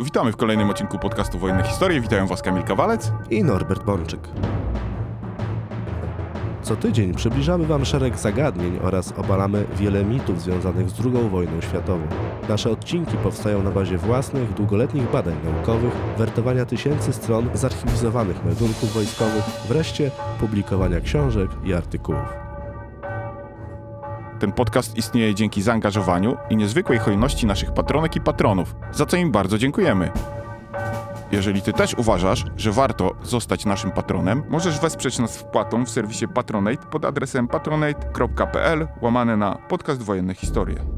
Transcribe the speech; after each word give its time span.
Witamy 0.00 0.32
w 0.32 0.36
kolejnym 0.36 0.70
odcinku 0.70 0.98
podcastu 0.98 1.38
Wojenne 1.38 1.62
Historie. 1.64 2.00
Witają 2.00 2.26
Was 2.26 2.42
Kamil 2.42 2.62
Kawalec 2.62 3.12
i 3.30 3.44
Norbert 3.44 3.84
Bączyk. 3.84 4.20
Co 6.62 6.76
tydzień 6.76 7.14
przybliżamy 7.14 7.66
Wam 7.66 7.84
szereg 7.84 8.18
zagadnień 8.18 8.78
oraz 8.82 9.12
obalamy 9.18 9.64
wiele 9.76 10.04
mitów 10.04 10.42
związanych 10.42 10.90
z 10.90 11.00
II 11.00 11.28
wojną 11.30 11.60
światową. 11.60 12.06
Nasze 12.48 12.70
odcinki 12.70 13.16
powstają 13.16 13.62
na 13.62 13.70
bazie 13.70 13.98
własnych, 13.98 14.54
długoletnich 14.54 15.10
badań 15.10 15.34
naukowych, 15.44 15.92
wertowania 16.18 16.64
tysięcy 16.64 17.12
stron 17.12 17.48
zarchiwizowanych 17.54 18.44
meldunków 18.44 18.94
wojskowych, 18.94 19.44
wreszcie 19.68 20.10
publikowania 20.40 21.00
książek 21.00 21.50
i 21.64 21.74
artykułów. 21.74 22.45
Ten 24.38 24.52
podcast 24.52 24.96
istnieje 24.96 25.34
dzięki 25.34 25.62
zaangażowaniu 25.62 26.36
i 26.50 26.56
niezwykłej 26.56 26.98
hojności 26.98 27.46
naszych 27.46 27.72
patronek 27.72 28.16
i 28.16 28.20
patronów, 28.20 28.74
za 28.92 29.06
co 29.06 29.16
im 29.16 29.32
bardzo 29.32 29.58
dziękujemy. 29.58 30.10
Jeżeli 31.32 31.62
ty 31.62 31.72
też 31.72 31.94
uważasz, 31.94 32.44
że 32.56 32.72
warto 32.72 33.14
zostać 33.22 33.64
naszym 33.64 33.90
patronem, 33.90 34.42
możesz 34.48 34.80
wesprzeć 34.80 35.18
nas 35.18 35.38
wpłatą 35.38 35.84
w 35.84 35.90
serwisie 35.90 36.28
Patronate 36.28 36.86
pod 36.90 37.04
adresem 37.04 37.48
patronate.pl 37.48 38.88
łamane 39.02 39.36
na 39.36 39.54
podcast 39.68 40.02
Wojenne 40.02 40.34
Historie. 40.34 40.95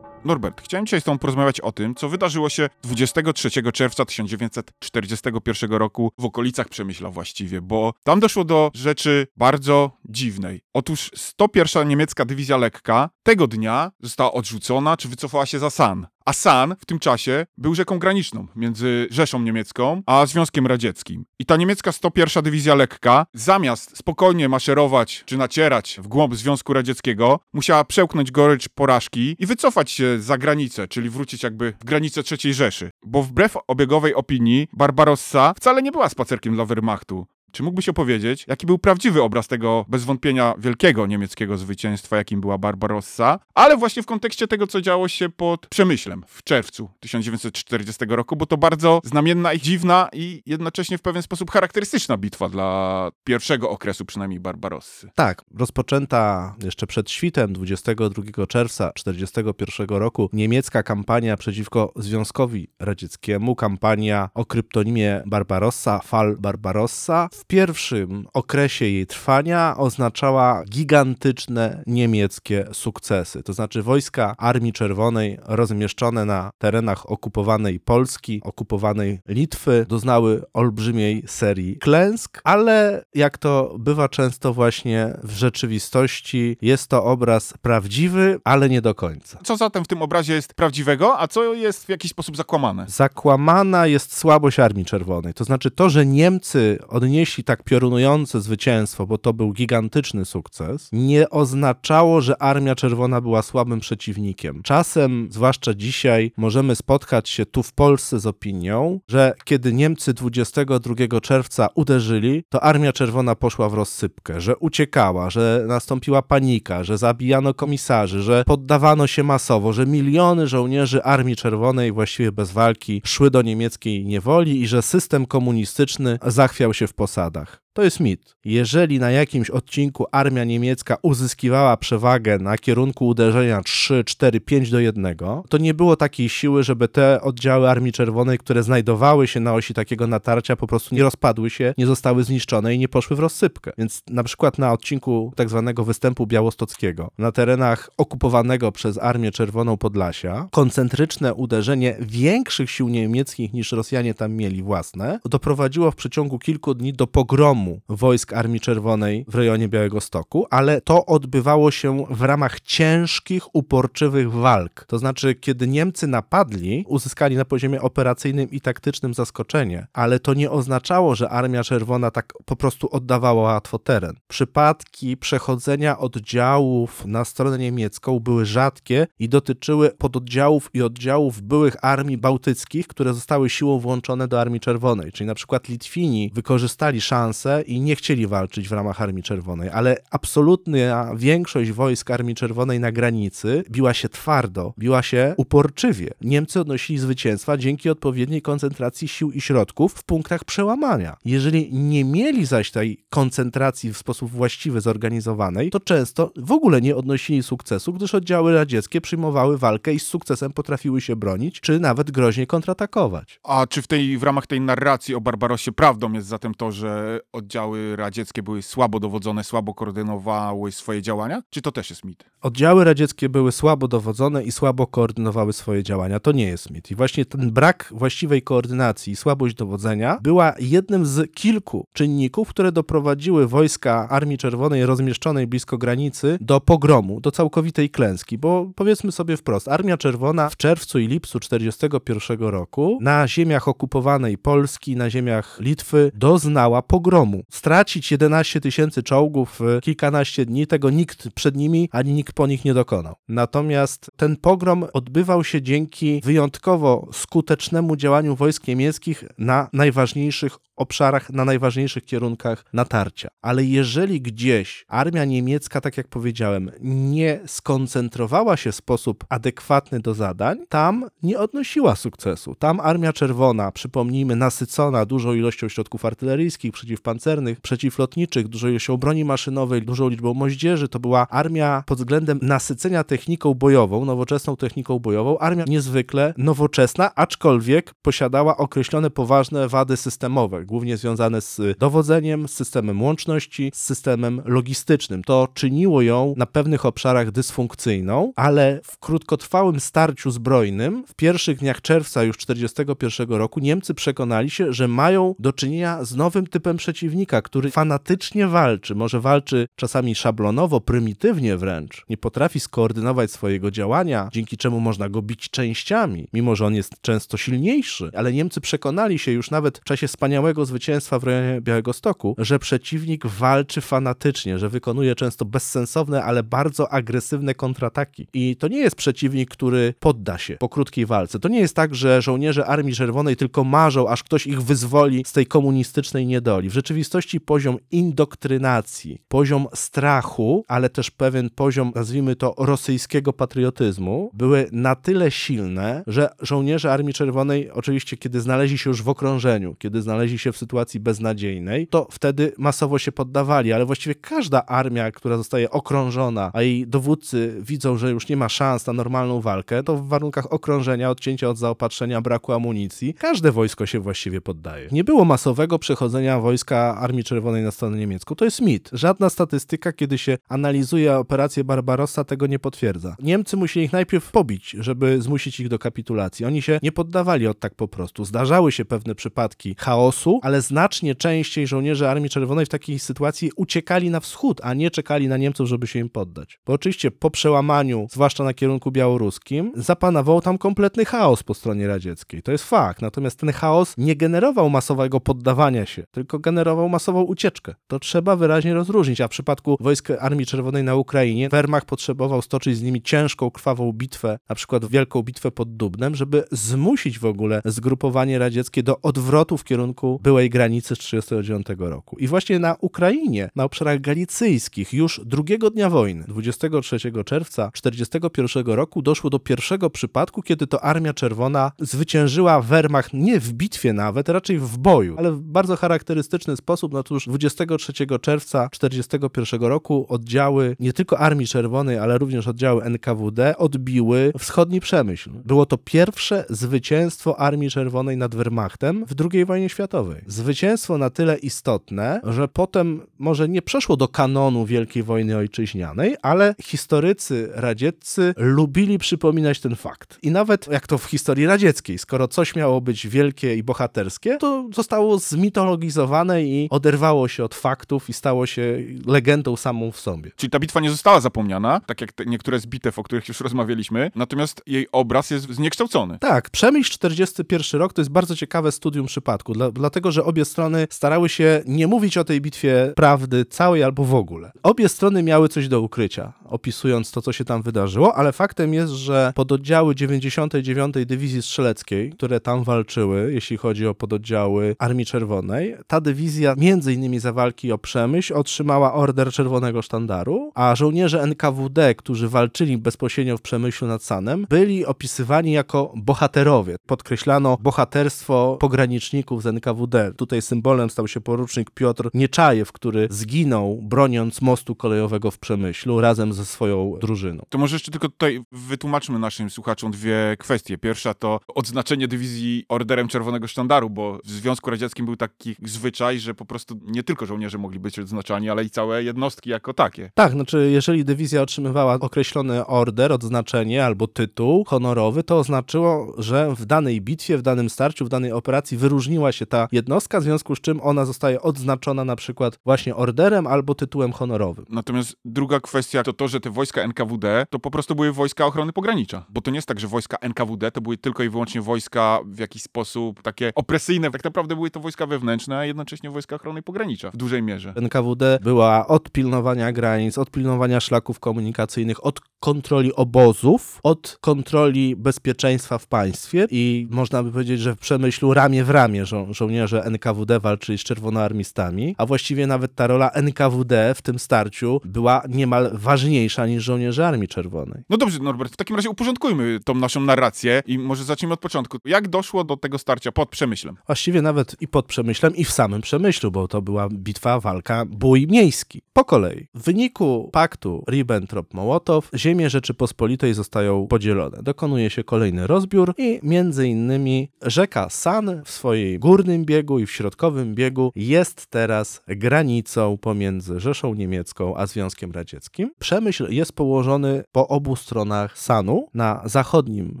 Norbert, 0.24 0.62
chciałem 0.62 0.86
dzisiaj 0.86 1.00
z 1.00 1.04
Tobą 1.04 1.18
porozmawiać 1.18 1.60
o 1.60 1.72
tym, 1.72 1.94
co 1.94 2.08
wydarzyło 2.08 2.48
się 2.48 2.68
23 2.82 3.50
czerwca 3.72 4.04
1941 4.04 5.72
roku 5.72 6.12
w 6.18 6.24
okolicach 6.24 6.68
Przemyśla 6.68 7.10
właściwie, 7.10 7.60
bo 7.60 7.92
tam 8.04 8.20
doszło 8.20 8.44
do 8.44 8.70
rzeczy 8.74 9.26
bardzo 9.36 9.90
dziwnej. 10.04 10.60
Otóż 10.74 11.10
101. 11.14 11.88
niemiecka 11.88 12.24
dywizja 12.24 12.56
lekka 12.56 13.10
tego 13.22 13.46
dnia 13.46 13.90
została 14.00 14.32
odrzucona, 14.32 14.96
czy 14.96 15.08
wycofała 15.08 15.46
się 15.46 15.58
za 15.58 15.70
San. 15.70 16.06
A 16.26 16.32
San 16.32 16.76
w 16.80 16.86
tym 16.86 16.98
czasie 16.98 17.46
był 17.58 17.74
rzeką 17.74 17.98
graniczną 17.98 18.46
między 18.56 19.06
Rzeszą 19.10 19.42
Niemiecką 19.42 20.02
a 20.06 20.26
Związkiem 20.26 20.66
Radzieckim. 20.66 21.24
I 21.38 21.46
ta 21.46 21.56
niemiecka 21.56 21.92
101 21.92 22.42
Dywizja 22.42 22.74
Lekka, 22.74 23.26
zamiast 23.34 23.98
spokojnie 23.98 24.48
maszerować 24.48 25.22
czy 25.26 25.36
nacierać 25.36 26.00
w 26.02 26.08
głąb 26.08 26.34
Związku 26.34 26.72
Radzieckiego, 26.72 27.40
musiała 27.52 27.84
przełknąć 27.84 28.30
gorycz 28.30 28.68
porażki 28.68 29.36
i 29.38 29.46
wycofać 29.46 29.90
się 29.90 30.20
za 30.20 30.38
granicę, 30.38 30.88
czyli 30.88 31.10
wrócić 31.10 31.42
jakby 31.42 31.72
w 31.80 31.84
granicę 31.84 32.20
III 32.30 32.54
Rzeszy. 32.54 32.90
Bo 33.06 33.22
wbrew 33.22 33.56
obiegowej 33.66 34.14
opinii, 34.14 34.68
Barbarossa 34.72 35.54
wcale 35.56 35.82
nie 35.82 35.92
była 35.92 36.08
spacerkiem 36.08 36.54
dla 36.54 36.64
Wehrmachtu. 36.64 37.26
Czy 37.54 37.62
mógłbyś 37.62 37.88
opowiedzieć, 37.88 38.44
jaki 38.48 38.66
był 38.66 38.78
prawdziwy 38.78 39.22
obraz 39.22 39.48
tego 39.48 39.84
bez 39.88 40.04
wątpienia 40.04 40.54
wielkiego 40.58 41.06
niemieckiego 41.06 41.58
zwycięstwa, 41.58 42.16
jakim 42.16 42.40
była 42.40 42.58
Barbarossa, 42.58 43.38
ale 43.54 43.76
właśnie 43.76 44.02
w 44.02 44.06
kontekście 44.06 44.48
tego, 44.48 44.66
co 44.66 44.80
działo 44.80 45.08
się 45.08 45.28
pod 45.28 45.66
Przemyślem 45.66 46.24
w 46.26 46.42
czerwcu 46.42 46.90
1940 47.00 48.04
roku, 48.08 48.36
bo 48.36 48.46
to 48.46 48.56
bardzo 48.56 49.00
znamienna 49.04 49.52
i 49.52 49.60
dziwna 49.60 50.08
i 50.12 50.42
jednocześnie 50.46 50.98
w 50.98 51.02
pewien 51.02 51.22
sposób 51.22 51.50
charakterystyczna 51.50 52.16
bitwa 52.16 52.48
dla 52.48 53.10
pierwszego 53.24 53.70
okresu 53.70 54.04
przynajmniej 54.04 54.40
Barbarossy. 54.40 55.10
Tak, 55.14 55.42
rozpoczęta 55.58 56.54
jeszcze 56.64 56.86
przed 56.86 57.10
świtem 57.10 57.52
22 57.52 58.46
czerwca 58.46 58.92
1941 58.92 59.96
roku 59.98 60.30
niemiecka 60.32 60.82
kampania 60.82 61.36
przeciwko 61.36 61.92
Związkowi 61.96 62.68
Radzieckiemu, 62.78 63.56
kampania 63.56 64.30
o 64.34 64.44
kryptonimie 64.44 65.22
Barbarossa, 65.26 65.98
Fall 65.98 66.36
Barbarossa, 66.38 67.28
w 67.44 67.46
pierwszym 67.46 68.26
okresie 68.34 68.84
jej 68.84 69.06
trwania 69.06 69.76
oznaczała 69.76 70.64
gigantyczne 70.64 71.82
niemieckie 71.86 72.66
sukcesy. 72.72 73.42
To 73.42 73.52
znaczy 73.52 73.82
wojska 73.82 74.34
Armii 74.38 74.72
Czerwonej 74.72 75.38
rozmieszczone 75.42 76.24
na 76.24 76.50
terenach 76.58 77.10
okupowanej 77.10 77.80
Polski, 77.80 78.40
okupowanej 78.44 79.20
Litwy 79.28 79.86
doznały 79.88 80.42
olbrzymiej 80.52 81.22
serii 81.26 81.76
klęsk, 81.78 82.40
ale 82.44 83.04
jak 83.14 83.38
to 83.38 83.76
bywa 83.78 84.08
często 84.08 84.54
właśnie 84.54 85.18
w 85.22 85.30
rzeczywistości, 85.32 86.56
jest 86.62 86.88
to 86.88 87.04
obraz 87.04 87.54
prawdziwy, 87.62 88.40
ale 88.44 88.68
nie 88.68 88.82
do 88.82 88.94
końca. 88.94 89.38
Co 89.44 89.56
zatem 89.56 89.84
w 89.84 89.88
tym 89.88 90.02
obrazie 90.02 90.34
jest 90.34 90.54
prawdziwego, 90.54 91.20
a 91.20 91.28
co 91.28 91.54
jest 91.54 91.86
w 91.86 91.88
jakiś 91.88 92.10
sposób 92.10 92.36
zakłamane? 92.36 92.84
Zakłamana 92.88 93.86
jest 93.86 94.16
słabość 94.16 94.58
Armii 94.58 94.84
Czerwonej. 94.84 95.34
To 95.34 95.44
znaczy 95.44 95.70
to, 95.70 95.90
że 95.90 96.06
Niemcy 96.06 96.78
odnieśli 96.88 97.33
tak 97.42 97.62
piorunujące 97.62 98.40
zwycięstwo, 98.40 99.06
bo 99.06 99.18
to 99.18 99.32
był 99.32 99.52
gigantyczny 99.52 100.24
sukces, 100.24 100.88
nie 100.92 101.30
oznaczało, 101.30 102.20
że 102.20 102.42
Armia 102.42 102.74
Czerwona 102.74 103.20
była 103.20 103.42
słabym 103.42 103.80
przeciwnikiem. 103.80 104.62
Czasem, 104.62 105.28
zwłaszcza 105.30 105.74
dzisiaj, 105.74 106.32
możemy 106.36 106.76
spotkać 106.76 107.28
się 107.28 107.46
tu 107.46 107.62
w 107.62 107.72
Polsce 107.72 108.20
z 108.20 108.26
opinią, 108.26 109.00
że 109.08 109.34
kiedy 109.44 109.72
Niemcy 109.72 110.14
22 110.14 111.20
czerwca 111.20 111.68
uderzyli, 111.74 112.44
to 112.48 112.62
Armia 112.62 112.92
Czerwona 112.92 113.34
poszła 113.34 113.68
w 113.68 113.74
rozsypkę, 113.74 114.40
że 114.40 114.56
uciekała, 114.56 115.30
że 115.30 115.64
nastąpiła 115.68 116.22
panika, 116.22 116.84
że 116.84 116.98
zabijano 116.98 117.54
komisarzy, 117.54 118.22
że 118.22 118.44
poddawano 118.46 119.06
się 119.06 119.22
masowo, 119.22 119.72
że 119.72 119.86
miliony 119.86 120.46
żołnierzy 120.46 121.02
Armii 121.02 121.36
Czerwonej 121.36 121.92
właściwie 121.92 122.32
bez 122.32 122.52
walki 122.52 123.02
szły 123.04 123.30
do 123.30 123.42
niemieckiej 123.42 124.04
niewoli 124.04 124.62
i 124.62 124.66
że 124.66 124.82
system 124.82 125.26
komunistyczny 125.26 126.18
zachwiał 126.26 126.74
się 126.74 126.86
w 126.86 126.94
posadzie 126.94 127.23
zasadach. 127.24 127.63
To 127.74 127.82
jest 127.82 128.00
mit. 128.00 128.36
Jeżeli 128.44 128.98
na 128.98 129.10
jakimś 129.10 129.50
odcinku 129.50 130.06
armia 130.12 130.44
niemiecka 130.44 130.96
uzyskiwała 131.02 131.76
przewagę 131.76 132.38
na 132.38 132.58
kierunku 132.58 133.06
uderzenia 133.06 133.62
3, 133.62 134.04
4, 134.04 134.40
5 134.40 134.70
do 134.70 134.80
1, 134.80 135.16
to 135.48 135.58
nie 135.58 135.74
było 135.74 135.96
takiej 135.96 136.28
siły, 136.28 136.62
żeby 136.62 136.88
te 136.88 137.20
oddziały 137.20 137.70
Armii 137.70 137.92
Czerwonej, 137.92 138.38
które 138.38 138.62
znajdowały 138.62 139.26
się 139.26 139.40
na 139.40 139.54
osi 139.54 139.74
takiego 139.74 140.06
natarcia, 140.06 140.56
po 140.56 140.66
prostu 140.66 140.94
nie 140.94 141.02
rozpadły 141.02 141.50
się, 141.50 141.74
nie 141.78 141.86
zostały 141.86 142.24
zniszczone 142.24 142.74
i 142.74 142.78
nie 142.78 142.88
poszły 142.88 143.16
w 143.16 143.20
rozsypkę. 143.20 143.72
Więc 143.78 144.02
na 144.10 144.24
przykład 144.24 144.58
na 144.58 144.72
odcinku 144.72 145.32
tak 145.36 145.48
zwanego 145.48 145.84
występu 145.84 146.26
białostockiego, 146.26 147.10
na 147.18 147.32
terenach 147.32 147.90
okupowanego 147.96 148.72
przez 148.72 148.98
Armię 148.98 149.30
Czerwoną 149.30 149.76
Podlasia, 149.76 150.48
koncentryczne 150.50 151.34
uderzenie 151.34 151.96
większych 152.00 152.70
sił 152.70 152.88
niemieckich 152.88 153.52
niż 153.52 153.72
Rosjanie 153.72 154.14
tam 154.14 154.32
mieli 154.32 154.62
własne, 154.62 155.20
doprowadziło 155.24 155.90
w 155.90 155.96
przeciągu 155.96 156.38
kilku 156.38 156.74
dni 156.74 156.92
do 156.92 157.06
pogromu 157.06 157.63
wojsk 157.88 158.32
Armii 158.32 158.60
Czerwonej 158.60 159.24
w 159.28 159.34
rejonie 159.34 159.68
Białego 159.68 160.00
Stoku, 160.00 160.46
ale 160.50 160.80
to 160.80 161.06
odbywało 161.06 161.70
się 161.70 162.06
w 162.10 162.22
ramach 162.22 162.60
ciężkich, 162.60 163.54
uporczywych 163.54 164.32
walk. 164.32 164.84
To 164.88 164.98
znaczy, 164.98 165.34
kiedy 165.34 165.68
Niemcy 165.68 166.06
napadli, 166.06 166.84
uzyskali 166.88 167.36
na 167.36 167.44
poziomie 167.44 167.82
operacyjnym 167.82 168.50
i 168.50 168.60
taktycznym 168.60 169.14
zaskoczenie, 169.14 169.86
ale 169.92 170.20
to 170.20 170.34
nie 170.34 170.50
oznaczało, 170.50 171.14
że 171.14 171.30
Armia 171.30 171.64
Czerwona 171.64 172.10
tak 172.10 172.32
po 172.44 172.56
prostu 172.56 172.88
oddawała 172.90 173.42
łatwo 173.42 173.78
teren. 173.78 174.16
Przypadki 174.28 175.16
przechodzenia 175.16 175.98
oddziałów 175.98 177.06
na 177.06 177.24
stronę 177.24 177.58
niemiecką 177.58 178.20
były 178.20 178.46
rzadkie 178.46 179.06
i 179.18 179.28
dotyczyły 179.28 179.90
pododdziałów 179.90 180.70
i 180.74 180.82
oddziałów 180.82 181.42
byłych 181.42 181.84
armii 181.84 182.18
bałtyckich, 182.18 182.86
które 182.86 183.14
zostały 183.14 183.50
siłą 183.50 183.78
włączone 183.78 184.28
do 184.28 184.40
Armii 184.40 184.60
Czerwonej. 184.60 185.12
Czyli 185.12 185.26
na 185.26 185.34
przykład 185.34 185.68
Litwini 185.68 186.30
wykorzystali 186.34 187.00
szansę 187.00 187.53
i 187.62 187.80
nie 187.80 187.96
chcieli 187.96 188.26
walczyć 188.26 188.68
w 188.68 188.72
ramach 188.72 189.02
Armii 189.02 189.22
Czerwonej, 189.22 189.68
ale 189.68 189.96
absolutna 190.10 191.14
większość 191.16 191.72
wojsk 191.72 192.10
Armii 192.10 192.34
Czerwonej 192.34 192.80
na 192.80 192.92
granicy 192.92 193.64
biła 193.70 193.94
się 193.94 194.08
twardo, 194.08 194.74
biła 194.78 195.02
się 195.02 195.34
uporczywie. 195.36 196.10
Niemcy 196.20 196.60
odnosili 196.60 196.98
zwycięstwa 196.98 197.56
dzięki 197.56 197.90
odpowiedniej 197.90 198.42
koncentracji 198.42 199.08
sił 199.08 199.32
i 199.32 199.40
środków 199.40 199.92
w 199.92 200.04
punktach 200.04 200.44
przełamania. 200.44 201.16
Jeżeli 201.24 201.74
nie 201.74 202.04
mieli 202.04 202.46
zaś 202.46 202.70
tej 202.70 203.04
koncentracji 203.10 203.92
w 203.92 203.98
sposób 203.98 204.30
właściwy 204.30 204.80
zorganizowanej, 204.80 205.70
to 205.70 205.80
często 205.80 206.32
w 206.36 206.52
ogóle 206.52 206.80
nie 206.80 206.96
odnosili 206.96 207.42
sukcesu, 207.42 207.92
gdyż 207.92 208.14
oddziały 208.14 208.54
radzieckie 208.54 209.00
przyjmowały 209.00 209.58
walkę 209.58 209.94
i 209.94 210.00
z 210.00 210.06
sukcesem 210.06 210.52
potrafiły 210.52 211.00
się 211.00 211.16
bronić, 211.16 211.60
czy 211.60 211.80
nawet 211.80 212.10
groźnie 212.10 212.46
kontratakować. 212.46 213.40
A 213.42 213.66
czy 213.66 213.82
w 213.82 213.86
tej 213.86 214.18
w 214.18 214.22
ramach 214.22 214.46
tej 214.46 214.60
narracji 214.60 215.14
o 215.14 215.20
Barbarosie 215.20 215.72
prawdą 215.72 216.12
jest 216.12 216.26
zatem 216.26 216.54
to, 216.54 216.72
że 216.72 217.20
oddziały 217.44 217.96
radzieckie 217.96 218.42
były 218.42 218.62
słabo 218.62 219.00
dowodzone, 219.00 219.44
słabo 219.44 219.74
koordynowały 219.74 220.72
swoje 220.72 221.02
działania? 221.02 221.42
Czy 221.50 221.62
to 221.62 221.72
też 221.72 221.90
jest 221.90 222.04
mit? 222.04 222.24
Oddziały 222.40 222.84
radzieckie 222.84 223.28
były 223.28 223.52
słabo 223.52 223.88
dowodzone 223.88 224.44
i 224.44 224.52
słabo 224.52 224.86
koordynowały 224.86 225.52
swoje 225.52 225.82
działania. 225.82 226.20
To 226.20 226.32
nie 226.32 226.46
jest 226.46 226.70
mit. 226.70 226.90
I 226.90 226.94
właśnie 226.94 227.24
ten 227.24 227.50
brak 227.50 227.88
właściwej 227.96 228.42
koordynacji 228.42 229.12
i 229.12 229.16
słabość 229.16 229.54
dowodzenia 229.54 230.18
była 230.22 230.54
jednym 230.58 231.06
z 231.06 231.34
kilku 231.34 231.86
czynników, 231.92 232.48
które 232.48 232.72
doprowadziły 232.72 233.48
wojska 233.48 234.08
Armii 234.08 234.38
Czerwonej 234.38 234.86
rozmieszczonej 234.86 235.46
blisko 235.46 235.78
granicy 235.78 236.38
do 236.40 236.60
pogromu, 236.60 237.20
do 237.20 237.30
całkowitej 237.30 237.90
klęski. 237.90 238.38
Bo 238.38 238.70
powiedzmy 238.76 239.12
sobie 239.12 239.36
wprost, 239.36 239.68
Armia 239.68 239.96
Czerwona 239.96 240.48
w 240.48 240.56
czerwcu 240.56 240.98
i 240.98 241.06
lipcu 241.06 241.40
1941 241.40 242.48
roku 242.48 242.98
na 243.00 243.28
ziemiach 243.28 243.68
okupowanej 243.68 244.38
Polski, 244.38 244.96
na 244.96 245.10
ziemiach 245.10 245.60
Litwy 245.60 246.12
doznała 246.14 246.82
pogromu 246.82 247.33
pogromu. 247.34 247.44
Stracić 247.50 248.10
11 248.10 248.60
tysięcy 248.60 249.02
czołgów 249.02 249.60
w 249.60 249.80
kilkanaście 249.80 250.46
dni, 250.46 250.66
tego 250.66 250.90
nikt 250.90 251.28
przed 251.34 251.56
nimi, 251.56 251.88
ani 251.92 252.12
nikt 252.12 252.32
po 252.32 252.46
nich 252.46 252.64
nie 252.64 252.74
dokonał. 252.74 253.14
Natomiast 253.28 254.10
ten 254.16 254.36
pogrom 254.36 254.84
odbywał 254.92 255.44
się 255.44 255.62
dzięki 255.62 256.20
wyjątkowo 256.24 257.08
skutecznemu 257.12 257.96
działaniu 257.96 258.36
wojsk 258.36 258.66
niemieckich 258.66 259.24
na 259.38 259.68
najważniejszych 259.72 260.58
obszarach, 260.76 261.30
na 261.30 261.44
najważniejszych 261.44 262.04
kierunkach 262.04 262.64
natarcia. 262.72 263.28
Ale 263.42 263.64
jeżeli 263.64 264.20
gdzieś 264.20 264.84
armia 264.88 265.24
niemiecka, 265.24 265.80
tak 265.80 265.96
jak 265.96 266.08
powiedziałem, 266.08 266.70
nie 266.80 267.40
skoncentrowała 267.46 268.56
się 268.56 268.72
w 268.72 268.76
sposób 268.76 269.24
adekwatny 269.28 270.00
do 270.00 270.14
zadań, 270.14 270.58
tam 270.68 271.08
nie 271.22 271.38
odnosiła 271.38 271.96
sukcesu. 271.96 272.54
Tam 272.54 272.80
Armia 272.80 273.12
Czerwona, 273.12 273.72
przypomnijmy, 273.72 274.36
nasycona 274.36 275.06
dużą 275.06 275.34
ilością 275.34 275.68
środków 275.68 276.04
artyleryjskich, 276.04 276.72
przeciwpancernych, 276.72 277.60
przeciwlotniczych, 277.60 278.48
dużą 278.48 278.68
ilością 278.68 278.96
broni 278.96 279.24
maszynowej, 279.24 279.82
dużą 279.82 280.08
liczbą 280.08 280.34
moździerzy, 280.34 280.88
to 280.88 281.00
była 281.00 281.28
armia 281.28 281.82
pod 281.86 281.98
względem 281.98 282.38
nasycenia 282.42 283.04
techniką 283.04 283.54
bojową, 283.54 284.04
nowoczesną 284.04 284.56
techniką 284.56 284.98
bojową, 284.98 285.38
armia 285.38 285.64
niezwykle 285.68 286.34
nowoczesna, 286.38 287.14
aczkolwiek 287.14 287.94
posiadała 288.02 288.56
określone 288.56 289.10
poważne 289.10 289.68
wady 289.68 289.96
systemowe, 289.96 290.63
głównie 290.64 290.96
związane 290.96 291.40
z 291.40 291.60
dowodzeniem, 291.78 292.48
z 292.48 292.52
systemem 292.52 293.02
łączności, 293.02 293.70
z 293.74 293.82
systemem 293.82 294.42
logistycznym. 294.44 295.24
To 295.24 295.48
czyniło 295.54 296.02
ją 296.02 296.34
na 296.36 296.46
pewnych 296.46 296.86
obszarach 296.86 297.30
dysfunkcyjną, 297.30 298.32
ale 298.36 298.80
w 298.84 298.98
krótkotrwałym 298.98 299.80
starciu 299.80 300.30
zbrojnym 300.30 301.04
w 301.06 301.14
pierwszych 301.14 301.58
dniach 301.58 301.80
czerwca 301.80 302.22
już 302.22 302.36
1941 302.36 303.38
roku 303.38 303.60
Niemcy 303.60 303.94
przekonali 303.94 304.50
się, 304.50 304.72
że 304.72 304.88
mają 304.88 305.34
do 305.38 305.52
czynienia 305.52 306.04
z 306.04 306.16
nowym 306.16 306.46
typem 306.46 306.76
przeciwnika, 306.76 307.42
który 307.42 307.70
fanatycznie 307.70 308.46
walczy, 308.46 308.94
może 308.94 309.20
walczy 309.20 309.66
czasami 309.76 310.14
szablonowo, 310.14 310.80
prymitywnie 310.80 311.56
wręcz, 311.56 312.04
nie 312.08 312.16
potrafi 312.16 312.60
skoordynować 312.60 313.30
swojego 313.30 313.70
działania, 313.70 314.28
dzięki 314.32 314.56
czemu 314.56 314.80
można 314.80 315.08
go 315.08 315.22
bić 315.22 315.50
częściami, 315.50 316.28
mimo 316.32 316.56
że 316.56 316.66
on 316.66 316.74
jest 316.74 316.92
często 317.00 317.36
silniejszy, 317.36 318.10
ale 318.16 318.32
Niemcy 318.32 318.60
przekonali 318.60 319.18
się 319.18 319.32
już 319.32 319.50
nawet 319.50 319.78
w 319.78 319.84
czasie 319.84 320.08
wspaniałego 320.08 320.53
zwycięstwa 320.64 321.18
w 321.18 321.24
rejonie 321.24 321.60
Białego 321.60 321.92
Stoku, 321.92 322.34
że 322.38 322.58
przeciwnik 322.58 323.26
walczy 323.26 323.80
fanatycznie, 323.80 324.58
że 324.58 324.68
wykonuje 324.68 325.14
często 325.14 325.44
bezsensowne, 325.44 326.24
ale 326.24 326.42
bardzo 326.42 326.92
agresywne 326.92 327.54
kontrataki. 327.54 328.28
I 328.34 328.56
to 328.56 328.68
nie 328.68 328.78
jest 328.78 328.96
przeciwnik, 328.96 329.50
który 329.50 329.94
podda 330.00 330.38
się 330.38 330.56
po 330.56 330.68
krótkiej 330.68 331.06
walce. 331.06 331.38
To 331.38 331.48
nie 331.48 331.60
jest 331.60 331.76
tak, 331.76 331.94
że 331.94 332.22
żołnierze 332.22 332.66
Armii 332.66 332.94
Czerwonej 332.94 333.36
tylko 333.36 333.64
marzą, 333.64 334.08
aż 334.08 334.22
ktoś 334.22 334.46
ich 334.46 334.62
wyzwoli 334.62 335.22
z 335.26 335.32
tej 335.32 335.46
komunistycznej 335.46 336.26
niedoli. 336.26 336.68
W 336.68 336.72
rzeczywistości 336.72 337.40
poziom 337.40 337.76
indoktrynacji, 337.90 339.18
poziom 339.28 339.66
strachu, 339.74 340.64
ale 340.68 340.90
też 340.90 341.10
pewien 341.10 341.50
poziom, 341.50 341.92
nazwijmy 341.94 342.36
to, 342.36 342.54
rosyjskiego 342.58 343.32
patriotyzmu, 343.32 344.30
były 344.32 344.68
na 344.72 344.94
tyle 344.94 345.30
silne, 345.30 346.02
że 346.06 346.28
żołnierze 346.40 346.92
Armii 346.92 347.14
Czerwonej, 347.14 347.70
oczywiście, 347.70 348.16
kiedy 348.16 348.40
znaleźli 348.40 348.78
się 348.78 348.90
już 348.90 349.02
w 349.02 349.08
okrążeniu, 349.08 349.74
kiedy 349.78 350.02
znaleźli 350.02 350.38
się 350.38 350.43
w 350.52 350.56
sytuacji 350.56 351.00
beznadziejnej, 351.00 351.86
to 351.86 352.08
wtedy 352.10 352.52
masowo 352.58 352.98
się 352.98 353.12
poddawali, 353.12 353.72
ale 353.72 353.86
właściwie 353.86 354.14
każda 354.14 354.66
armia, 354.66 355.10
która 355.10 355.36
zostaje 355.36 355.70
okrążona, 355.70 356.50
a 356.52 356.62
jej 356.62 356.86
dowódcy 356.86 357.56
widzą, 357.60 357.96
że 357.96 358.10
już 358.10 358.28
nie 358.28 358.36
ma 358.36 358.48
szans 358.48 358.86
na 358.86 358.92
normalną 358.92 359.40
walkę, 359.40 359.82
to 359.82 359.96
w 359.96 360.08
warunkach 360.08 360.52
okrążenia, 360.52 361.10
odcięcia 361.10 361.48
od 361.48 361.58
zaopatrzenia, 361.58 362.20
braku 362.20 362.52
amunicji, 362.52 363.14
każde 363.14 363.52
wojsko 363.52 363.86
się 363.86 364.00
właściwie 364.00 364.40
poddaje. 364.40 364.88
Nie 364.92 365.04
było 365.04 365.24
masowego 365.24 365.78
przechodzenia 365.78 366.40
wojska 366.40 366.96
Armii 366.96 367.24
Czerwonej 367.24 367.62
na 367.62 367.70
stronę 367.70 367.98
niemiecką. 367.98 368.34
To 368.34 368.44
jest 368.44 368.60
mit. 368.60 368.90
Żadna 368.92 369.30
statystyka, 369.30 369.92
kiedy 369.92 370.18
się 370.18 370.38
analizuje 370.48 371.16
operację 371.16 371.64
Barbarossa, 371.64 372.24
tego 372.24 372.46
nie 372.46 372.58
potwierdza. 372.58 373.16
Niemcy 373.22 373.56
musieli 373.56 373.86
ich 373.86 373.92
najpierw 373.92 374.30
pobić, 374.30 374.76
żeby 374.78 375.22
zmusić 375.22 375.60
ich 375.60 375.68
do 375.68 375.78
kapitulacji. 375.78 376.46
Oni 376.46 376.62
się 376.62 376.78
nie 376.82 376.92
poddawali 376.92 377.46
od 377.46 377.60
tak 377.60 377.74
po 377.74 377.88
prostu. 377.88 378.24
Zdarzały 378.24 378.72
się 378.72 378.84
pewne 378.84 379.14
przypadki 379.14 379.74
chaosu, 379.78 380.33
ale 380.42 380.62
znacznie 380.62 381.14
częściej 381.14 381.66
żołnierze 381.66 382.10
Armii 382.10 382.30
Czerwonej 382.30 382.66
w 382.66 382.68
takiej 382.68 382.98
sytuacji 382.98 383.50
uciekali 383.56 384.10
na 384.10 384.20
wschód, 384.20 384.60
a 384.62 384.74
nie 384.74 384.90
czekali 384.90 385.28
na 385.28 385.36
Niemców, 385.36 385.68
żeby 385.68 385.86
się 385.86 385.98
im 385.98 386.10
poddać. 386.10 386.58
Bo 386.66 386.72
oczywiście 386.72 387.10
po 387.10 387.30
przełamaniu, 387.30 388.06
zwłaszcza 388.10 388.44
na 388.44 388.54
kierunku 388.54 388.90
białoruskim, 388.90 389.72
zapanował 389.76 390.40
tam 390.40 390.58
kompletny 390.58 391.04
chaos 391.04 391.42
po 391.42 391.54
stronie 391.54 391.86
radzieckiej. 391.86 392.42
To 392.42 392.52
jest 392.52 392.64
fakt. 392.64 393.02
Natomiast 393.02 393.38
ten 393.38 393.52
chaos 393.52 393.94
nie 393.98 394.16
generował 394.16 394.70
masowego 394.70 395.20
poddawania 395.20 395.86
się, 395.86 396.04
tylko 396.10 396.38
generował 396.38 396.88
masową 396.88 397.22
ucieczkę. 397.22 397.74
To 397.86 397.98
trzeba 397.98 398.36
wyraźnie 398.36 398.74
rozróżnić. 398.74 399.20
A 399.20 399.28
w 399.28 399.30
przypadku 399.30 399.76
wojsk 399.80 400.10
Armii 400.20 400.46
Czerwonej 400.46 400.84
na 400.84 400.94
Ukrainie, 400.94 401.48
Wehrmacht 401.48 401.86
potrzebował 401.86 402.42
stoczyć 402.42 402.76
z 402.76 402.82
nimi 402.82 403.02
ciężką, 403.02 403.50
krwawą 403.50 403.92
bitwę, 403.92 404.38
na 404.48 404.54
przykład 404.54 404.84
wielką 404.84 405.22
bitwę 405.22 405.50
pod 405.50 405.76
Dubnem, 405.76 406.14
żeby 406.14 406.44
zmusić 406.52 407.18
w 407.18 407.24
ogóle 407.24 407.60
zgrupowanie 407.64 408.38
radzieckie 408.38 408.82
do 408.82 409.00
odwrotu 409.00 409.58
w 409.58 409.64
kierunku 409.64 410.20
byłej 410.24 410.50
granicy 410.50 410.94
z 410.94 410.98
1939 410.98 411.90
roku. 411.92 412.16
I 412.18 412.26
właśnie 412.26 412.58
na 412.58 412.76
Ukrainie, 412.80 413.50
na 413.56 413.64
obszarach 413.64 414.00
galicyjskich, 414.00 414.92
już 414.92 415.20
drugiego 415.24 415.70
dnia 415.70 415.90
wojny, 415.90 416.24
23 416.28 416.96
czerwca 417.24 417.70
1941 417.70 418.74
roku, 418.76 419.02
doszło 419.02 419.30
do 419.30 419.38
pierwszego 419.38 419.90
przypadku, 419.90 420.42
kiedy 420.42 420.66
to 420.66 420.84
Armia 420.84 421.14
Czerwona 421.14 421.72
zwyciężyła 421.78 422.60
Wehrmacht 422.60 423.12
nie 423.12 423.40
w 423.40 423.52
bitwie 423.52 423.92
nawet, 423.92 424.28
raczej 424.28 424.58
w 424.58 424.78
boju, 424.78 425.14
ale 425.18 425.32
w 425.32 425.40
bardzo 425.40 425.76
charakterystyczny 425.76 426.56
sposób. 426.56 426.92
No 426.92 427.02
już 427.10 427.26
23 427.26 427.92
czerwca 428.20 428.68
1941 428.68 429.68
roku 429.68 430.06
oddziały 430.08 430.76
nie 430.80 430.92
tylko 430.92 431.18
Armii 431.18 431.46
Czerwonej, 431.46 431.98
ale 431.98 432.18
również 432.18 432.48
oddziały 432.48 432.82
NKWD 432.84 433.56
odbiły 433.56 434.32
wschodni 434.38 434.80
Przemyśl. 434.80 435.30
Było 435.44 435.66
to 435.66 435.78
pierwsze 435.78 436.44
zwycięstwo 436.50 437.40
Armii 437.40 437.70
Czerwonej 437.70 438.16
nad 438.16 438.34
Wehrmachtem 438.34 439.04
w 439.06 439.14
II 439.32 439.44
wojnie 439.44 439.68
światowej. 439.68 440.13
Zwycięstwo 440.26 440.98
na 440.98 441.10
tyle 441.10 441.38
istotne, 441.38 442.20
że 442.24 442.48
potem 442.48 443.00
może 443.18 443.48
nie 443.48 443.62
przeszło 443.62 443.96
do 443.96 444.08
kanonu 444.08 444.66
Wielkiej 444.66 445.02
Wojny 445.02 445.36
Ojczyźnianej, 445.36 446.16
ale 446.22 446.54
historycy 446.62 447.50
radzieccy 447.52 448.34
lubili 448.36 448.98
przypominać 448.98 449.60
ten 449.60 449.76
fakt. 449.76 450.18
I 450.22 450.30
nawet 450.30 450.66
jak 450.66 450.86
to 450.86 450.98
w 450.98 451.04
historii 451.04 451.46
radzieckiej, 451.46 451.98
skoro 451.98 452.28
coś 452.28 452.56
miało 452.56 452.80
być 452.80 453.08
wielkie 453.08 453.56
i 453.56 453.62
bohaterskie, 453.62 454.36
to 454.36 454.68
zostało 454.74 455.18
zmitologizowane 455.18 456.42
i 456.42 456.68
oderwało 456.70 457.28
się 457.28 457.44
od 457.44 457.54
faktów 457.54 458.10
i 458.10 458.12
stało 458.12 458.46
się 458.46 458.78
legendą 459.06 459.56
samą 459.56 459.90
w 459.90 460.00
sobie. 460.00 460.30
Czyli 460.36 460.50
ta 460.50 460.58
bitwa 460.58 460.80
nie 460.80 460.90
została 460.90 461.20
zapomniana, 461.20 461.80
tak 461.86 462.00
jak 462.00 462.12
niektóre 462.26 462.60
z 462.60 462.66
bitew, 462.66 462.98
o 462.98 463.02
których 463.02 463.28
już 463.28 463.40
rozmawialiśmy, 463.40 464.10
natomiast 464.14 464.62
jej 464.66 464.86
obraz 464.92 465.30
jest 465.30 465.50
zniekształcony. 465.50 466.18
Tak, 466.18 466.50
Przemyśl 466.50 466.92
41 466.92 467.80
rok 467.80 467.92
to 467.92 468.00
jest 468.00 468.10
bardzo 468.10 468.36
ciekawe 468.36 468.72
studium 468.72 469.06
przypadku, 469.06 469.52
dla, 469.52 469.70
dlatego 469.70 470.03
że 470.12 470.24
obie 470.24 470.44
strony 470.44 470.86
starały 470.90 471.28
się 471.28 471.62
nie 471.66 471.86
mówić 471.86 472.18
o 472.18 472.24
tej 472.24 472.40
bitwie 472.40 472.92
prawdy 472.96 473.44
całej 473.44 473.82
albo 473.82 474.04
w 474.04 474.14
ogóle. 474.14 474.52
Obie 474.62 474.88
strony 474.88 475.22
miały 475.22 475.48
coś 475.48 475.68
do 475.68 475.80
ukrycia, 475.80 476.32
opisując 476.44 477.10
to, 477.10 477.22
co 477.22 477.32
się 477.32 477.44
tam 477.44 477.62
wydarzyło, 477.62 478.14
ale 478.14 478.32
faktem 478.32 478.74
jest, 478.74 478.92
że 478.92 479.32
pododdziały 479.34 479.94
99 479.94 480.94
Dywizji 481.06 481.42
Strzeleckiej, 481.42 482.12
które 482.12 482.40
tam 482.40 482.64
walczyły, 482.64 483.32
jeśli 483.32 483.56
chodzi 483.56 483.86
o 483.86 483.94
pododdziały 483.94 484.76
Armii 484.78 485.06
Czerwonej, 485.06 485.76
ta 485.86 486.00
dywizja 486.00 486.54
między 486.58 486.92
innymi 486.92 487.18
za 487.18 487.32
walki 487.32 487.72
o 487.72 487.78
Przemyśl 487.78 488.34
otrzymała 488.34 488.94
order 488.94 489.32
Czerwonego 489.32 489.82
Sztandaru, 489.82 490.52
a 490.54 490.74
żołnierze 490.74 491.22
NKWD, 491.22 491.94
którzy 491.94 492.28
walczyli 492.28 492.78
bezpośrednio 492.78 493.36
w 493.36 493.42
Przemyślu 493.42 493.88
nad 493.88 494.02
Sanem, 494.02 494.46
byli 494.48 494.86
opisywani 494.86 495.52
jako 495.52 495.92
bohaterowie. 495.96 496.76
Podkreślano 496.86 497.58
bohaterstwo 497.60 498.56
pograniczników 498.60 499.42
z 499.42 499.46
NKWD. 499.46 499.93
Tutaj 500.16 500.42
symbolem 500.42 500.90
stał 500.90 501.08
się 501.08 501.20
porucznik 501.20 501.70
Piotr 501.70 502.10
Nieczajew, 502.14 502.72
który 502.72 503.06
zginął 503.10 503.78
broniąc 503.82 504.40
mostu 504.42 504.74
kolejowego 504.74 505.30
w 505.30 505.38
Przemyślu 505.38 506.00
razem 506.00 506.32
ze 506.32 506.44
swoją 506.44 506.98
drużyną. 507.00 507.42
To 507.48 507.58
może 507.58 507.76
jeszcze 507.76 507.90
tylko 507.90 508.08
tutaj 508.08 508.44
wytłumaczmy 508.52 509.18
naszym 509.18 509.50
słuchaczom 509.50 509.90
dwie 509.90 510.36
kwestie. 510.38 510.78
Pierwsza 510.78 511.14
to 511.14 511.40
odznaczenie 511.48 512.08
dywizji 512.08 512.64
Orderem 512.68 513.08
Czerwonego 513.08 513.46
Sztandaru, 513.46 513.90
bo 513.90 514.18
w 514.24 514.30
Związku 514.30 514.70
Radzieckim 514.70 515.06
był 515.06 515.16
taki 515.16 515.56
zwyczaj, 515.62 516.18
że 516.18 516.34
po 516.34 516.44
prostu 516.44 516.80
nie 516.86 517.02
tylko 517.02 517.26
żołnierze 517.26 517.58
mogli 517.58 517.78
być 517.78 517.98
odznaczani, 517.98 518.50
ale 518.50 518.64
i 518.64 518.70
całe 518.70 519.04
jednostki 519.04 519.50
jako 519.50 519.74
takie. 519.74 520.10
Tak, 520.14 520.32
znaczy 520.32 520.70
jeżeli 520.70 521.04
dywizja 521.04 521.42
otrzymywała 521.42 521.94
określony 521.94 522.66
order, 522.66 523.12
odznaczenie 523.12 523.84
albo 523.84 524.06
tytuł 524.06 524.64
honorowy, 524.64 525.22
to 525.22 525.38
oznaczyło, 525.38 526.14
że 526.18 526.54
w 526.54 526.64
danej 526.66 527.00
bitwie, 527.00 527.38
w 527.38 527.42
danym 527.42 527.70
starciu, 527.70 528.04
w 528.04 528.08
danej 528.08 528.32
operacji 528.32 528.76
wyróżniła 528.76 529.32
się 529.32 529.46
ta 529.46 529.68
jednostka, 529.74 530.20
w 530.20 530.22
związku 530.22 530.56
z 530.56 530.60
czym 530.60 530.80
ona 530.82 531.04
zostaje 531.04 531.42
odznaczona 531.42 532.04
na 532.04 532.16
przykład 532.16 532.58
właśnie 532.64 532.96
orderem 532.96 533.46
albo 533.46 533.74
tytułem 533.74 534.12
honorowym. 534.12 534.64
Natomiast 534.68 535.16
druga 535.24 535.60
kwestia 535.60 536.02
to 536.02 536.12
to, 536.12 536.28
że 536.28 536.40
te 536.40 536.50
wojska 536.50 536.82
NKWD 536.82 537.46
to 537.50 537.58
po 537.58 537.70
prostu 537.70 537.94
były 537.94 538.12
wojska 538.12 538.46
ochrony 538.46 538.72
pogranicza. 538.72 539.24
Bo 539.28 539.40
to 539.40 539.50
nie 539.50 539.56
jest 539.56 539.68
tak, 539.68 539.80
że 539.80 539.88
wojska 539.88 540.16
NKWD 540.20 540.70
to 540.70 540.80
były 540.80 540.96
tylko 540.96 541.22
i 541.22 541.28
wyłącznie 541.28 541.60
wojska 541.60 542.20
w 542.26 542.38
jakiś 542.38 542.62
sposób 542.62 543.22
takie 543.22 543.52
opresyjne. 543.54 544.10
Tak 544.10 544.24
naprawdę 544.24 544.54
były 544.54 544.70
to 544.70 544.80
wojska 544.80 545.06
wewnętrzne, 545.06 545.58
a 545.58 545.64
jednocześnie 545.64 546.10
wojska 546.10 546.36
ochrony 546.36 546.62
pogranicza 546.62 547.10
w 547.10 547.16
dużej 547.16 547.42
mierze. 547.42 547.72
NKWD 547.76 548.38
była 548.42 548.86
od 548.86 549.10
pilnowania 549.10 549.72
granic, 549.72 550.18
od 550.18 550.30
pilnowania 550.30 550.80
szlaków 550.80 551.20
komunikacyjnych, 551.20 552.06
od 552.06 552.20
kontroli 552.40 552.94
obozów, 552.94 553.80
od 553.82 554.18
kontroli 554.20 554.96
bezpieczeństwa 554.96 555.78
w 555.78 555.86
państwie 555.86 556.46
i 556.50 556.88
można 556.90 557.22
by 557.22 557.32
powiedzieć, 557.32 557.60
że 557.60 557.74
w 557.74 557.78
Przemyślu 557.78 558.34
ramię 558.34 558.64
w 558.64 558.70
ramię 558.70 559.06
żo 559.06 559.26
żołnierze 559.30 559.63
NKWD 559.72 560.40
walczyli 560.40 560.78
z 560.78 560.84
czerwonoarmistami, 560.84 561.94
a 561.98 562.06
właściwie 562.06 562.46
nawet 562.46 562.74
ta 562.74 562.86
rola 562.86 563.10
NKWD 563.10 563.94
w 563.94 564.02
tym 564.02 564.18
starciu 564.18 564.80
była 564.84 565.22
niemal 565.28 565.70
ważniejsza 565.72 566.46
niż 566.46 566.64
żołnierze 566.64 567.06
Armii 567.08 567.28
Czerwonej. 567.28 567.82
No 567.90 567.96
dobrze, 567.96 568.18
Norbert, 568.18 568.52
w 568.52 568.56
takim 568.56 568.76
razie 568.76 568.90
uporządkujmy 568.90 569.60
tą 569.64 569.74
naszą 569.74 570.00
narrację 570.00 570.62
i 570.66 570.78
może 570.78 571.04
zacznijmy 571.04 571.34
od 571.34 571.40
początku. 571.40 571.78
Jak 571.84 572.08
doszło 572.08 572.44
do 572.44 572.56
tego 572.56 572.78
starcia 572.78 573.12
pod 573.12 573.28
Przemyślem? 573.28 573.76
Właściwie 573.86 574.22
nawet 574.22 574.56
i 574.60 574.68
pod 574.68 574.86
Przemyślem, 574.86 575.36
i 575.36 575.44
w 575.44 575.50
samym 575.50 575.80
Przemyślu, 575.80 576.30
bo 576.30 576.48
to 576.48 576.62
była 576.62 576.88
bitwa, 576.88 577.40
walka, 577.40 577.84
bój 577.84 578.26
miejski. 578.26 578.82
Po 578.92 579.04
kolei. 579.04 579.48
W 579.54 579.64
wyniku 579.64 580.30
paktu 580.32 580.84
Ribbentrop-Mołotow 580.88 582.02
ziemie 582.14 582.50
Rzeczypospolitej 582.50 583.34
zostają 583.34 583.86
podzielone. 583.86 584.42
Dokonuje 584.42 584.90
się 584.90 585.04
kolejny 585.04 585.46
rozbiór 585.46 585.94
i 585.98 586.20
między 586.22 586.68
innymi 586.68 587.30
rzeka 587.42 587.88
San 587.88 588.42
w 588.44 588.50
swojej 588.50 588.98
górnym 588.98 589.44
biegu 589.44 589.53
i 589.78 589.86
w 589.86 589.90
środkowym 589.90 590.54
biegu 590.54 590.92
jest 590.96 591.46
teraz 591.46 592.02
granicą 592.08 592.98
pomiędzy 592.98 593.60
Rzeszą 593.60 593.94
Niemiecką 593.94 594.56
a 594.56 594.66
Związkiem 594.66 595.12
Radzieckim. 595.12 595.70
Przemyśl 595.78 596.32
jest 596.32 596.52
położony 596.52 597.24
po 597.32 597.48
obu 597.48 597.76
stronach 597.76 598.38
Sanu. 598.38 598.88
Na 598.94 599.22
zachodnim 599.24 600.00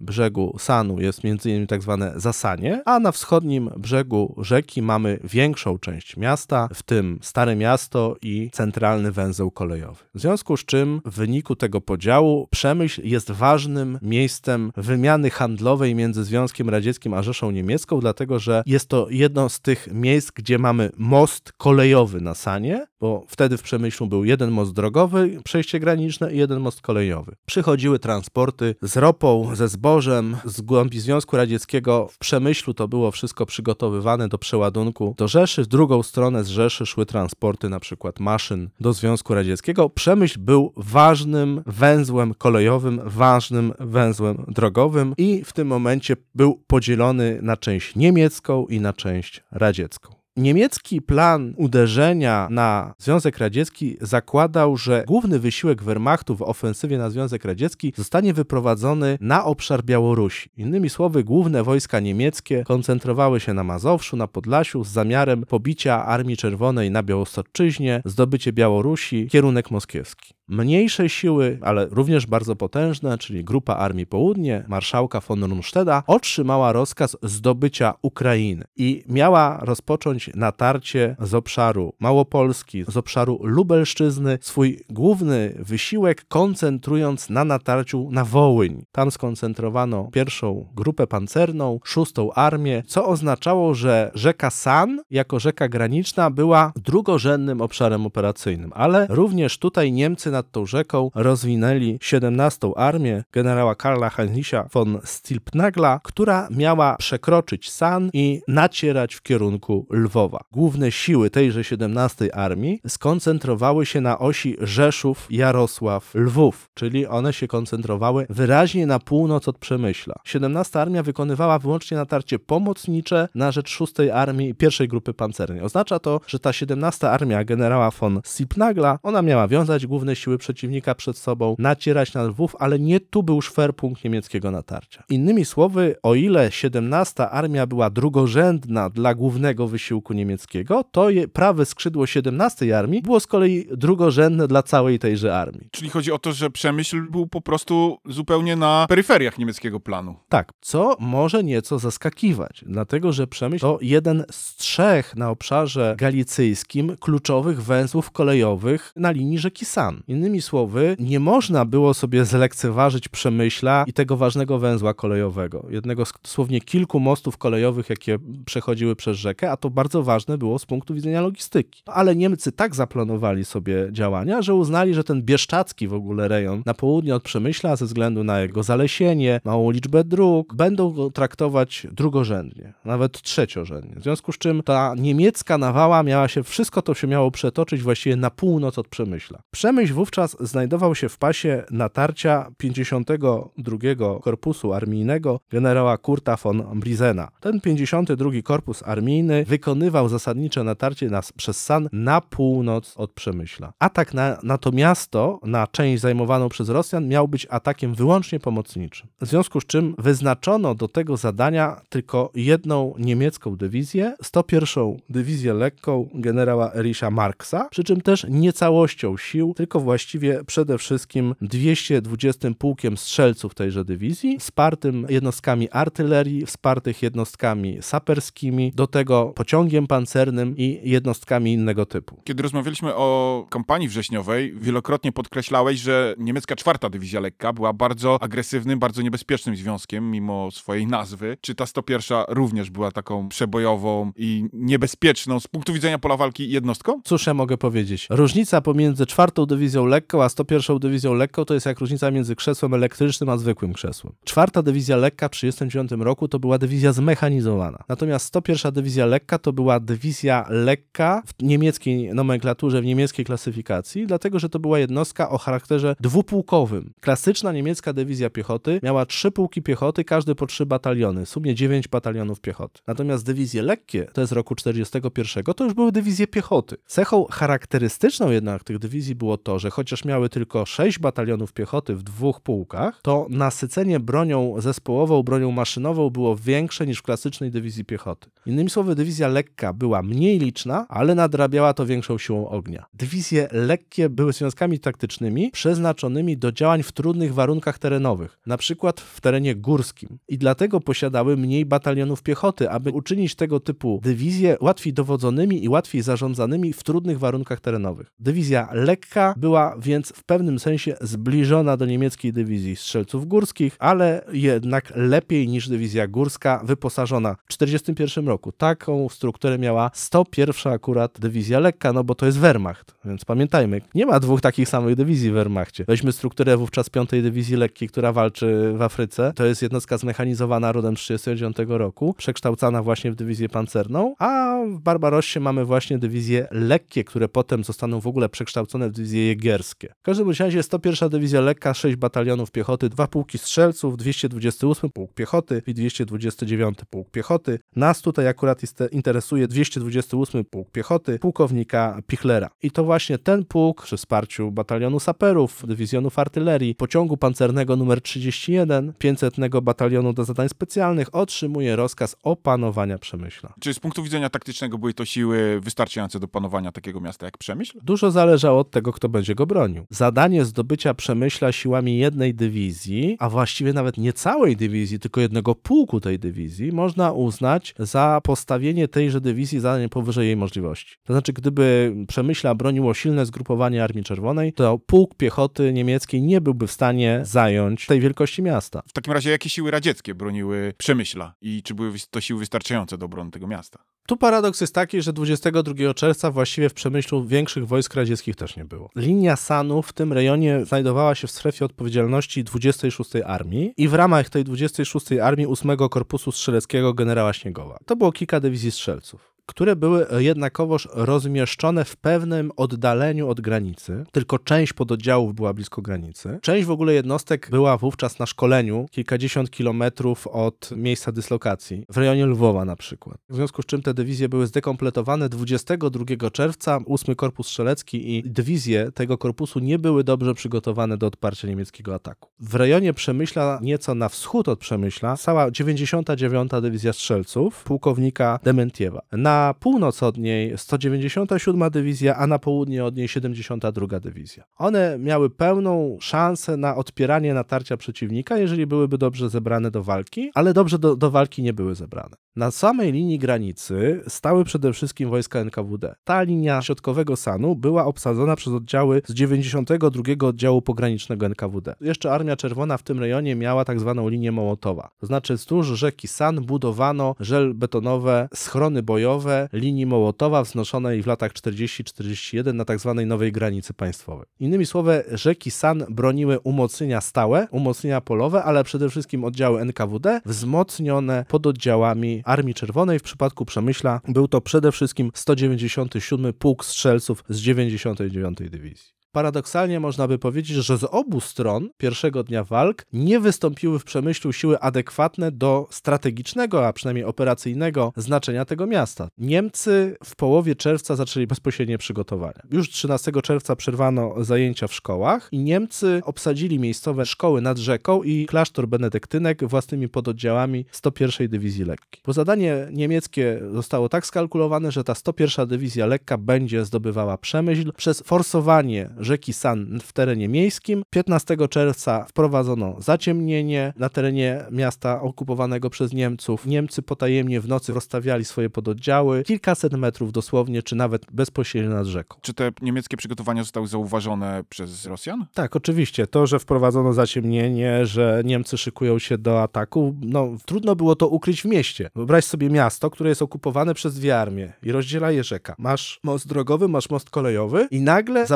brzegu 0.00 0.56
Sanu 0.58 1.00
jest 1.00 1.24
innymi 1.24 1.66
tak 1.66 1.82
zwane 1.82 2.12
Zasanie, 2.16 2.82
a 2.84 2.98
na 2.98 3.12
wschodnim 3.12 3.70
brzegu 3.76 4.34
rzeki 4.38 4.82
mamy 4.82 5.18
większą 5.24 5.78
część 5.78 6.16
miasta, 6.16 6.68
w 6.74 6.82
tym 6.82 7.18
Stare 7.22 7.56
Miasto 7.56 8.16
i 8.22 8.50
centralny 8.52 9.12
węzeł 9.12 9.50
kolejowy. 9.50 10.04
W 10.14 10.20
związku 10.20 10.56
z 10.56 10.64
czym 10.64 11.00
w 11.04 11.14
wyniku 11.16 11.56
tego 11.56 11.80
podziału 11.80 12.48
Przemyśl 12.50 13.00
jest 13.04 13.30
ważnym 13.30 13.98
miejscem 14.02 14.72
wymiany 14.76 15.30
handlowej 15.30 15.94
między 15.94 16.24
Związkiem 16.24 16.70
Radzieckim 16.70 17.14
a 17.14 17.22
Rzeszą 17.22 17.50
Niemiecką, 17.50 18.00
dlatego 18.00 18.38
że 18.38 18.62
jest 18.66 18.88
to 18.88 19.06
jedno 19.10 19.39
z 19.48 19.60
tych 19.60 19.88
miejsc, 19.92 20.30
gdzie 20.30 20.58
mamy 20.58 20.90
most 20.96 21.52
kolejowy 21.52 22.20
na 22.20 22.34
Sanie, 22.34 22.86
bo 23.00 23.24
wtedy 23.28 23.56
w 23.56 23.62
Przemyślu 23.62 24.06
był 24.06 24.24
jeden 24.24 24.50
most 24.50 24.72
drogowy, 24.72 25.40
przejście 25.44 25.80
graniczne 25.80 26.32
i 26.32 26.38
jeden 26.38 26.60
most 26.60 26.80
kolejowy. 26.80 27.36
Przychodziły 27.46 27.98
transporty 27.98 28.74
z 28.82 28.96
ropą, 28.96 29.50
ze 29.54 29.68
zbożem, 29.68 30.36
z 30.44 30.60
głębi 30.60 31.00
Związku 31.00 31.36
Radzieckiego. 31.36 32.08
W 32.10 32.18
Przemyślu 32.18 32.74
to 32.74 32.88
było 32.88 33.10
wszystko 33.10 33.46
przygotowywane 33.46 34.28
do 34.28 34.38
przeładunku 34.38 35.14
do 35.18 35.28
Rzeszy. 35.28 35.62
W 35.62 35.66
drugą 35.66 36.02
stronę 36.02 36.44
z 36.44 36.48
Rzeszy 36.48 36.86
szły 36.86 37.06
transporty 37.06 37.68
na 37.68 37.80
przykład 37.80 38.20
maszyn 38.20 38.68
do 38.80 38.92
Związku 38.92 39.34
Radzieckiego. 39.34 39.90
Przemyśl 39.90 40.38
był 40.38 40.72
ważnym 40.76 41.62
węzłem 41.66 42.34
kolejowym, 42.34 43.00
ważnym 43.04 43.72
węzłem 43.80 44.44
drogowym 44.48 45.14
i 45.18 45.44
w 45.44 45.52
tym 45.52 45.68
momencie 45.68 46.16
był 46.34 46.62
podzielony 46.66 47.38
na 47.42 47.56
część 47.56 47.96
niemiecką 47.96 48.66
i 48.66 48.80
na 48.80 48.92
część 48.92 49.29
radziecką. 49.50 50.20
Niemiecki 50.36 51.02
plan 51.02 51.54
uderzenia 51.56 52.48
na 52.50 52.94
Związek 52.98 53.38
Radziecki 53.38 53.96
zakładał, 54.00 54.76
że 54.76 55.04
główny 55.06 55.38
wysiłek 55.38 55.82
Wehrmachtu 55.82 56.36
w 56.36 56.42
ofensywie 56.42 56.98
na 56.98 57.10
Związek 57.10 57.44
Radziecki 57.44 57.92
zostanie 57.96 58.34
wyprowadzony 58.34 59.18
na 59.20 59.44
obszar 59.44 59.84
Białorusi. 59.84 60.50
Innymi 60.56 60.90
słowy, 60.90 61.24
główne 61.24 61.62
wojska 61.62 62.00
niemieckie 62.00 62.64
koncentrowały 62.64 63.40
się 63.40 63.54
na 63.54 63.64
Mazowszu, 63.64 64.16
na 64.16 64.26
Podlasiu 64.26 64.84
z 64.84 64.88
zamiarem 64.88 65.42
pobicia 65.46 66.04
Armii 66.04 66.36
Czerwonej 66.36 66.90
na 66.90 67.02
Białostoczyźnie, 67.02 68.02
zdobycie 68.04 68.52
Białorusi, 68.52 69.28
kierunek 69.28 69.70
moskiewski. 69.70 70.34
Mniejsze 70.50 71.08
siły, 71.08 71.58
ale 71.62 71.86
również 71.86 72.26
bardzo 72.26 72.56
potężne, 72.56 73.18
czyli 73.18 73.44
Grupa 73.44 73.74
Armii 73.74 74.06
Południe, 74.06 74.64
marszałka 74.68 75.20
von 75.20 75.44
Rundstedta, 75.44 76.02
otrzymała 76.06 76.72
rozkaz 76.72 77.16
zdobycia 77.22 77.94
Ukrainy 78.02 78.64
i 78.76 79.04
miała 79.08 79.58
rozpocząć 79.62 80.30
natarcie 80.34 81.16
z 81.20 81.34
obszaru 81.34 81.94
Małopolski, 82.00 82.84
z 82.88 82.96
obszaru 82.96 83.40
Lubelszczyzny, 83.42 84.38
swój 84.40 84.80
główny 84.88 85.54
wysiłek 85.58 86.24
koncentrując 86.28 87.30
na 87.30 87.44
natarciu 87.44 88.08
na 88.10 88.24
Wołyń. 88.24 88.84
Tam 88.92 89.10
skoncentrowano 89.10 90.08
pierwszą 90.12 90.66
grupę 90.74 91.06
pancerną, 91.06 91.80
szóstą 91.84 92.32
armię, 92.32 92.82
co 92.86 93.06
oznaczało, 93.06 93.74
że 93.74 94.10
rzeka 94.14 94.50
San 94.50 95.00
jako 95.10 95.38
rzeka 95.38 95.68
graniczna 95.68 96.30
była 96.30 96.72
drugorzędnym 96.76 97.60
obszarem 97.60 98.06
operacyjnym, 98.06 98.72
ale 98.74 99.06
również 99.10 99.58
tutaj 99.58 99.92
Niemcy 99.92 100.39
nad 100.40 100.50
tą 100.52 100.66
rzeką 100.66 101.10
rozwinęli 101.14 101.98
17 102.00 102.70
armię 102.76 103.24
generała 103.32 103.74
Karla 103.74 104.10
Heinricha 104.10 104.68
von 104.72 104.98
Stilpnagla, 105.04 106.00
która 106.02 106.48
miała 106.50 106.96
przekroczyć 106.96 107.70
San 107.70 108.10
i 108.12 108.40
nacierać 108.48 109.14
w 109.14 109.22
kierunku 109.22 109.86
Lwowa. 109.90 110.40
Główne 110.52 110.92
siły 110.92 111.30
tejże 111.30 111.64
17 111.64 112.34
armii 112.34 112.80
skoncentrowały 112.88 113.86
się 113.86 114.00
na 114.00 114.18
osi 114.18 114.56
Rzeszów-Jarosław-Lwów, 114.60 116.52
czyli 116.74 117.06
one 117.06 117.32
się 117.32 117.48
koncentrowały 117.48 118.26
wyraźnie 118.30 118.86
na 118.86 118.98
północ 118.98 119.48
od 119.48 119.58
Przemyśla. 119.58 120.14
17 120.24 120.80
armia 120.80 121.02
wykonywała 121.02 121.58
wyłącznie 121.58 121.96
natarcie 121.96 122.38
pomocnicze 122.38 123.28
na 123.34 123.52
rzecz 123.52 123.68
6 123.68 123.92
armii 124.12 124.48
i 124.48 124.54
pierwszej 124.54 124.88
grupy 124.88 125.14
pancernej. 125.14 125.62
Oznacza 125.62 125.98
to, 125.98 126.20
że 126.26 126.38
ta 126.38 126.52
17 126.52 127.10
armia 127.10 127.44
generała 127.44 127.90
von 127.90 128.20
Stilpnagla, 128.24 128.98
ona 129.02 129.22
miała 129.22 129.48
wiązać 129.48 129.86
główne 129.86 130.16
siły 130.16 130.29
przeciwnika 130.38 130.94
przed 130.94 131.18
sobą, 131.18 131.56
nacierać 131.58 132.14
na 132.14 132.22
Lwów, 132.22 132.56
ale 132.58 132.78
nie 132.78 133.00
tu 133.00 133.22
był 133.22 133.42
szwerpunkt 133.42 134.04
niemieckiego 134.04 134.50
natarcia. 134.50 135.04
Innymi 135.08 135.44
słowy, 135.44 135.96
o 136.02 136.14
ile 136.14 136.52
17 136.52 137.28
armia 137.28 137.66
była 137.66 137.90
drugorzędna 137.90 138.90
dla 138.90 139.14
głównego 139.14 139.68
wysiłku 139.68 140.12
niemieckiego, 140.12 140.84
to 140.92 141.08
prawe 141.32 141.66
skrzydło 141.66 142.06
17 142.06 142.78
armii 142.78 143.02
było 143.02 143.20
z 143.20 143.26
kolei 143.26 143.66
drugorzędne 143.76 144.48
dla 144.48 144.62
całej 144.62 144.98
tejże 144.98 145.36
armii. 145.36 145.68
Czyli 145.70 145.90
chodzi 145.90 146.12
o 146.12 146.18
to, 146.18 146.32
że 146.32 146.50
Przemyśl 146.50 147.02
był 147.10 147.26
po 147.26 147.40
prostu 147.40 147.98
zupełnie 148.04 148.56
na 148.56 148.86
peryferiach 148.88 149.38
niemieckiego 149.38 149.80
planu. 149.80 150.16
Tak, 150.28 150.52
co 150.60 150.96
może 151.00 151.44
nieco 151.44 151.78
zaskakiwać, 151.78 152.64
dlatego 152.66 153.12
że 153.12 153.26
Przemyśl 153.26 153.62
to 153.62 153.78
jeden 153.82 154.24
z 154.30 154.56
trzech 154.56 155.16
na 155.16 155.30
obszarze 155.30 155.94
galicyjskim 155.98 156.96
kluczowych 157.00 157.62
węzłów 157.62 158.10
kolejowych 158.10 158.92
na 158.96 159.10
linii 159.10 159.38
rzeki 159.38 159.64
San. 159.64 160.02
Innymi 160.10 160.42
słowy, 160.42 160.96
nie 160.98 161.20
można 161.20 161.64
było 161.64 161.94
sobie 161.94 162.24
zlekceważyć 162.24 163.08
Przemyśla 163.08 163.84
i 163.86 163.92
tego 163.92 164.16
ważnego 164.16 164.58
węzła 164.58 164.94
kolejowego. 164.94 165.66
Jednego 165.68 166.04
z 166.04 166.12
dosłownie 166.22 166.60
kilku 166.60 167.00
mostów 167.00 167.38
kolejowych, 167.38 167.90
jakie 167.90 168.18
przechodziły 168.44 168.96
przez 168.96 169.16
rzekę, 169.16 169.50
a 169.50 169.56
to 169.56 169.70
bardzo 169.70 170.02
ważne 170.02 170.38
było 170.38 170.58
z 170.58 170.66
punktu 170.66 170.94
widzenia 170.94 171.20
logistyki. 171.20 171.82
Ale 171.86 172.16
Niemcy 172.16 172.52
tak 172.52 172.74
zaplanowali 172.74 173.44
sobie 173.44 173.88
działania, 173.92 174.42
że 174.42 174.54
uznali, 174.54 174.94
że 174.94 175.04
ten 175.04 175.22
bieszczacki 175.22 175.88
w 175.88 175.94
ogóle 175.94 176.28
rejon 176.28 176.62
na 176.66 176.74
południe 176.74 177.14
od 177.14 177.22
Przemyśla, 177.22 177.76
ze 177.76 177.86
względu 177.86 178.24
na 178.24 178.40
jego 178.40 178.62
zalesienie, 178.62 179.40
małą 179.44 179.70
liczbę 179.70 180.04
dróg, 180.04 180.54
będą 180.54 180.92
go 180.92 181.10
traktować 181.10 181.86
drugorzędnie, 181.92 182.72
nawet 182.84 183.22
trzeciorzędnie. 183.22 183.96
W 183.96 184.02
związku 184.02 184.32
z 184.32 184.38
czym 184.38 184.62
ta 184.62 184.94
niemiecka 184.98 185.58
nawała 185.58 186.02
miała 186.02 186.28
się, 186.28 186.42
wszystko 186.42 186.82
to 186.82 186.94
się 186.94 187.06
miało 187.06 187.30
przetoczyć 187.30 187.82
właściwie 187.82 188.16
na 188.16 188.30
północ 188.30 188.78
od 188.78 188.88
Przemyśla. 188.88 189.42
Przemyśl 189.50 189.99
wówczas 190.00 190.36
znajdował 190.40 190.94
się 190.94 191.08
w 191.08 191.18
pasie 191.18 191.64
natarcia 191.70 192.50
52 192.58 193.78
Korpusu 194.22 194.72
Armijnego 194.72 195.40
generała 195.50 195.98
Kurta 195.98 196.36
von 196.36 196.80
Brizena. 196.80 197.28
Ten 197.40 197.60
52 197.60 198.30
Korpus 198.44 198.82
Armijny 198.82 199.44
wykonywał 199.44 200.08
zasadnicze 200.08 200.64
natarcie 200.64 201.10
na, 201.10 201.20
przez 201.36 201.64
San 201.64 201.88
na 201.92 202.20
północ 202.20 202.94
od 202.96 203.12
Przemyśla. 203.12 203.72
Atak 203.78 204.14
na, 204.14 204.38
na 204.42 204.58
to 204.58 204.72
miasto, 204.72 205.40
na 205.42 205.66
część 205.66 206.02
zajmowaną 206.02 206.48
przez 206.48 206.68
Rosjan, 206.68 207.08
miał 207.08 207.28
być 207.28 207.46
atakiem 207.50 207.94
wyłącznie 207.94 208.40
pomocniczym. 208.40 209.08
W 209.20 209.26
związku 209.26 209.60
z 209.60 209.66
czym 209.66 209.94
wyznaczono 209.98 210.74
do 210.74 210.88
tego 210.88 211.16
zadania 211.16 211.80
tylko 211.88 212.30
jedną 212.34 212.94
niemiecką 212.98 213.56
dywizję, 213.56 214.16
101 214.22 214.96
Dywizję 215.08 215.54
Lekką 215.54 216.08
generała 216.14 216.74
Erisha 216.74 217.10
Marksa, 217.10 217.68
przy 217.70 217.84
czym 217.84 218.00
też 218.00 218.26
nie 218.28 218.52
całością 218.52 219.16
sił, 219.16 219.54
tylko 219.56 219.80
właściwie 219.90 220.44
przede 220.44 220.78
wszystkim 220.78 221.34
220 221.40 222.48
Pułkiem 222.58 222.96
Strzelców 222.96 223.54
tejże 223.54 223.84
dywizji, 223.84 224.38
wspartym 224.38 225.06
jednostkami 225.08 225.70
artylerii, 225.70 226.46
wspartych 226.46 227.02
jednostkami 227.02 227.78
saperskimi, 227.80 228.72
do 228.74 228.86
tego 228.86 229.32
pociągiem 229.36 229.86
pancernym 229.86 230.56
i 230.56 230.80
jednostkami 230.82 231.52
innego 231.52 231.86
typu. 231.86 232.22
Kiedy 232.24 232.42
rozmawialiśmy 232.42 232.94
o 232.94 233.46
kampanii 233.50 233.88
wrześniowej, 233.88 234.54
wielokrotnie 234.56 235.12
podkreślałeś, 235.12 235.80
że 235.80 236.14
niemiecka 236.18 236.56
czwarta 236.56 236.90
dywizja 236.90 237.20
lekka 237.20 237.52
była 237.52 237.72
bardzo 237.72 238.22
agresywnym, 238.22 238.78
bardzo 238.78 239.02
niebezpiecznym 239.02 239.56
związkiem, 239.56 240.10
mimo 240.10 240.50
swojej 240.50 240.86
nazwy. 240.86 241.36
Czy 241.40 241.54
ta 241.54 241.66
101 241.66 242.18
również 242.28 242.70
była 242.70 242.90
taką 242.90 243.28
przebojową 243.28 244.12
i 244.16 244.44
niebezpieczną 244.52 245.40
z 245.40 245.48
punktu 245.48 245.72
widzenia 245.72 245.98
pola 245.98 246.16
walki 246.16 246.50
jednostką? 246.50 247.00
Cóż 247.04 247.26
ja 247.26 247.34
mogę 247.34 247.56
powiedzieć? 247.58 248.06
Różnica 248.10 248.60
pomiędzy 248.60 249.06
czwartą 249.06 249.46
dywizją 249.46 249.79
lekką 249.84 250.22
a 250.22 250.28
101 250.28 250.78
dywizją 250.78 251.14
lekką 251.14 251.44
to 251.44 251.54
jest 251.54 251.66
jak 251.66 251.80
różnica 251.80 252.10
między 252.10 252.36
krzesłem 252.36 252.74
elektrycznym 252.74 253.28
a 253.28 253.38
zwykłym 253.38 253.72
krzesłem. 253.72 254.12
Czwarta 254.24 254.62
dywizja 254.62 254.96
lekka 254.96 255.28
w 255.28 255.30
1939 255.30 256.04
roku 256.04 256.28
to 256.28 256.38
była 256.38 256.58
dywizja 256.58 256.92
zmechanizowana. 256.92 257.84
Natomiast 257.88 258.26
101 258.26 258.72
dywizja 258.72 259.06
lekka 259.06 259.38
to 259.38 259.52
była 259.52 259.80
dywizja 259.80 260.46
lekka 260.48 261.22
w 261.26 261.42
niemieckiej 261.42 262.14
nomenklaturze, 262.14 262.82
w 262.82 262.84
niemieckiej 262.84 263.24
klasyfikacji, 263.24 264.06
dlatego 264.06 264.38
że 264.38 264.48
to 264.48 264.58
była 264.58 264.78
jednostka 264.78 265.30
o 265.30 265.38
charakterze 265.38 265.96
dwupułkowym. 266.00 266.92
Klasyczna 267.00 267.52
niemiecka 267.52 267.92
dywizja 267.92 268.30
piechoty 268.30 268.80
miała 268.82 269.06
trzy 269.06 269.30
pułki 269.30 269.62
piechoty, 269.62 270.04
każdy 270.04 270.34
po 270.34 270.46
trzy 270.46 270.66
bataliony, 270.66 271.26
w 271.26 271.28
sumie 271.28 271.54
dziewięć 271.54 271.88
batalionów 271.88 272.40
piechoty. 272.40 272.80
Natomiast 272.86 273.26
dywizje 273.26 273.62
lekkie, 273.62 274.04
to 274.12 274.20
jest 274.20 274.32
roku 274.32 274.54
41, 274.54 275.44
to 275.44 275.64
już 275.64 275.74
były 275.74 275.92
dywizje 275.92 276.26
piechoty. 276.26 276.76
Cechą 276.86 277.24
charakterystyczną 277.24 278.30
jednak 278.30 278.64
tych 278.64 278.78
dywizji 278.78 279.14
było 279.14 279.38
to, 279.38 279.58
że 279.58 279.69
chociaż 279.70 280.04
miały 280.04 280.28
tylko 280.28 280.66
sześć 280.66 280.98
batalionów 280.98 281.52
piechoty 281.52 281.94
w 281.94 282.02
dwóch 282.02 282.40
pułkach, 282.40 283.00
to 283.02 283.26
nasycenie 283.30 284.00
bronią 284.00 284.54
zespołową, 284.58 285.22
bronią 285.22 285.50
maszynową 285.50 286.10
było 286.10 286.36
większe 286.36 286.86
niż 286.86 286.98
w 286.98 287.02
klasycznej 287.02 287.50
dywizji 287.50 287.84
piechoty. 287.84 288.30
Innymi 288.46 288.70
słowy, 288.70 288.94
dywizja 288.94 289.28
lekka 289.28 289.72
była 289.72 290.02
mniej 290.02 290.38
liczna, 290.38 290.86
ale 290.88 291.14
nadrabiała 291.14 291.74
to 291.74 291.86
większą 291.86 292.18
siłą 292.18 292.48
ognia. 292.48 292.86
Dywizje 292.94 293.48
lekkie 293.52 294.08
były 294.08 294.32
związkami 294.32 294.78
taktycznymi 294.78 295.50
przeznaczonymi 295.50 296.36
do 296.36 296.52
działań 296.52 296.82
w 296.82 296.92
trudnych 296.92 297.34
warunkach 297.34 297.78
terenowych, 297.78 298.38
na 298.46 298.56
przykład 298.56 299.00
w 299.00 299.20
terenie 299.20 299.54
górskim. 299.54 300.18
I 300.28 300.38
dlatego 300.38 300.80
posiadały 300.80 301.36
mniej 301.36 301.66
batalionów 301.66 302.22
piechoty, 302.22 302.70
aby 302.70 302.90
uczynić 302.90 303.34
tego 303.34 303.60
typu 303.60 304.00
dywizje 304.02 304.56
łatwiej 304.60 304.92
dowodzonymi 304.92 305.64
i 305.64 305.68
łatwiej 305.68 306.02
zarządzanymi 306.02 306.72
w 306.72 306.82
trudnych 306.82 307.18
warunkach 307.18 307.60
terenowych. 307.60 308.12
Dywizja 308.18 308.68
lekka 308.72 309.34
była 309.36 309.59
więc 309.78 310.12
w 310.16 310.24
pewnym 310.24 310.58
sensie 310.58 310.96
zbliżona 311.00 311.76
do 311.76 311.86
niemieckiej 311.86 312.32
dywizji 312.32 312.76
strzelców 312.76 313.26
górskich, 313.26 313.76
ale 313.78 314.24
jednak 314.32 314.92
lepiej 314.96 315.48
niż 315.48 315.68
dywizja 315.68 316.08
górska 316.08 316.60
wyposażona 316.64 317.34
w 317.34 317.56
1941 317.56 318.28
roku. 318.28 318.52
Taką 318.52 319.08
strukturę 319.08 319.58
miała 319.58 319.90
101 319.94 320.72
akurat 320.72 321.20
dywizja 321.20 321.60
lekka, 321.60 321.92
no 321.92 322.04
bo 322.04 322.14
to 322.14 322.26
jest 322.26 322.38
Wehrmacht, 322.38 322.94
więc 323.04 323.24
pamiętajmy, 323.24 323.80
nie 323.94 324.06
ma 324.06 324.20
dwóch 324.20 324.40
takich 324.40 324.68
samych 324.68 324.96
dywizji 324.96 325.30
w 325.30 325.34
Wehrmachcie. 325.34 325.84
Weźmy 325.88 326.12
strukturę 326.12 326.56
wówczas 326.56 326.90
5 326.90 327.10
dywizji 327.10 327.56
lekkiej, 327.56 327.88
która 327.88 328.12
walczy 328.12 328.72
w 328.76 328.82
Afryce. 328.82 329.32
To 329.36 329.46
jest 329.46 329.62
jednostka 329.62 329.98
zmechanizowana 329.98 330.72
rodem 330.72 330.96
z 330.96 331.00
1939 331.00 331.78
roku, 331.78 332.14
przekształcana 332.18 332.82
właśnie 332.82 333.12
w 333.12 333.14
dywizję 333.14 333.48
pancerną, 333.48 334.14
a 334.18 334.58
w 334.68 334.78
Barbarossie 334.78 335.40
mamy 335.40 335.64
właśnie 335.64 335.98
dywizje 335.98 336.48
lekkie, 336.50 337.04
które 337.04 337.28
potem 337.28 337.64
zostaną 337.64 338.00
w 338.00 338.06
ogóle 338.06 338.28
przekształcone 338.28 338.88
w 338.88 338.92
dywizje 338.92 339.28
jegierskie. 339.50 339.94
W 340.00 340.02
każdym 340.02 340.30
razie 340.30 340.62
101 340.62 341.08
dywizja 341.08 341.40
lekka, 341.40 341.74
6 341.74 341.96
batalionów 341.96 342.50
piechoty, 342.50 342.88
2 342.88 343.06
pułki 343.06 343.38
strzelców, 343.38 343.96
228 343.96 344.90
pułk 344.90 345.14
piechoty 345.14 345.62
i 345.66 345.74
229 345.74 346.78
pułk 346.90 347.10
piechoty. 347.10 347.58
Nas 347.76 348.02
tutaj 348.02 348.28
akurat 348.28 348.60
interesuje 348.92 349.48
228 349.48 350.44
pułk 350.44 350.70
piechoty 350.70 351.18
pułkownika 351.18 351.98
Pichlera. 352.06 352.50
I 352.62 352.70
to 352.70 352.84
właśnie 352.84 353.18
ten 353.18 353.44
pułk 353.44 353.82
przy 353.82 353.96
wsparciu 353.96 354.50
batalionu 354.50 355.00
saperów, 355.00 355.62
dywizjonów 355.66 356.18
artylerii, 356.18 356.74
pociągu 356.74 357.16
pancernego 357.16 357.76
numer 357.76 358.00
31, 358.00 358.92
500 358.98 359.34
batalionu 359.62 360.12
do 360.12 360.24
zadań 360.24 360.48
specjalnych 360.48 361.14
otrzymuje 361.14 361.76
rozkaz 361.76 362.16
opanowania 362.22 362.98
Przemyśla. 362.98 363.54
Czy 363.60 363.74
z 363.74 363.80
punktu 363.80 364.02
widzenia 364.02 364.30
taktycznego 364.30 364.78
były 364.78 364.94
to 364.94 365.04
siły 365.04 365.60
wystarczające 365.60 366.20
do 366.20 366.28
panowania 366.28 366.72
takiego 366.72 367.00
miasta 367.00 367.26
jak 367.26 367.38
Przemyśl? 367.38 367.78
Dużo 367.82 368.10
zależało 368.10 368.60
od 368.60 368.70
tego, 368.70 368.92
kto 368.92 369.08
będzie 369.08 369.34
go 369.40 369.46
bronił. 369.46 369.86
Zadanie 369.90 370.44
zdobycia 370.44 370.94
Przemyśla 370.94 371.52
siłami 371.52 371.98
jednej 371.98 372.34
dywizji, 372.34 373.16
a 373.18 373.28
właściwie 373.28 373.72
nawet 373.72 373.96
nie 373.96 374.12
całej 374.12 374.56
dywizji, 374.56 374.98
tylko 374.98 375.20
jednego 375.20 375.54
pułku 375.54 376.00
tej 376.00 376.18
dywizji, 376.18 376.72
można 376.72 377.12
uznać 377.12 377.74
za 377.78 378.20
postawienie 378.24 378.88
tejże 378.88 379.20
dywizji 379.20 379.60
zadań 379.60 379.88
powyżej 379.88 380.26
jej 380.26 380.36
możliwości. 380.36 380.96
To 381.04 381.12
znaczy, 381.12 381.32
gdyby 381.32 381.94
Przemyśla 382.08 382.54
broniło 382.54 382.94
silne 382.94 383.26
zgrupowanie 383.26 383.84
Armii 383.84 384.04
Czerwonej, 384.04 384.52
to 384.52 384.78
pułk 384.78 385.14
piechoty 385.14 385.72
niemieckiej 385.72 386.22
nie 386.22 386.40
byłby 386.40 386.66
w 386.66 386.72
stanie 386.72 387.20
zająć 387.24 387.86
tej 387.86 388.00
wielkości 388.00 388.42
miasta. 388.42 388.82
W 388.88 388.92
takim 388.92 389.12
razie 389.12 389.30
jakie 389.30 389.48
siły 389.48 389.70
radzieckie 389.70 390.14
broniły 390.14 390.72
Przemyśla 390.78 391.34
i 391.40 391.62
czy 391.62 391.74
były 391.74 391.92
to 392.10 392.20
siły 392.20 392.40
wystarczające 392.40 392.98
do 392.98 393.06
obrony 393.06 393.30
tego 393.30 393.46
miasta? 393.46 393.78
Tu 394.06 394.16
paradoks 394.16 394.60
jest 394.60 394.74
taki, 394.74 395.02
że 395.02 395.12
22 395.12 395.94
czerwca 395.94 396.30
właściwie 396.30 396.68
w 396.68 396.74
Przemyślu 396.74 397.24
większych 397.24 397.66
wojsk 397.66 397.94
radzieckich 397.94 398.36
też 398.36 398.56
nie 398.56 398.64
było. 398.64 398.90
Linia 398.96 399.36
Sanu 399.36 399.82
w 399.82 399.92
tym 399.92 400.12
rejonie 400.12 400.64
znajdowała 400.64 401.14
się 401.14 401.26
w 401.26 401.30
strefie 401.30 401.64
odpowiedzialności 401.64 402.44
26 402.44 403.10
Armii 403.24 403.74
i 403.76 403.88
w 403.88 403.94
ramach 403.94 404.28
tej 404.28 404.44
26 404.44 405.12
Armii 405.12 405.46
8 405.46 405.76
Korpusu 405.76 406.32
Strzeleckiego 406.32 406.94
generała 406.94 407.32
Śniegowa. 407.32 407.78
To 407.86 407.96
było 407.96 408.12
kilka 408.12 408.40
dywizji 408.40 408.70
strzelców 408.70 409.29
które 409.50 409.76
były 409.76 410.06
jednakowoż 410.18 410.88
rozmieszczone 410.92 411.84
w 411.84 411.96
pewnym 411.96 412.52
oddaleniu 412.56 413.28
od 413.28 413.40
granicy, 413.40 414.04
tylko 414.12 414.38
część 414.38 414.72
pododdziałów 414.72 415.34
była 415.34 415.54
blisko 415.54 415.82
granicy. 415.82 416.38
Część 416.42 416.66
w 416.66 416.70
ogóle 416.70 416.94
jednostek 416.94 417.50
była 417.50 417.76
wówczas 417.76 418.18
na 418.18 418.26
szkoleniu 418.26 418.86
kilkadziesiąt 418.90 419.50
kilometrów 419.50 420.26
od 420.26 420.70
miejsca 420.76 421.12
dyslokacji, 421.12 421.84
w 421.88 421.96
rejonie 421.96 422.26
Lwowa 422.26 422.64
na 422.64 422.76
przykład. 422.76 423.18
W 423.28 423.34
związku 423.34 423.62
z 423.62 423.66
czym 423.66 423.82
te 423.82 423.94
dywizje 423.94 424.28
były 424.28 424.46
zdekompletowane 424.46 425.28
22 425.28 426.30
czerwca, 426.30 426.78
8 426.86 427.14
Korpus 427.14 427.46
Strzelecki 427.46 428.16
i 428.16 428.22
dywizje 428.22 428.92
tego 428.92 429.18
korpusu 429.18 429.58
nie 429.58 429.78
były 429.78 430.04
dobrze 430.04 430.34
przygotowane 430.34 430.98
do 430.98 431.06
odparcia 431.06 431.48
niemieckiego 431.48 431.94
ataku. 431.94 432.28
W 432.40 432.54
rejonie 432.54 432.92
Przemyśla, 432.92 433.58
nieco 433.62 433.94
na 433.94 434.08
wschód 434.08 434.48
od 434.48 434.58
Przemyśla, 434.58 435.16
stała 435.16 435.50
99. 435.50 436.50
Dywizja 436.62 436.92
Strzelców 436.92 437.64
pułkownika 437.64 438.38
Dementiewa. 438.42 439.02
Na 439.12 439.39
na 439.40 439.54
północ 439.54 440.02
od 440.02 440.18
niej 440.18 440.58
197 440.58 441.70
dywizja, 441.70 442.16
a 442.16 442.26
na 442.26 442.38
południe 442.38 442.84
od 442.84 442.96
niej 442.96 443.08
72 443.08 444.00
dywizja. 444.00 444.44
One 444.56 444.98
miały 444.98 445.30
pełną 445.30 445.98
szansę 446.00 446.56
na 446.56 446.76
odpieranie 446.76 447.34
natarcia 447.34 447.76
przeciwnika, 447.76 448.38
jeżeli 448.38 448.66
byłyby 448.66 448.98
dobrze 448.98 449.28
zebrane 449.28 449.70
do 449.70 449.82
walki, 449.82 450.30
ale 450.34 450.54
dobrze 450.54 450.78
do, 450.78 450.96
do 450.96 451.10
walki 451.10 451.42
nie 451.42 451.52
były 451.52 451.74
zebrane. 451.74 452.16
Na 452.36 452.50
samej 452.50 452.92
linii 452.92 453.18
granicy 453.18 454.00
stały 454.08 454.44
przede 454.44 454.72
wszystkim 454.72 455.10
wojska 455.10 455.38
NKWD. 455.38 455.94
Ta 456.04 456.22
linia 456.22 456.62
środkowego 456.62 457.16
Sanu 457.16 457.56
była 457.56 457.84
obsadzona 457.84 458.36
przez 458.36 458.52
oddziały 458.52 459.02
z 459.06 459.14
92 459.14 460.28
oddziału 460.28 460.62
pogranicznego 460.62 461.26
NKWD. 461.26 461.74
Jeszcze 461.80 462.12
Armia 462.12 462.36
Czerwona 462.36 462.76
w 462.76 462.82
tym 462.82 463.00
rejonie 463.00 463.36
miała 463.36 463.64
tak 463.64 463.80
zwaną 463.80 464.08
linię 464.08 464.32
Mołotowa. 464.32 464.90
To 464.98 465.06
znaczy 465.06 465.34
wzdłuż 465.34 465.66
rzeki 465.66 466.08
San 466.08 466.40
budowano 466.40 467.14
żelbetonowe 467.20 468.28
schrony 468.34 468.82
bojowe 468.82 469.29
linii 469.52 469.86
Mołotowa 469.86 470.42
wznoszonej 470.42 471.02
w 471.02 471.06
latach 471.06 471.32
40-41 471.32 472.54
na 472.54 472.64
tak 472.64 472.78
zwanej 472.78 473.06
nowej 473.06 473.32
granicy 473.32 473.74
państwowej. 473.74 474.26
Innymi 474.40 474.66
słowy, 474.66 475.04
rzeki 475.12 475.50
San 475.50 475.84
broniły 475.88 476.38
umocnienia 476.40 477.00
stałe, 477.00 477.48
umocnienia 477.50 478.00
polowe, 478.00 478.44
ale 478.44 478.64
przede 478.64 478.88
wszystkim 478.90 479.24
oddziały 479.24 479.60
NKWD 479.60 480.20
wzmocnione 480.24 481.24
pododdziałami 481.28 482.22
Armii 482.24 482.54
Czerwonej. 482.54 482.98
W 482.98 483.02
przypadku 483.02 483.44
Przemyśla 483.44 484.00
był 484.08 484.28
to 484.28 484.40
przede 484.40 484.72
wszystkim 484.72 485.10
197 485.14 486.32
Pułk 486.32 486.64
Strzelców 486.64 487.24
z 487.28 487.40
99 487.40 488.38
Dywizji. 488.50 488.99
Paradoksalnie 489.12 489.80
można 489.80 490.08
by 490.08 490.18
powiedzieć, 490.18 490.56
że 490.56 490.78
z 490.78 490.84
obu 490.84 491.20
stron 491.20 491.70
pierwszego 491.76 492.24
dnia 492.24 492.44
walk 492.44 492.86
nie 492.92 493.20
wystąpiły 493.20 493.78
w 493.78 493.84
Przemyślu 493.84 494.32
siły 494.32 494.60
adekwatne 494.60 495.32
do 495.32 495.66
strategicznego, 495.70 496.66
a 496.66 496.72
przynajmniej 496.72 497.04
operacyjnego 497.04 497.92
znaczenia 497.96 498.44
tego 498.44 498.66
miasta. 498.66 499.08
Niemcy 499.18 499.96
w 500.04 500.16
połowie 500.16 500.54
czerwca 500.54 500.96
zaczęli 500.96 501.26
bezpośrednie 501.26 501.78
przygotowania. 501.78 502.42
Już 502.50 502.70
13 502.70 503.12
czerwca 503.22 503.56
przerwano 503.56 504.24
zajęcia 504.24 504.66
w 504.66 504.74
szkołach 504.74 505.28
i 505.32 505.38
Niemcy 505.38 506.00
obsadzili 506.04 506.58
miejscowe 506.58 507.06
szkoły 507.06 507.40
nad 507.40 507.58
rzeką 507.58 508.02
i 508.02 508.26
klasztor 508.26 508.68
benedyktynek 508.68 509.44
własnymi 509.44 509.88
pododdziałami 509.88 510.64
101 510.70 511.28
Dywizji 511.28 511.64
Lekkiej. 511.64 512.02
Bo 512.06 512.12
zadanie 512.12 512.68
niemieckie 512.72 513.40
zostało 513.52 513.88
tak 513.88 514.06
skalkulowane, 514.06 514.72
że 514.72 514.84
ta 514.84 514.94
101 514.94 515.48
Dywizja 515.48 515.86
Lekka 515.86 516.18
będzie 516.18 516.64
zdobywała 516.64 517.18
Przemyśl 517.18 517.72
przez 517.76 518.00
forsowanie 518.00 518.90
rzeki 519.00 519.32
San 519.32 519.80
w 519.82 519.92
terenie 519.92 520.28
miejskim. 520.28 520.82
15 520.90 521.36
czerwca 521.48 522.04
wprowadzono 522.08 522.76
zaciemnienie 522.78 523.72
na 523.76 523.88
terenie 523.88 524.44
miasta 524.50 525.02
okupowanego 525.02 525.70
przez 525.70 525.92
Niemców. 525.92 526.46
Niemcy 526.46 526.82
potajemnie 526.82 527.40
w 527.40 527.48
nocy 527.48 527.72
rozstawiali 527.72 528.24
swoje 528.24 528.50
pododdziały, 528.50 529.22
kilkaset 529.22 529.72
metrów 529.72 530.12
dosłownie, 530.12 530.62
czy 530.62 530.76
nawet 530.76 531.06
bezpośrednio 531.12 531.70
nad 531.70 531.86
rzeką. 531.86 532.18
Czy 532.22 532.34
te 532.34 532.52
niemieckie 532.62 532.96
przygotowania 532.96 533.42
zostały 533.42 533.66
zauważone 533.66 534.44
przez 534.48 534.86
Rosjan? 534.86 535.26
Tak, 535.34 535.56
oczywiście. 535.56 536.06
To, 536.06 536.26
że 536.26 536.38
wprowadzono 536.38 536.92
zaciemnienie, 536.92 537.86
że 537.86 538.22
Niemcy 538.24 538.58
szykują 538.58 538.98
się 538.98 539.18
do 539.18 539.42
ataku, 539.42 539.96
no 540.00 540.28
trudno 540.46 540.76
było 540.76 540.96
to 540.96 541.08
ukryć 541.08 541.42
w 541.42 541.44
mieście. 541.44 541.90
Wyobraź 541.94 542.24
sobie 542.24 542.50
miasto, 542.50 542.90
które 542.90 543.08
jest 543.08 543.22
okupowane 543.22 543.74
przez 543.74 543.94
dwie 543.94 544.20
armie 544.20 544.52
i 544.62 544.72
rozdziela 544.72 545.10
je 545.10 545.24
rzeka. 545.24 545.54
Masz 545.58 546.00
most 546.04 546.28
drogowy, 546.28 546.68
masz 546.68 546.90
most 546.90 547.10
kolejowy 547.10 547.68
i 547.70 547.80
nagle 547.80 548.26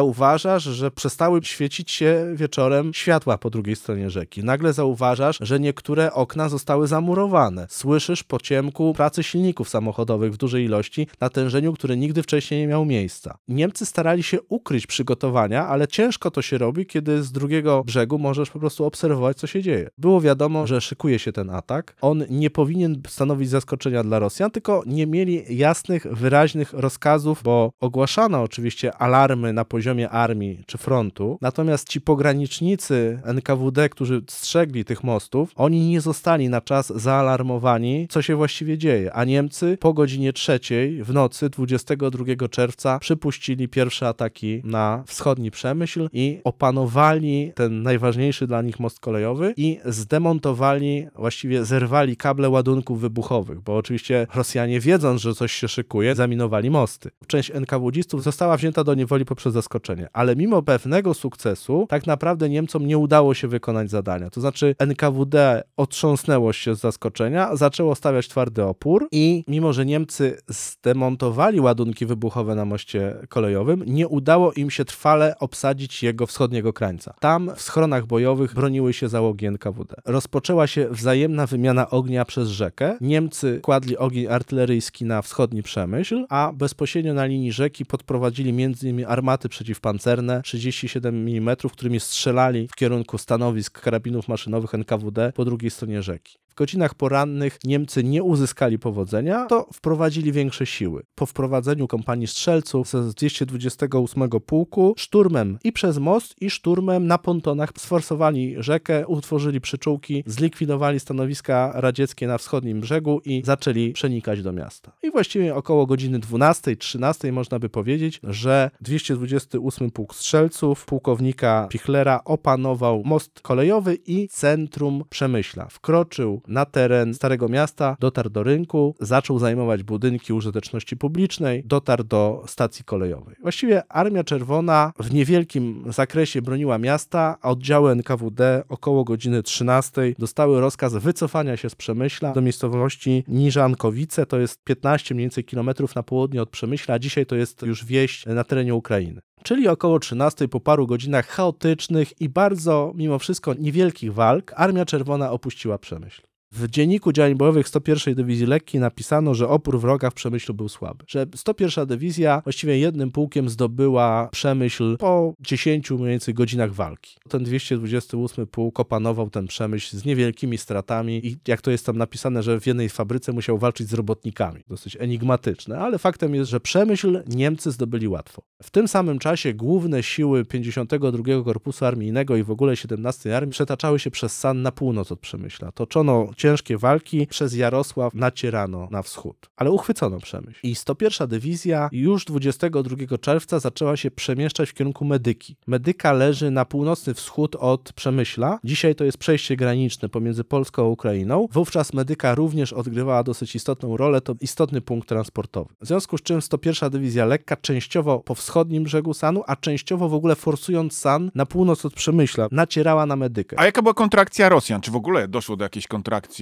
zauważasz, 0.54 0.76
że 0.76 0.90
przestały 0.90 1.40
świecić 1.42 1.90
się 1.90 2.26
wieczorem 2.34 2.94
światła 2.94 3.38
po 3.38 3.50
drugiej 3.50 3.76
stronie 3.76 4.10
rzeki. 4.10 4.44
Nagle 4.44 4.72
zauważasz, 4.72 5.38
że 5.40 5.60
niektóre 5.60 6.12
okna 6.12 6.48
zostały 6.48 6.86
zamurowane. 6.86 7.66
Słyszysz 7.70 8.22
po 8.22 8.40
ciemku 8.40 8.92
pracy 8.94 9.22
silników 9.22 9.68
samochodowych 9.68 10.32
w 10.32 10.36
dużej 10.36 10.64
ilości, 10.64 11.06
natężeniu, 11.20 11.72
które 11.72 11.96
nigdy 11.96 12.22
wcześniej 12.22 12.60
nie 12.60 12.66
miało 12.66 12.84
miejsca. 12.84 13.38
Niemcy 13.48 13.86
starali 13.86 14.22
się 14.22 14.42
ukryć 14.48 14.86
przygotowania, 14.86 15.66
ale 15.66 15.88
ciężko 15.88 16.30
to 16.30 16.42
się 16.42 16.58
robi, 16.58 16.86
kiedy 16.86 17.22
z 17.22 17.32
drugiego 17.32 17.84
brzegu 17.84 18.18
możesz 18.18 18.50
po 18.50 18.58
prostu 18.58 18.84
obserwować, 18.84 19.36
co 19.36 19.46
się 19.46 19.62
dzieje. 19.62 19.90
Było 19.98 20.20
wiadomo, 20.20 20.66
że 20.66 20.80
szykuje 20.80 21.18
się 21.18 21.32
ten 21.32 21.50
atak. 21.50 21.96
On 22.00 22.24
nie 22.30 22.50
powinien 22.50 23.02
stanowić 23.08 23.48
zaskoczenia 23.48 24.04
dla 24.04 24.18
Rosjan, 24.18 24.50
tylko 24.50 24.82
nie 24.86 25.06
mieli 25.06 25.44
jasnych, 25.56 26.06
wyraźnych 26.10 26.72
rozkazów, 26.72 27.42
bo 27.42 27.72
ogłaszano 27.80 28.42
oczywiście 28.42 28.94
alarmy 28.96 29.52
na 29.52 29.64
poziomie 29.64 30.10
armii 30.10 30.43
czy 30.66 30.78
frontu, 30.78 31.38
natomiast 31.40 31.88
ci 31.88 32.00
pogranicznicy 32.00 33.20
NKWD, 33.24 33.88
którzy 33.88 34.22
strzegli 34.28 34.84
tych 34.84 35.04
mostów, 35.04 35.52
oni 35.56 35.88
nie 35.88 36.00
zostali 36.00 36.48
na 36.48 36.60
czas 36.60 36.92
zaalarmowani, 36.96 38.06
co 38.10 38.22
się 38.22 38.36
właściwie 38.36 38.78
dzieje, 38.78 39.12
a 39.12 39.24
Niemcy 39.24 39.78
po 39.80 39.92
godzinie 39.92 40.32
trzeciej 40.32 41.04
w 41.04 41.12
nocy 41.12 41.50
22 41.50 42.48
czerwca 42.48 42.98
przypuścili 42.98 43.68
pierwsze 43.68 44.08
ataki 44.08 44.62
na 44.64 45.04
wschodni 45.06 45.50
Przemyśl 45.50 46.08
i 46.12 46.40
opanowali 46.44 47.52
ten 47.54 47.82
najważniejszy 47.82 48.46
dla 48.46 48.62
nich 48.62 48.80
most 48.80 49.00
kolejowy 49.00 49.54
i 49.56 49.78
zdemontowali, 49.84 51.06
właściwie 51.16 51.64
zerwali 51.64 52.16
kable 52.16 52.48
ładunków 52.48 53.00
wybuchowych, 53.00 53.60
bo 53.60 53.76
oczywiście 53.76 54.26
Rosjanie 54.34 54.80
wiedząc, 54.80 55.20
że 55.20 55.34
coś 55.34 55.52
się 55.52 55.68
szykuje, 55.68 56.14
zaminowali 56.14 56.70
mosty. 56.70 57.10
Część 57.26 57.50
NKWDzistów 57.50 58.22
została 58.22 58.56
wzięta 58.56 58.84
do 58.84 58.94
niewoli 58.94 59.24
poprzez 59.24 59.52
zaskoczenie, 59.52 60.08
ale 60.12 60.33
mimo 60.36 60.62
pewnego 60.62 61.14
sukcesu 61.14 61.86
tak 61.88 62.06
naprawdę 62.06 62.48
Niemcom 62.48 62.86
nie 62.86 62.98
udało 62.98 63.34
się 63.34 63.48
wykonać 63.48 63.90
zadania. 63.90 64.30
To 64.30 64.40
znaczy 64.40 64.74
NKWD 64.78 65.62
otrząsnęło 65.76 66.52
się 66.52 66.74
z 66.74 66.80
zaskoczenia, 66.80 67.56
zaczęło 67.56 67.94
stawiać 67.94 68.28
twardy 68.28 68.64
opór 68.64 69.08
i 69.12 69.44
mimo, 69.48 69.72
że 69.72 69.86
Niemcy 69.86 70.38
zdemontowali 70.48 71.60
ładunki 71.60 72.06
wybuchowe 72.06 72.54
na 72.54 72.64
moście 72.64 73.16
kolejowym, 73.28 73.82
nie 73.86 74.08
udało 74.08 74.52
im 74.52 74.70
się 74.70 74.84
trwale 74.84 75.34
obsadzić 75.38 76.02
jego 76.02 76.26
wschodniego 76.26 76.72
krańca. 76.72 77.14
Tam 77.20 77.50
w 77.56 77.62
schronach 77.62 78.06
bojowych 78.06 78.54
broniły 78.54 78.92
się 78.92 79.08
załogi 79.08 79.46
NKWD. 79.46 79.94
Rozpoczęła 80.04 80.66
się 80.66 80.88
wzajemna 80.90 81.46
wymiana 81.46 81.90
ognia 81.90 82.24
przez 82.24 82.48
rzekę. 82.48 82.96
Niemcy 83.00 83.60
kładli 83.62 83.98
ogień 83.98 84.26
artyleryjski 84.26 85.04
na 85.04 85.22
wschodni 85.22 85.62
Przemyśl, 85.62 86.26
a 86.28 86.52
bezpośrednio 86.54 87.14
na 87.14 87.24
linii 87.24 87.52
rzeki 87.52 87.86
podprowadzili 87.86 88.50
m.in. 88.64 89.04
armaty 89.08 89.48
przeciwpancerne 89.48 90.23
37 90.44 91.28
mm, 91.28 91.56
którymi 91.72 92.00
strzelali 92.00 92.68
w 92.68 92.74
kierunku 92.74 93.18
stanowisk 93.18 93.80
karabinów 93.80 94.28
maszynowych 94.28 94.74
NKWD 94.74 95.32
po 95.34 95.44
drugiej 95.44 95.70
stronie 95.70 96.02
rzeki. 96.02 96.43
W 96.54 96.56
godzinach 96.56 96.94
porannych 96.94 97.58
Niemcy 97.64 98.04
nie 98.04 98.22
uzyskali 98.22 98.78
powodzenia, 98.78 99.46
to 99.46 99.68
wprowadzili 99.72 100.32
większe 100.32 100.66
siły. 100.66 101.02
Po 101.14 101.26
wprowadzeniu 101.26 101.88
kompanii 101.88 102.26
strzelców 102.26 102.88
z 102.88 103.14
228 103.14 104.30
pułku 104.30 104.94
szturmem 104.96 105.58
i 105.64 105.72
przez 105.72 105.98
most, 105.98 106.42
i 106.42 106.50
szturmem 106.50 107.06
na 107.06 107.18
pontonach 107.18 107.70
sforsowali 107.78 108.54
rzekę, 108.58 109.06
utworzyli 109.06 109.60
przyczółki, 109.60 110.24
zlikwidowali 110.26 111.00
stanowiska 111.00 111.72
radzieckie 111.74 112.26
na 112.26 112.38
wschodnim 112.38 112.80
brzegu 112.80 113.20
i 113.24 113.42
zaczęli 113.44 113.92
przenikać 113.92 114.42
do 114.42 114.52
miasta. 114.52 114.92
I 115.02 115.10
właściwie 115.10 115.54
około 115.54 115.86
godziny 115.86 116.18
12-13 116.18 117.32
można 117.32 117.58
by 117.58 117.68
powiedzieć, 117.68 118.20
że 118.22 118.70
228 118.80 119.90
pułk 119.90 120.14
strzelców 120.14 120.84
pułkownika 120.84 121.66
Pichlera 121.70 122.20
opanował 122.24 123.02
most 123.04 123.40
kolejowy 123.40 123.98
i 124.06 124.28
centrum 124.28 125.04
Przemyśla. 125.10 125.66
Wkroczył 125.70 126.43
na 126.48 126.64
teren 126.64 127.14
Starego 127.14 127.48
Miasta, 127.48 127.96
dotarł 128.00 128.30
do 128.30 128.42
rynku, 128.42 128.94
zaczął 129.00 129.38
zajmować 129.38 129.82
budynki 129.82 130.32
użyteczności 130.32 130.96
publicznej, 130.96 131.62
dotarł 131.64 132.04
do 132.04 132.44
stacji 132.46 132.84
kolejowej. 132.84 133.36
Właściwie 133.42 133.82
Armia 133.92 134.24
Czerwona 134.24 134.92
w 134.98 135.14
niewielkim 135.14 135.84
zakresie 135.92 136.42
broniła 136.42 136.78
miasta, 136.78 137.36
a 137.42 137.50
oddziały 137.50 137.92
NKWD 137.92 138.62
około 138.68 139.04
godziny 139.04 139.42
13 139.42 140.14
dostały 140.18 140.60
rozkaz 140.60 140.94
wycofania 140.94 141.56
się 141.56 141.70
z 141.70 141.74
Przemyśla 141.74 142.32
do 142.32 142.40
miejscowości 142.40 143.24
Niżankowice, 143.28 144.26
to 144.26 144.38
jest 144.38 144.64
15 144.64 145.14
mniej 145.14 145.24
więcej 145.24 145.44
kilometrów 145.44 145.94
na 145.94 146.02
południe 146.02 146.42
od 146.42 146.50
Przemyśla, 146.50 146.94
a 146.94 146.98
dzisiaj 146.98 147.26
to 147.26 147.36
jest 147.36 147.62
już 147.62 147.84
wieś 147.84 148.26
na 148.26 148.44
terenie 148.44 148.74
Ukrainy 148.74 149.20
czyli 149.44 149.68
około 149.68 149.98
13 149.98 150.48
po 150.48 150.60
paru 150.60 150.86
godzinach 150.86 151.26
chaotycznych 151.26 152.20
i 152.20 152.28
bardzo, 152.28 152.92
mimo 152.94 153.18
wszystko, 153.18 153.54
niewielkich 153.54 154.14
walk, 154.14 154.52
Armia 154.56 154.84
Czerwona 154.84 155.30
opuściła 155.30 155.78
Przemyśl. 155.78 156.22
W 156.56 156.68
dzienniku 156.68 157.12
działań 157.12 157.34
bojowych 157.34 157.68
101 157.68 158.14
Dywizji 158.14 158.46
Lekkiej 158.46 158.80
napisano, 158.80 159.34
że 159.34 159.48
opór 159.48 159.80
wroga 159.80 160.10
w 160.10 160.14
Przemyślu 160.14 160.54
był 160.54 160.68
słaby. 160.68 161.04
Że 161.08 161.26
101 161.34 161.86
Dywizja 161.86 162.40
właściwie 162.44 162.78
jednym 162.78 163.10
pułkiem 163.10 163.48
zdobyła 163.48 164.28
Przemyśl 164.32 164.96
po 164.96 165.34
10 165.40 165.90
mniej 165.90 166.08
więcej 166.08 166.34
godzinach 166.34 166.72
walki. 166.72 167.16
Ten 167.28 167.44
228 167.44 168.46
pułk 168.46 168.80
opanował 168.80 169.30
ten 169.30 169.46
Przemyśl 169.46 169.96
z 169.96 170.04
niewielkimi 170.04 170.58
stratami 170.58 171.26
i 171.26 171.36
jak 171.48 171.62
to 171.62 171.70
jest 171.70 171.86
tam 171.86 171.96
napisane, 171.96 172.42
że 172.42 172.60
w 172.60 172.66
jednej 172.66 172.88
fabryce 172.88 173.32
musiał 173.32 173.58
walczyć 173.58 173.88
z 173.88 173.94
robotnikami. 173.94 174.62
Dosyć 174.68 174.96
enigmatyczne, 175.00 175.78
ale 175.78 175.98
faktem 175.98 176.34
jest, 176.34 176.50
że 176.50 176.60
Przemyśl 176.60 177.22
Niemcy 177.28 177.70
zdobyli 177.70 178.08
łatwo. 178.08 178.42
W 178.62 178.70
tym 178.70 178.88
samym 178.88 179.18
czasie 179.18 179.54
główne 179.54 180.02
siły 180.02 180.44
52 180.44 181.44
Korpusu 181.44 181.84
Armijnego 181.84 182.36
i 182.36 182.42
w 182.42 182.50
ogóle 182.50 182.76
17 182.76 183.36
Armii 183.36 183.52
przetaczały 183.52 183.98
się 183.98 184.10
przez 184.10 184.38
San 184.38 184.62
na 184.62 184.72
północ 184.72 185.12
od 185.12 185.20
Przemyśla. 185.20 185.72
Toczono 185.72 186.28
ciężkie 186.44 186.78
walki 186.78 187.26
przez 187.26 187.54
Jarosław 187.54 188.14
nacierano 188.14 188.88
na 188.90 189.02
wschód. 189.02 189.50
Ale 189.56 189.70
uchwycono 189.70 190.20
Przemyśl. 190.20 190.58
I 190.62 190.74
101 190.74 191.28
Dywizja 191.28 191.88
już 191.92 192.24
22 192.24 193.18
czerwca 193.18 193.60
zaczęła 193.60 193.96
się 193.96 194.10
przemieszczać 194.10 194.70
w 194.70 194.74
kierunku 194.74 195.04
Medyki. 195.04 195.56
Medyka 195.66 196.12
leży 196.12 196.50
na 196.50 196.64
północny 196.64 197.14
wschód 197.14 197.56
od 197.56 197.92
Przemyśla. 197.92 198.58
Dzisiaj 198.64 198.94
to 198.94 199.04
jest 199.04 199.18
przejście 199.18 199.56
graniczne 199.56 200.08
pomiędzy 200.08 200.44
Polską 200.44 200.82
a 200.82 200.88
Ukrainą. 200.88 201.48
Wówczas 201.52 201.92
Medyka 201.92 202.34
również 202.34 202.72
odgrywała 202.72 203.22
dosyć 203.22 203.56
istotną 203.56 203.96
rolę, 203.96 204.20
to 204.20 204.34
istotny 204.40 204.80
punkt 204.80 205.08
transportowy. 205.08 205.74
W 205.80 205.86
związku 205.86 206.18
z 206.18 206.22
czym 206.22 206.42
101 206.42 206.90
Dywizja 206.90 207.24
Lekka 207.24 207.56
częściowo 207.56 208.20
po 208.20 208.34
wschodnim 208.34 208.84
brzegu 208.84 209.14
Sanu, 209.14 209.42
a 209.46 209.56
częściowo 209.56 210.08
w 210.08 210.14
ogóle 210.14 210.34
forsując 210.34 210.98
San 210.98 211.30
na 211.34 211.46
północ 211.46 211.84
od 211.84 211.94
Przemyśla, 211.94 212.48
nacierała 212.50 213.06
na 213.06 213.16
Medykę. 213.16 213.60
A 213.60 213.64
jaka 213.64 213.82
była 213.82 213.94
kontrakcja 213.94 214.48
Rosjan? 214.48 214.80
Czy 214.80 214.90
w 214.90 214.96
ogóle 214.96 215.28
doszło 215.28 215.56
do 215.56 215.64
jakiejś 215.64 215.86
kontrakcji, 215.86 216.33